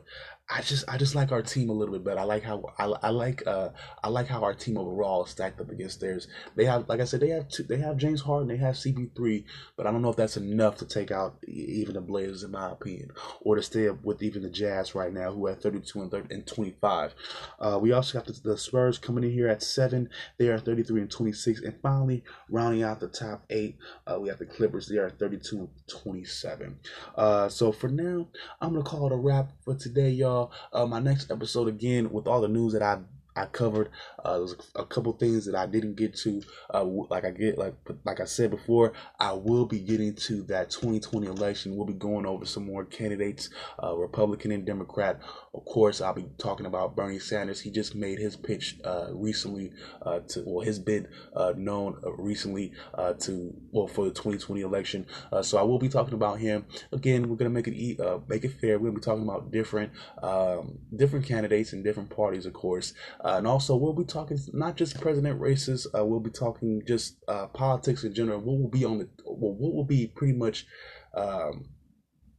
I 0.50 0.62
just 0.62 0.86
I 0.88 0.98
just 0.98 1.14
like 1.14 1.34
our 1.34 1.42
team 1.42 1.70
a 1.70 1.74
little 1.74 1.94
bit 1.94 2.06
better. 2.06 2.22
I 2.22 2.24
like 2.24 2.44
how 2.44 2.64
I, 2.78 2.86
I 2.86 3.10
like 3.10 3.46
uh 3.46 3.70
I 4.02 4.08
like 4.08 4.28
how 4.28 4.44
our 4.44 4.54
team 4.54 4.78
overall 4.78 5.26
is 5.26 5.32
stacked 5.32 5.60
up 5.60 5.70
against 5.70 6.00
theirs. 6.00 6.30
They 6.56 6.64
have 6.64 6.88
like 6.88 7.02
I 7.02 7.04
said 7.04 7.20
they 7.20 7.30
have 7.30 7.50
two, 7.50 7.64
they 7.64 7.78
have 7.78 7.98
James 7.98 8.22
Harden, 8.22 8.48
they 8.48 8.56
have 8.56 8.76
CP3, 8.76 9.44
but 9.76 9.86
I 9.86 9.92
don't 9.92 10.02
know 10.02 10.10
if 10.10 10.16
that's 10.16 10.38
enough 10.38 10.78
to 10.78 10.86
take 10.86 11.12
out 11.12 11.36
even 11.46 11.96
the 11.96 12.02
Blazers 12.02 12.44
in 12.44 12.52
my 12.52 12.72
opinion, 12.72 13.12
or 13.42 13.58
to 13.58 13.62
stay 13.62 13.90
up 13.90 14.02
with 14.06 14.24
even 14.24 14.42
the 14.42 14.50
Jazz 14.50 14.96
right 14.96 15.12
now 15.12 15.34
who 15.34 15.48
are 15.48 15.54
32 15.54 16.02
and 16.02 16.12
30 16.12 16.34
and 16.34 16.48
25. 16.48 17.14
Uh, 17.60 17.80
we 17.82 17.92
also 17.92 18.18
got 18.18 18.26
the, 18.26 18.40
the 18.42 18.58
Spurs 18.58 18.98
coming 18.98 19.26
in 19.26 19.32
here 19.32 19.50
at 19.50 19.62
seven. 19.62 20.10
They 20.38 20.48
are 20.48 20.60
33 20.60 21.02
and 21.02 21.12
26, 21.12 21.62
and 21.62 21.76
finally 21.82 22.24
rounding 22.50 22.84
out 22.84 23.02
the 23.02 23.10
top 23.10 23.44
eight, 23.50 23.76
uh, 24.06 24.18
we 24.18 24.30
have 24.30 24.40
the 24.40 24.46
Clippers. 24.46 24.88
They 24.88 24.98
are 24.98 25.10
32 25.10 25.58
and 25.58 25.70
27. 25.88 26.80
Uh, 27.18 27.50
so 27.50 27.74
for 27.74 27.90
now, 27.90 28.30
I'm 28.62 28.72
gonna 28.72 28.84
call 28.84 29.08
it 29.08 29.12
a 29.12 29.18
wrap 29.18 29.52
for 29.66 29.76
today, 29.76 30.12
y'all 30.12 30.37
y'all 30.38 30.52
uh, 30.74 30.86
my 30.86 31.00
next 31.00 31.32
episode 31.32 31.68
again 31.68 32.12
with 32.12 32.28
all 32.28 32.42
the 32.42 32.48
news 32.48 32.74
that 32.74 32.82
I 32.82 33.00
I 33.38 33.46
covered. 33.46 33.90
Uh, 34.24 34.40
there's 34.40 34.56
a 34.76 34.84
couple 34.86 35.14
things 35.14 35.46
that 35.46 35.56
I 35.56 35.68
didn't 35.68 35.96
get 35.96 36.16
to. 36.18 36.42
Uh, 36.74 36.84
like 36.84 37.24
I 37.24 37.32
get 37.32 37.58
like 37.58 37.76
like 38.04 38.20
I 38.20 38.26
said 38.26 38.50
before, 38.50 38.94
I 39.20 39.34
will 39.34 39.66
be 39.66 39.80
getting 39.80 40.16
to 40.16 40.42
that 40.44 40.70
2020 40.72 41.28
election. 41.28 41.76
We'll 41.76 41.86
be 41.86 41.94
going 41.94 42.26
over 42.26 42.46
some 42.46 42.66
more 42.66 42.84
candidates, 42.84 43.50
uh, 43.82 43.96
Republican 43.96 44.52
and 44.52 44.66
Democrat. 44.66 45.22
Of 45.54 45.66
course, 45.66 46.02
I'll 46.02 46.14
be 46.14 46.28
talking 46.38 46.66
about 46.66 46.96
Bernie 46.96 47.20
Sanders. 47.20 47.62
He 47.62 47.72
just 47.72 47.96
made 47.96 48.20
his 48.20 48.36
pitch 48.36 48.78
uh, 48.84 49.08
recently 49.12 49.72
uh, 50.02 50.20
to 50.30 50.44
well 50.46 50.66
his 50.66 50.80
bid 50.80 51.08
uh, 51.36 51.54
known 51.56 52.02
recently 52.18 52.74
to 53.20 53.54
well 53.72 53.88
for 53.88 54.06
the 54.06 54.12
2020 54.12 54.62
election. 54.62 55.06
so 55.42 55.58
I 55.58 55.62
will 55.62 55.80
be 55.80 55.90
talking 55.90 56.14
about 56.16 56.40
him 56.40 56.66
again. 56.92 57.30
We're 57.30 57.36
gonna 57.36 57.52
make 57.52 57.68
it 57.68 58.28
make 58.28 58.44
it 58.44 58.54
fair. 58.60 58.80
We're 58.80 58.90
gonna 58.90 59.00
be 59.00 59.02
talking 59.02 59.24
about 59.24 59.52
different 59.52 59.92
um, 60.24 60.80
different 60.96 61.26
candidates 61.26 61.74
and 61.74 61.84
different 61.84 62.10
parties, 62.10 62.46
of 62.46 62.54
course. 62.54 62.94
Uh, 63.28 63.40
and 63.40 63.48
also, 63.48 63.76
we'll 63.76 63.92
be 63.92 64.06
talking 64.06 64.40
not 64.54 64.78
just 64.78 65.02
president 65.02 65.38
races. 65.38 65.86
Uh, 65.94 66.06
we'll 66.06 66.22
be 66.22 66.30
talking 66.30 66.82
just 66.88 67.18
uh, 67.28 67.46
politics 67.48 68.06
in 68.06 68.14
general. 68.14 68.40
What 68.40 68.58
will 68.58 68.70
be 68.70 68.86
on 68.86 69.00
the 69.00 69.10
well, 69.26 69.54
what 69.54 69.74
will 69.74 69.84
be 69.84 70.08
pretty 70.08 70.32
much. 70.32 70.66
Um, 71.14 71.66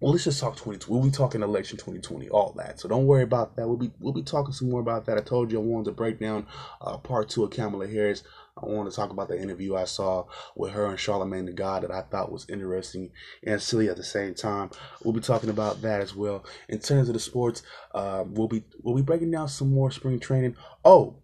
well, 0.00 0.12
let's 0.12 0.24
just 0.24 0.40
talk 0.40 0.54
2020. 0.54 0.90
We'll 0.90 1.10
be 1.10 1.14
talking 1.14 1.42
election 1.42 1.76
2020, 1.76 2.30
all 2.30 2.54
that. 2.56 2.80
So 2.80 2.88
don't 2.88 3.06
worry 3.06 3.24
about 3.24 3.56
that. 3.56 3.68
We'll 3.68 3.76
be 3.76 3.90
we'll 3.98 4.14
be 4.14 4.22
talking 4.22 4.54
some 4.54 4.70
more 4.70 4.80
about 4.80 5.04
that. 5.06 5.18
I 5.18 5.20
told 5.20 5.52
you 5.52 5.60
I 5.60 5.62
wanted 5.62 5.86
to 5.86 5.92
break 5.92 6.20
down 6.20 6.46
uh, 6.80 6.96
part 6.96 7.28
two 7.28 7.44
of 7.44 7.50
Kamala 7.50 7.86
Harris. 7.86 8.22
I 8.62 8.66
want 8.66 8.90
to 8.90 8.94
talk 8.94 9.10
about 9.10 9.28
the 9.28 9.40
interview 9.40 9.76
I 9.76 9.84
saw 9.84 10.24
with 10.56 10.72
her 10.72 10.86
and 10.86 10.98
Charlemagne 10.98 11.46
the 11.46 11.52
God 11.52 11.82
that 11.82 11.90
I 11.90 12.02
thought 12.02 12.32
was 12.32 12.48
interesting 12.48 13.10
and 13.44 13.60
silly 13.60 13.88
at 13.88 13.96
the 13.96 14.04
same 14.04 14.34
time. 14.34 14.70
We'll 15.02 15.14
be 15.14 15.20
talking 15.20 15.50
about 15.50 15.82
that 15.82 16.00
as 16.00 16.14
well. 16.14 16.44
In 16.68 16.78
terms 16.78 17.08
of 17.08 17.14
the 17.14 17.20
sports, 17.20 17.62
uh, 17.94 18.24
we'll 18.26 18.48
be 18.48 18.64
we'll 18.82 18.96
be 18.96 19.02
breaking 19.02 19.30
down 19.30 19.48
some 19.48 19.72
more 19.72 19.90
spring 19.90 20.18
training. 20.18 20.56
Oh, 20.84 21.22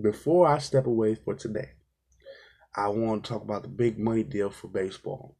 before 0.00 0.46
I 0.46 0.58
step 0.58 0.86
away 0.86 1.14
for 1.14 1.34
today, 1.34 1.70
I 2.74 2.88
want 2.88 3.24
to 3.24 3.32
talk 3.32 3.42
about 3.42 3.62
the 3.62 3.68
big 3.68 3.98
money 3.98 4.22
deal 4.22 4.50
for 4.50 4.68
baseball. 4.68 5.36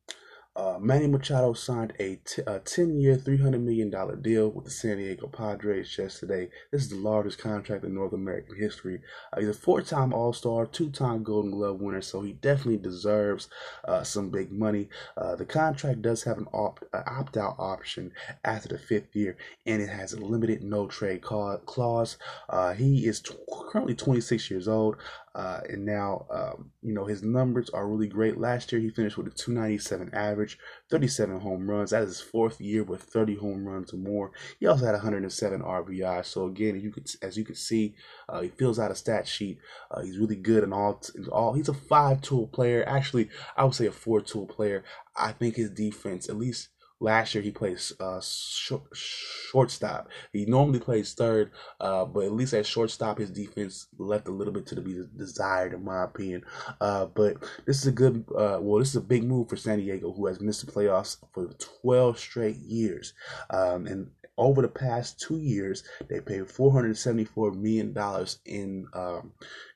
Uh, 0.56 0.78
Manny 0.80 1.06
Machado 1.06 1.52
signed 1.52 1.92
a, 1.98 2.16
t- 2.24 2.40
a 2.46 2.60
10 2.60 2.98
year, 2.98 3.18
$300 3.18 3.60
million 3.62 3.90
deal 4.22 4.48
with 4.48 4.64
the 4.64 4.70
San 4.70 4.96
Diego 4.96 5.26
Padres 5.26 5.98
yesterday. 5.98 6.48
This 6.72 6.80
is 6.82 6.88
the 6.88 6.96
largest 6.96 7.38
contract 7.38 7.84
in 7.84 7.94
North 7.94 8.14
American 8.14 8.56
history. 8.56 9.02
Uh, 9.34 9.40
he's 9.40 9.50
a 9.50 9.54
four 9.54 9.82
time 9.82 10.14
All 10.14 10.32
Star, 10.32 10.64
two 10.64 10.88
time 10.88 11.22
Golden 11.22 11.50
Glove 11.50 11.82
winner, 11.82 12.00
so 12.00 12.22
he 12.22 12.32
definitely 12.32 12.78
deserves 12.78 13.50
uh, 13.86 14.02
some 14.02 14.30
big 14.30 14.50
money. 14.50 14.88
Uh, 15.14 15.36
the 15.36 15.44
contract 15.44 16.00
does 16.00 16.22
have 16.22 16.38
an 16.38 16.46
opt, 16.54 16.84
out 16.94 17.36
option 17.36 18.12
after 18.42 18.68
the 18.68 18.78
fifth 18.78 19.14
year, 19.14 19.36
and 19.66 19.82
it 19.82 19.90
has 19.90 20.14
a 20.14 20.20
limited 20.20 20.62
no 20.62 20.86
trade 20.86 21.20
clause. 21.20 22.16
Uh, 22.48 22.72
he 22.72 23.06
is 23.06 23.20
t- 23.20 23.34
currently 23.70 23.94
26 23.94 24.50
years 24.50 24.68
old. 24.68 24.96
Uh, 25.36 25.60
and 25.68 25.84
now, 25.84 26.24
um, 26.30 26.70
you 26.80 26.94
know, 26.94 27.04
his 27.04 27.22
numbers 27.22 27.68
are 27.68 27.86
really 27.86 28.08
great. 28.08 28.38
Last 28.38 28.72
year, 28.72 28.80
he 28.80 28.88
finished 28.88 29.18
with 29.18 29.26
a 29.26 29.30
297 29.30 30.14
average, 30.14 30.58
37 30.90 31.40
home 31.40 31.68
runs. 31.68 31.90
That 31.90 32.04
is 32.04 32.08
his 32.08 32.20
fourth 32.22 32.58
year 32.58 32.82
with 32.82 33.02
30 33.02 33.34
home 33.36 33.68
runs 33.68 33.92
or 33.92 33.98
more. 33.98 34.32
He 34.58 34.66
also 34.66 34.86
had 34.86 34.92
107 34.92 35.60
RBI. 35.60 36.24
So 36.24 36.46
again, 36.46 36.80
you 36.80 36.90
could, 36.90 37.06
as 37.20 37.36
you 37.36 37.44
can 37.44 37.54
see, 37.54 37.94
uh, 38.30 38.40
he 38.40 38.48
fills 38.48 38.78
out 38.78 38.90
a 38.90 38.94
stat 38.94 39.28
sheet. 39.28 39.58
Uh, 39.90 40.00
he's 40.00 40.18
really 40.18 40.36
good 40.36 40.64
in 40.64 40.72
all, 40.72 41.02
in 41.14 41.28
all. 41.28 41.52
He's 41.52 41.68
a 41.68 41.74
five-tool 41.74 42.46
player. 42.46 42.82
Actually, 42.88 43.28
I 43.58 43.64
would 43.64 43.74
say 43.74 43.86
a 43.86 43.92
four-tool 43.92 44.46
player. 44.46 44.84
I 45.14 45.32
think 45.32 45.56
his 45.56 45.70
defense, 45.70 46.30
at 46.30 46.36
least 46.36 46.70
Last 47.00 47.34
year 47.34 47.42
he 47.44 47.50
plays 47.50 47.92
uh, 48.00 48.20
short, 48.22 48.84
shortstop. 48.94 50.08
He 50.32 50.46
normally 50.46 50.80
plays 50.80 51.12
third, 51.12 51.50
uh, 51.80 52.06
but 52.06 52.24
at 52.24 52.32
least 52.32 52.54
at 52.54 52.66
shortstop 52.66 53.18
his 53.18 53.30
defense 53.30 53.88
left 53.98 54.28
a 54.28 54.32
little 54.32 54.52
bit 54.52 54.66
to 54.68 54.80
be 54.80 55.02
desired, 55.16 55.74
in 55.74 55.84
my 55.84 56.04
opinion. 56.04 56.42
Uh, 56.80 57.06
but 57.06 57.36
this 57.66 57.78
is 57.80 57.86
a 57.86 57.92
good, 57.92 58.24
uh, 58.30 58.58
well, 58.60 58.78
this 58.78 58.90
is 58.90 58.96
a 58.96 59.00
big 59.00 59.24
move 59.24 59.48
for 59.48 59.56
San 59.56 59.78
Diego, 59.78 60.12
who 60.12 60.26
has 60.26 60.40
missed 60.40 60.64
the 60.64 60.72
playoffs 60.72 61.18
for 61.32 61.48
12 61.82 62.18
straight 62.18 62.56
years. 62.56 63.12
Um, 63.50 63.86
and 63.86 64.10
over 64.38 64.62
the 64.62 64.68
past 64.68 65.18
two 65.20 65.38
years, 65.38 65.82
they 66.08 66.20
paid 66.20 66.50
474 66.50 67.52
million 67.52 67.92
dollars 67.92 68.38
in 68.44 68.86
um, 68.92 69.32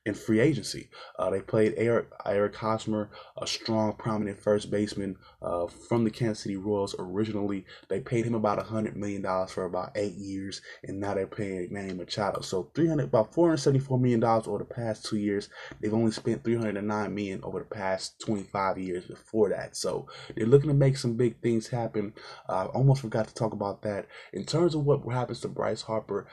in 0.06 0.14
free 0.14 0.40
agency. 0.40 0.88
Uh, 1.18 1.28
they 1.30 1.40
played 1.40 1.74
Eric, 1.76 2.06
Eric 2.24 2.56
Hosmer, 2.56 3.10
a 3.36 3.46
strong, 3.46 3.92
prominent 3.92 4.40
first 4.40 4.70
baseman 4.70 5.16
uh, 5.42 5.66
from 5.66 6.04
the 6.04 6.10
Kansas 6.10 6.42
City 6.42 6.56
Royals 6.56 6.94
originally. 6.98 7.66
They 7.88 8.00
paid 8.00 8.24
him 8.24 8.34
about 8.34 8.64
$100 8.64 8.96
million 8.96 9.22
for 9.46 9.64
about 9.64 9.92
eight 9.96 10.14
years, 10.14 10.62
and 10.84 11.00
now 11.00 11.14
they're 11.14 11.26
paying 11.26 11.68
Manny 11.70 11.92
Machado. 11.92 12.40
So 12.40 12.70
300 12.74 13.04
about 13.04 13.32
$474 13.32 14.00
million 14.00 14.24
over 14.24 14.58
the 14.58 14.64
past 14.64 15.04
two 15.04 15.18
years. 15.18 15.50
They've 15.80 15.92
only 15.92 16.12
spent 16.12 16.44
309 16.44 17.14
million 17.14 17.40
over 17.42 17.58
the 17.58 17.64
past 17.66 18.20
25 18.20 18.78
years 18.78 19.04
before 19.04 19.50
that. 19.50 19.76
So 19.76 20.08
they're 20.34 20.46
looking 20.46 20.68
to 20.68 20.74
make 20.74 20.96
some 20.96 21.16
big 21.16 21.40
things 21.42 21.68
happen. 21.68 22.14
I 22.48 22.62
uh, 22.62 22.66
almost 22.68 23.02
forgot 23.02 23.28
to 23.28 23.34
talk 23.34 23.52
about 23.52 23.82
that. 23.82 24.06
In 24.32 24.44
terms 24.46 24.74
of 24.74 24.84
what 24.84 25.02
happens 25.12 25.40
to 25.40 25.48
Bryce 25.48 25.82
Harper, 25.82 26.26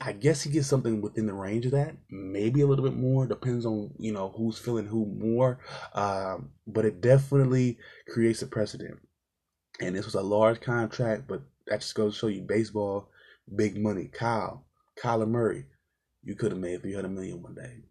I 0.00 0.12
guess 0.12 0.42
he 0.42 0.50
gets 0.50 0.66
something 0.66 1.00
within 1.00 1.26
the 1.26 1.32
range 1.32 1.64
of 1.64 1.72
that, 1.72 1.96
maybe 2.10 2.60
a 2.60 2.66
little 2.66 2.84
bit 2.84 2.96
more. 2.96 3.26
Depends 3.26 3.64
on 3.64 3.92
you 3.98 4.12
know 4.12 4.32
who's 4.36 4.58
feeling 4.58 4.86
who 4.86 5.06
more, 5.06 5.58
um, 5.94 6.50
but 6.66 6.84
it 6.84 7.00
definitely 7.00 7.78
creates 8.08 8.42
a 8.42 8.46
precedent. 8.46 8.98
And 9.80 9.96
this 9.96 10.04
was 10.04 10.14
a 10.14 10.22
large 10.22 10.60
contract, 10.60 11.26
but 11.26 11.42
that 11.66 11.80
just 11.80 11.94
goes 11.94 12.14
to 12.14 12.18
show 12.18 12.26
you 12.26 12.42
baseball, 12.42 13.08
big 13.56 13.80
money. 13.80 14.10
Kyle, 14.12 14.66
Kyler 15.02 15.28
Murray, 15.28 15.64
you 16.22 16.34
could 16.34 16.52
have 16.52 16.60
made 16.60 16.82
three 16.82 16.94
hundred 16.94 17.12
million 17.12 17.42
one 17.42 17.54
day 17.54 17.84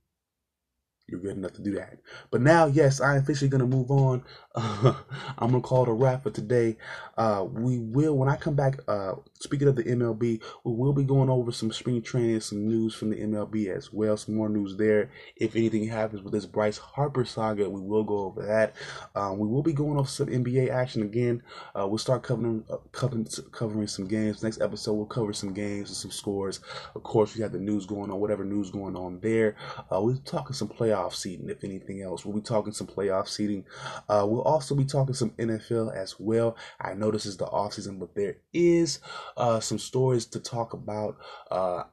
you're 1.09 1.19
good 1.19 1.37
enough 1.37 1.53
to 1.53 1.61
do 1.61 1.75
that. 1.75 1.99
But 2.31 2.41
now, 2.41 2.65
yes, 2.65 3.01
I'm 3.01 3.17
officially 3.17 3.49
gonna 3.49 3.65
move 3.65 3.91
on. 3.91 4.23
Uh, 4.55 4.93
I'm 5.37 5.51
gonna 5.51 5.61
call 5.61 5.83
it 5.83 5.89
a 5.89 5.93
wrap 5.93 6.23
for 6.23 6.31
today. 6.31 6.77
Uh, 7.17 7.45
we 7.49 7.79
will 7.79 8.17
when 8.17 8.29
I 8.29 8.35
come 8.35 8.55
back. 8.55 8.79
Uh, 8.87 9.15
speaking 9.39 9.67
of 9.67 9.75
the 9.75 9.83
MLB, 9.83 10.41
we 10.63 10.73
will 10.73 10.93
be 10.93 11.03
going 11.03 11.29
over 11.29 11.51
some 11.51 11.71
spring 11.71 12.01
training, 12.01 12.39
some 12.41 12.67
news 12.67 12.93
from 12.93 13.09
the 13.09 13.17
MLB 13.17 13.75
as 13.75 13.91
well. 13.91 14.17
Some 14.17 14.35
more 14.35 14.49
news 14.49 14.77
there. 14.77 15.11
If 15.35 15.55
anything 15.55 15.87
happens 15.87 16.21
with 16.21 16.33
this 16.33 16.45
Bryce 16.45 16.77
Harper 16.77 17.25
saga, 17.25 17.69
we 17.69 17.81
will 17.81 18.03
go 18.03 18.19
over 18.25 18.45
that. 18.45 18.75
Um, 19.15 19.39
we 19.39 19.47
will 19.47 19.63
be 19.63 19.73
going 19.73 19.97
over 19.97 20.07
some 20.07 20.27
NBA 20.27 20.69
action 20.69 21.01
again. 21.01 21.43
Uh, 21.77 21.87
we'll 21.87 21.97
start 21.97 22.23
covering 22.23 22.63
uh, 22.69 22.77
covering 22.91 23.27
covering 23.51 23.87
some 23.87 24.07
games. 24.07 24.43
Next 24.43 24.61
episode, 24.61 24.93
we'll 24.93 25.05
cover 25.05 25.33
some 25.33 25.53
games 25.53 25.89
and 25.89 25.97
some 25.97 26.11
scores. 26.11 26.59
Of 26.95 27.03
course, 27.03 27.35
we 27.35 27.41
have 27.41 27.51
the 27.51 27.59
news 27.59 27.85
going 27.85 28.11
on, 28.11 28.19
whatever 28.19 28.43
news 28.43 28.69
going 28.69 28.95
on 28.95 29.19
there. 29.19 29.55
Uh, 29.91 30.01
we're 30.01 30.15
talking 30.17 30.53
some 30.53 30.67
playoff 30.69 30.98
playoff 30.99 31.13
seeding, 31.13 31.49
if 31.49 31.63
anything 31.63 32.01
else. 32.01 32.25
We'll 32.25 32.35
be 32.35 32.41
talking 32.41 32.73
some 32.73 32.87
playoff 32.87 33.27
seeding. 33.27 33.65
Uh, 34.07 34.25
we'll 34.27 34.41
also 34.41 34.75
be 34.75 34.85
talking 34.85 35.13
some 35.13 35.31
NFL 35.31 35.95
as 35.95 36.19
well. 36.19 36.57
I 36.79 36.93
know 36.93 37.11
this 37.11 37.25
is 37.25 37.37
the 37.37 37.45
off 37.45 37.73
season, 37.73 37.99
but 37.99 38.15
there 38.15 38.37
is 38.53 38.99
uh, 39.37 39.59
some 39.59 39.79
stories 39.79 40.25
to 40.27 40.39
talk 40.39 40.73
about. 40.73 41.17
Uh, 41.49 41.83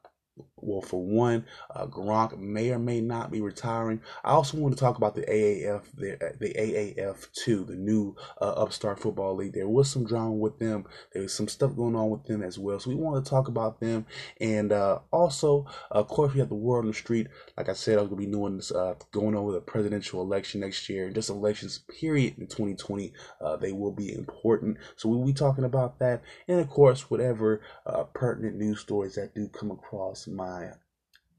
well, 0.66 0.80
for 0.80 1.02
one, 1.02 1.44
uh, 1.74 1.86
Gronk 1.86 2.38
may 2.38 2.70
or 2.70 2.78
may 2.78 3.00
not 3.00 3.30
be 3.30 3.40
retiring. 3.40 4.00
I 4.24 4.30
also 4.30 4.58
want 4.58 4.74
to 4.74 4.80
talk 4.80 4.96
about 4.96 5.14
the 5.14 5.22
AAF, 5.22 5.82
the, 5.96 6.34
the 6.40 6.54
AAF 6.54 7.28
two, 7.32 7.64
the 7.64 7.76
new 7.76 8.16
uh, 8.40 8.52
upstart 8.52 8.98
football 8.98 9.36
league. 9.36 9.52
There 9.52 9.68
was 9.68 9.90
some 9.90 10.04
drama 10.04 10.32
with 10.32 10.58
them. 10.58 10.84
There 11.12 11.22
was 11.22 11.32
some 11.32 11.48
stuff 11.48 11.76
going 11.76 11.94
on 11.94 12.10
with 12.10 12.24
them 12.24 12.42
as 12.42 12.58
well. 12.58 12.80
So 12.80 12.90
we 12.90 12.96
want 12.96 13.24
to 13.24 13.28
talk 13.28 13.48
about 13.48 13.80
them, 13.80 14.06
and 14.40 14.72
uh, 14.72 15.00
also, 15.10 15.66
of 15.90 16.08
course, 16.08 16.34
we 16.34 16.40
have 16.40 16.48
the 16.48 16.54
war 16.54 16.78
on 16.78 16.86
the 16.86 16.94
street. 16.94 17.28
Like 17.56 17.68
I 17.68 17.74
said, 17.74 17.98
I'm 17.98 18.06
gonna 18.06 18.16
be 18.16 18.26
doing 18.26 18.56
this, 18.56 18.72
uh, 18.72 18.94
going 19.12 19.36
over 19.36 19.52
the 19.52 19.60
presidential 19.60 20.20
election 20.20 20.60
next 20.60 20.88
year, 20.88 21.06
and 21.06 21.14
just 21.14 21.30
elections 21.30 21.80
period 22.00 22.38
in 22.38 22.46
2020. 22.46 23.12
Uh, 23.40 23.56
they 23.56 23.72
will 23.72 23.92
be 23.92 24.12
important. 24.12 24.78
So 24.96 25.08
we'll 25.08 25.26
be 25.26 25.32
talking 25.32 25.64
about 25.64 25.98
that, 26.00 26.22
and 26.48 26.60
of 26.60 26.68
course, 26.68 27.10
whatever 27.10 27.60
uh, 27.86 28.04
pertinent 28.04 28.56
news 28.56 28.80
stories 28.80 29.14
that 29.14 29.34
do 29.34 29.48
come 29.48 29.70
across 29.70 30.25
my 30.28 30.72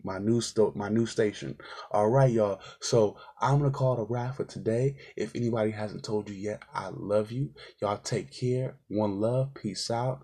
my 0.03 0.19
new 0.19 0.41
sto- 0.41 0.73
my 0.75 0.89
new 0.89 1.05
station. 1.05 1.57
All 1.91 2.09
right, 2.09 2.31
y'all. 2.31 2.61
So 2.79 3.17
I'm 3.41 3.59
gonna 3.59 3.71
call 3.71 3.93
it 3.97 4.01
a 4.01 4.03
wrap 4.03 4.35
for 4.35 4.45
today. 4.45 4.95
If 5.15 5.35
anybody 5.35 5.71
hasn't 5.71 6.03
told 6.03 6.29
you 6.29 6.35
yet, 6.35 6.63
I 6.73 6.89
love 6.93 7.31
you. 7.31 7.53
Y'all 7.81 7.97
take 7.97 8.31
care. 8.31 8.77
One 8.87 9.19
love. 9.19 9.53
Peace 9.53 9.91
out. 9.91 10.21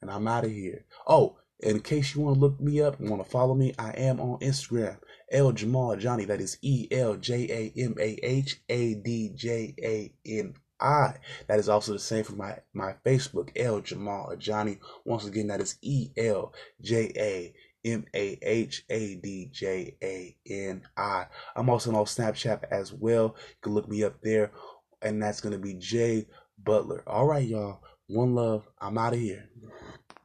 And 0.00 0.10
I'm 0.10 0.28
out 0.28 0.44
of 0.44 0.50
here. 0.50 0.84
Oh, 1.06 1.38
in 1.60 1.80
case 1.80 2.14
you 2.14 2.20
want 2.20 2.34
to 2.34 2.40
look 2.40 2.60
me 2.60 2.80
up 2.80 3.00
want 3.00 3.24
to 3.24 3.30
follow 3.30 3.54
me, 3.54 3.74
I 3.78 3.90
am 3.92 4.20
on 4.20 4.38
Instagram. 4.40 4.98
El 5.32 5.52
Jamal 5.52 5.96
Johnny. 5.96 6.26
That 6.26 6.40
is 6.40 6.58
E 6.62 6.88
L 6.90 7.16
J 7.16 7.48
A 7.50 7.80
M 7.80 7.94
A 7.98 8.18
H 8.22 8.60
A 8.68 8.94
D 8.94 9.32
J 9.34 9.74
A 9.82 10.12
N 10.26 10.54
I. 10.78 11.14
That 11.48 11.58
is 11.58 11.68
also 11.68 11.92
the 11.92 11.98
same 11.98 12.24
for 12.24 12.34
my, 12.34 12.58
my 12.72 12.94
Facebook, 13.04 13.50
El 13.56 13.80
Jamal 13.80 14.36
Johnny. 14.36 14.78
Once 15.04 15.24
again, 15.24 15.46
that 15.48 15.60
is 15.60 15.78
E 15.80 16.10
L 16.16 16.52
J 16.82 17.12
A 17.16 17.54
M 17.84 18.04
A 18.14 18.38
H 18.42 18.84
A 18.90 19.16
D 19.16 19.50
J 19.52 19.96
A 20.02 20.36
N 20.48 20.82
I. 20.96 21.26
I'm 21.54 21.68
also 21.68 21.94
on 21.94 22.04
Snapchat 22.04 22.64
as 22.70 22.92
well. 22.92 23.36
You 23.36 23.54
can 23.62 23.74
look 23.74 23.88
me 23.88 24.04
up 24.04 24.20
there, 24.22 24.52
and 25.02 25.22
that's 25.22 25.40
going 25.40 25.52
to 25.52 25.58
be 25.58 25.74
Jay 25.74 26.26
Butler. 26.62 27.02
All 27.06 27.26
right, 27.26 27.46
y'all. 27.46 27.82
One 28.08 28.34
love. 28.34 28.68
I'm 28.80 28.98
out 28.98 29.14
of 29.14 29.20
here. 29.20 29.48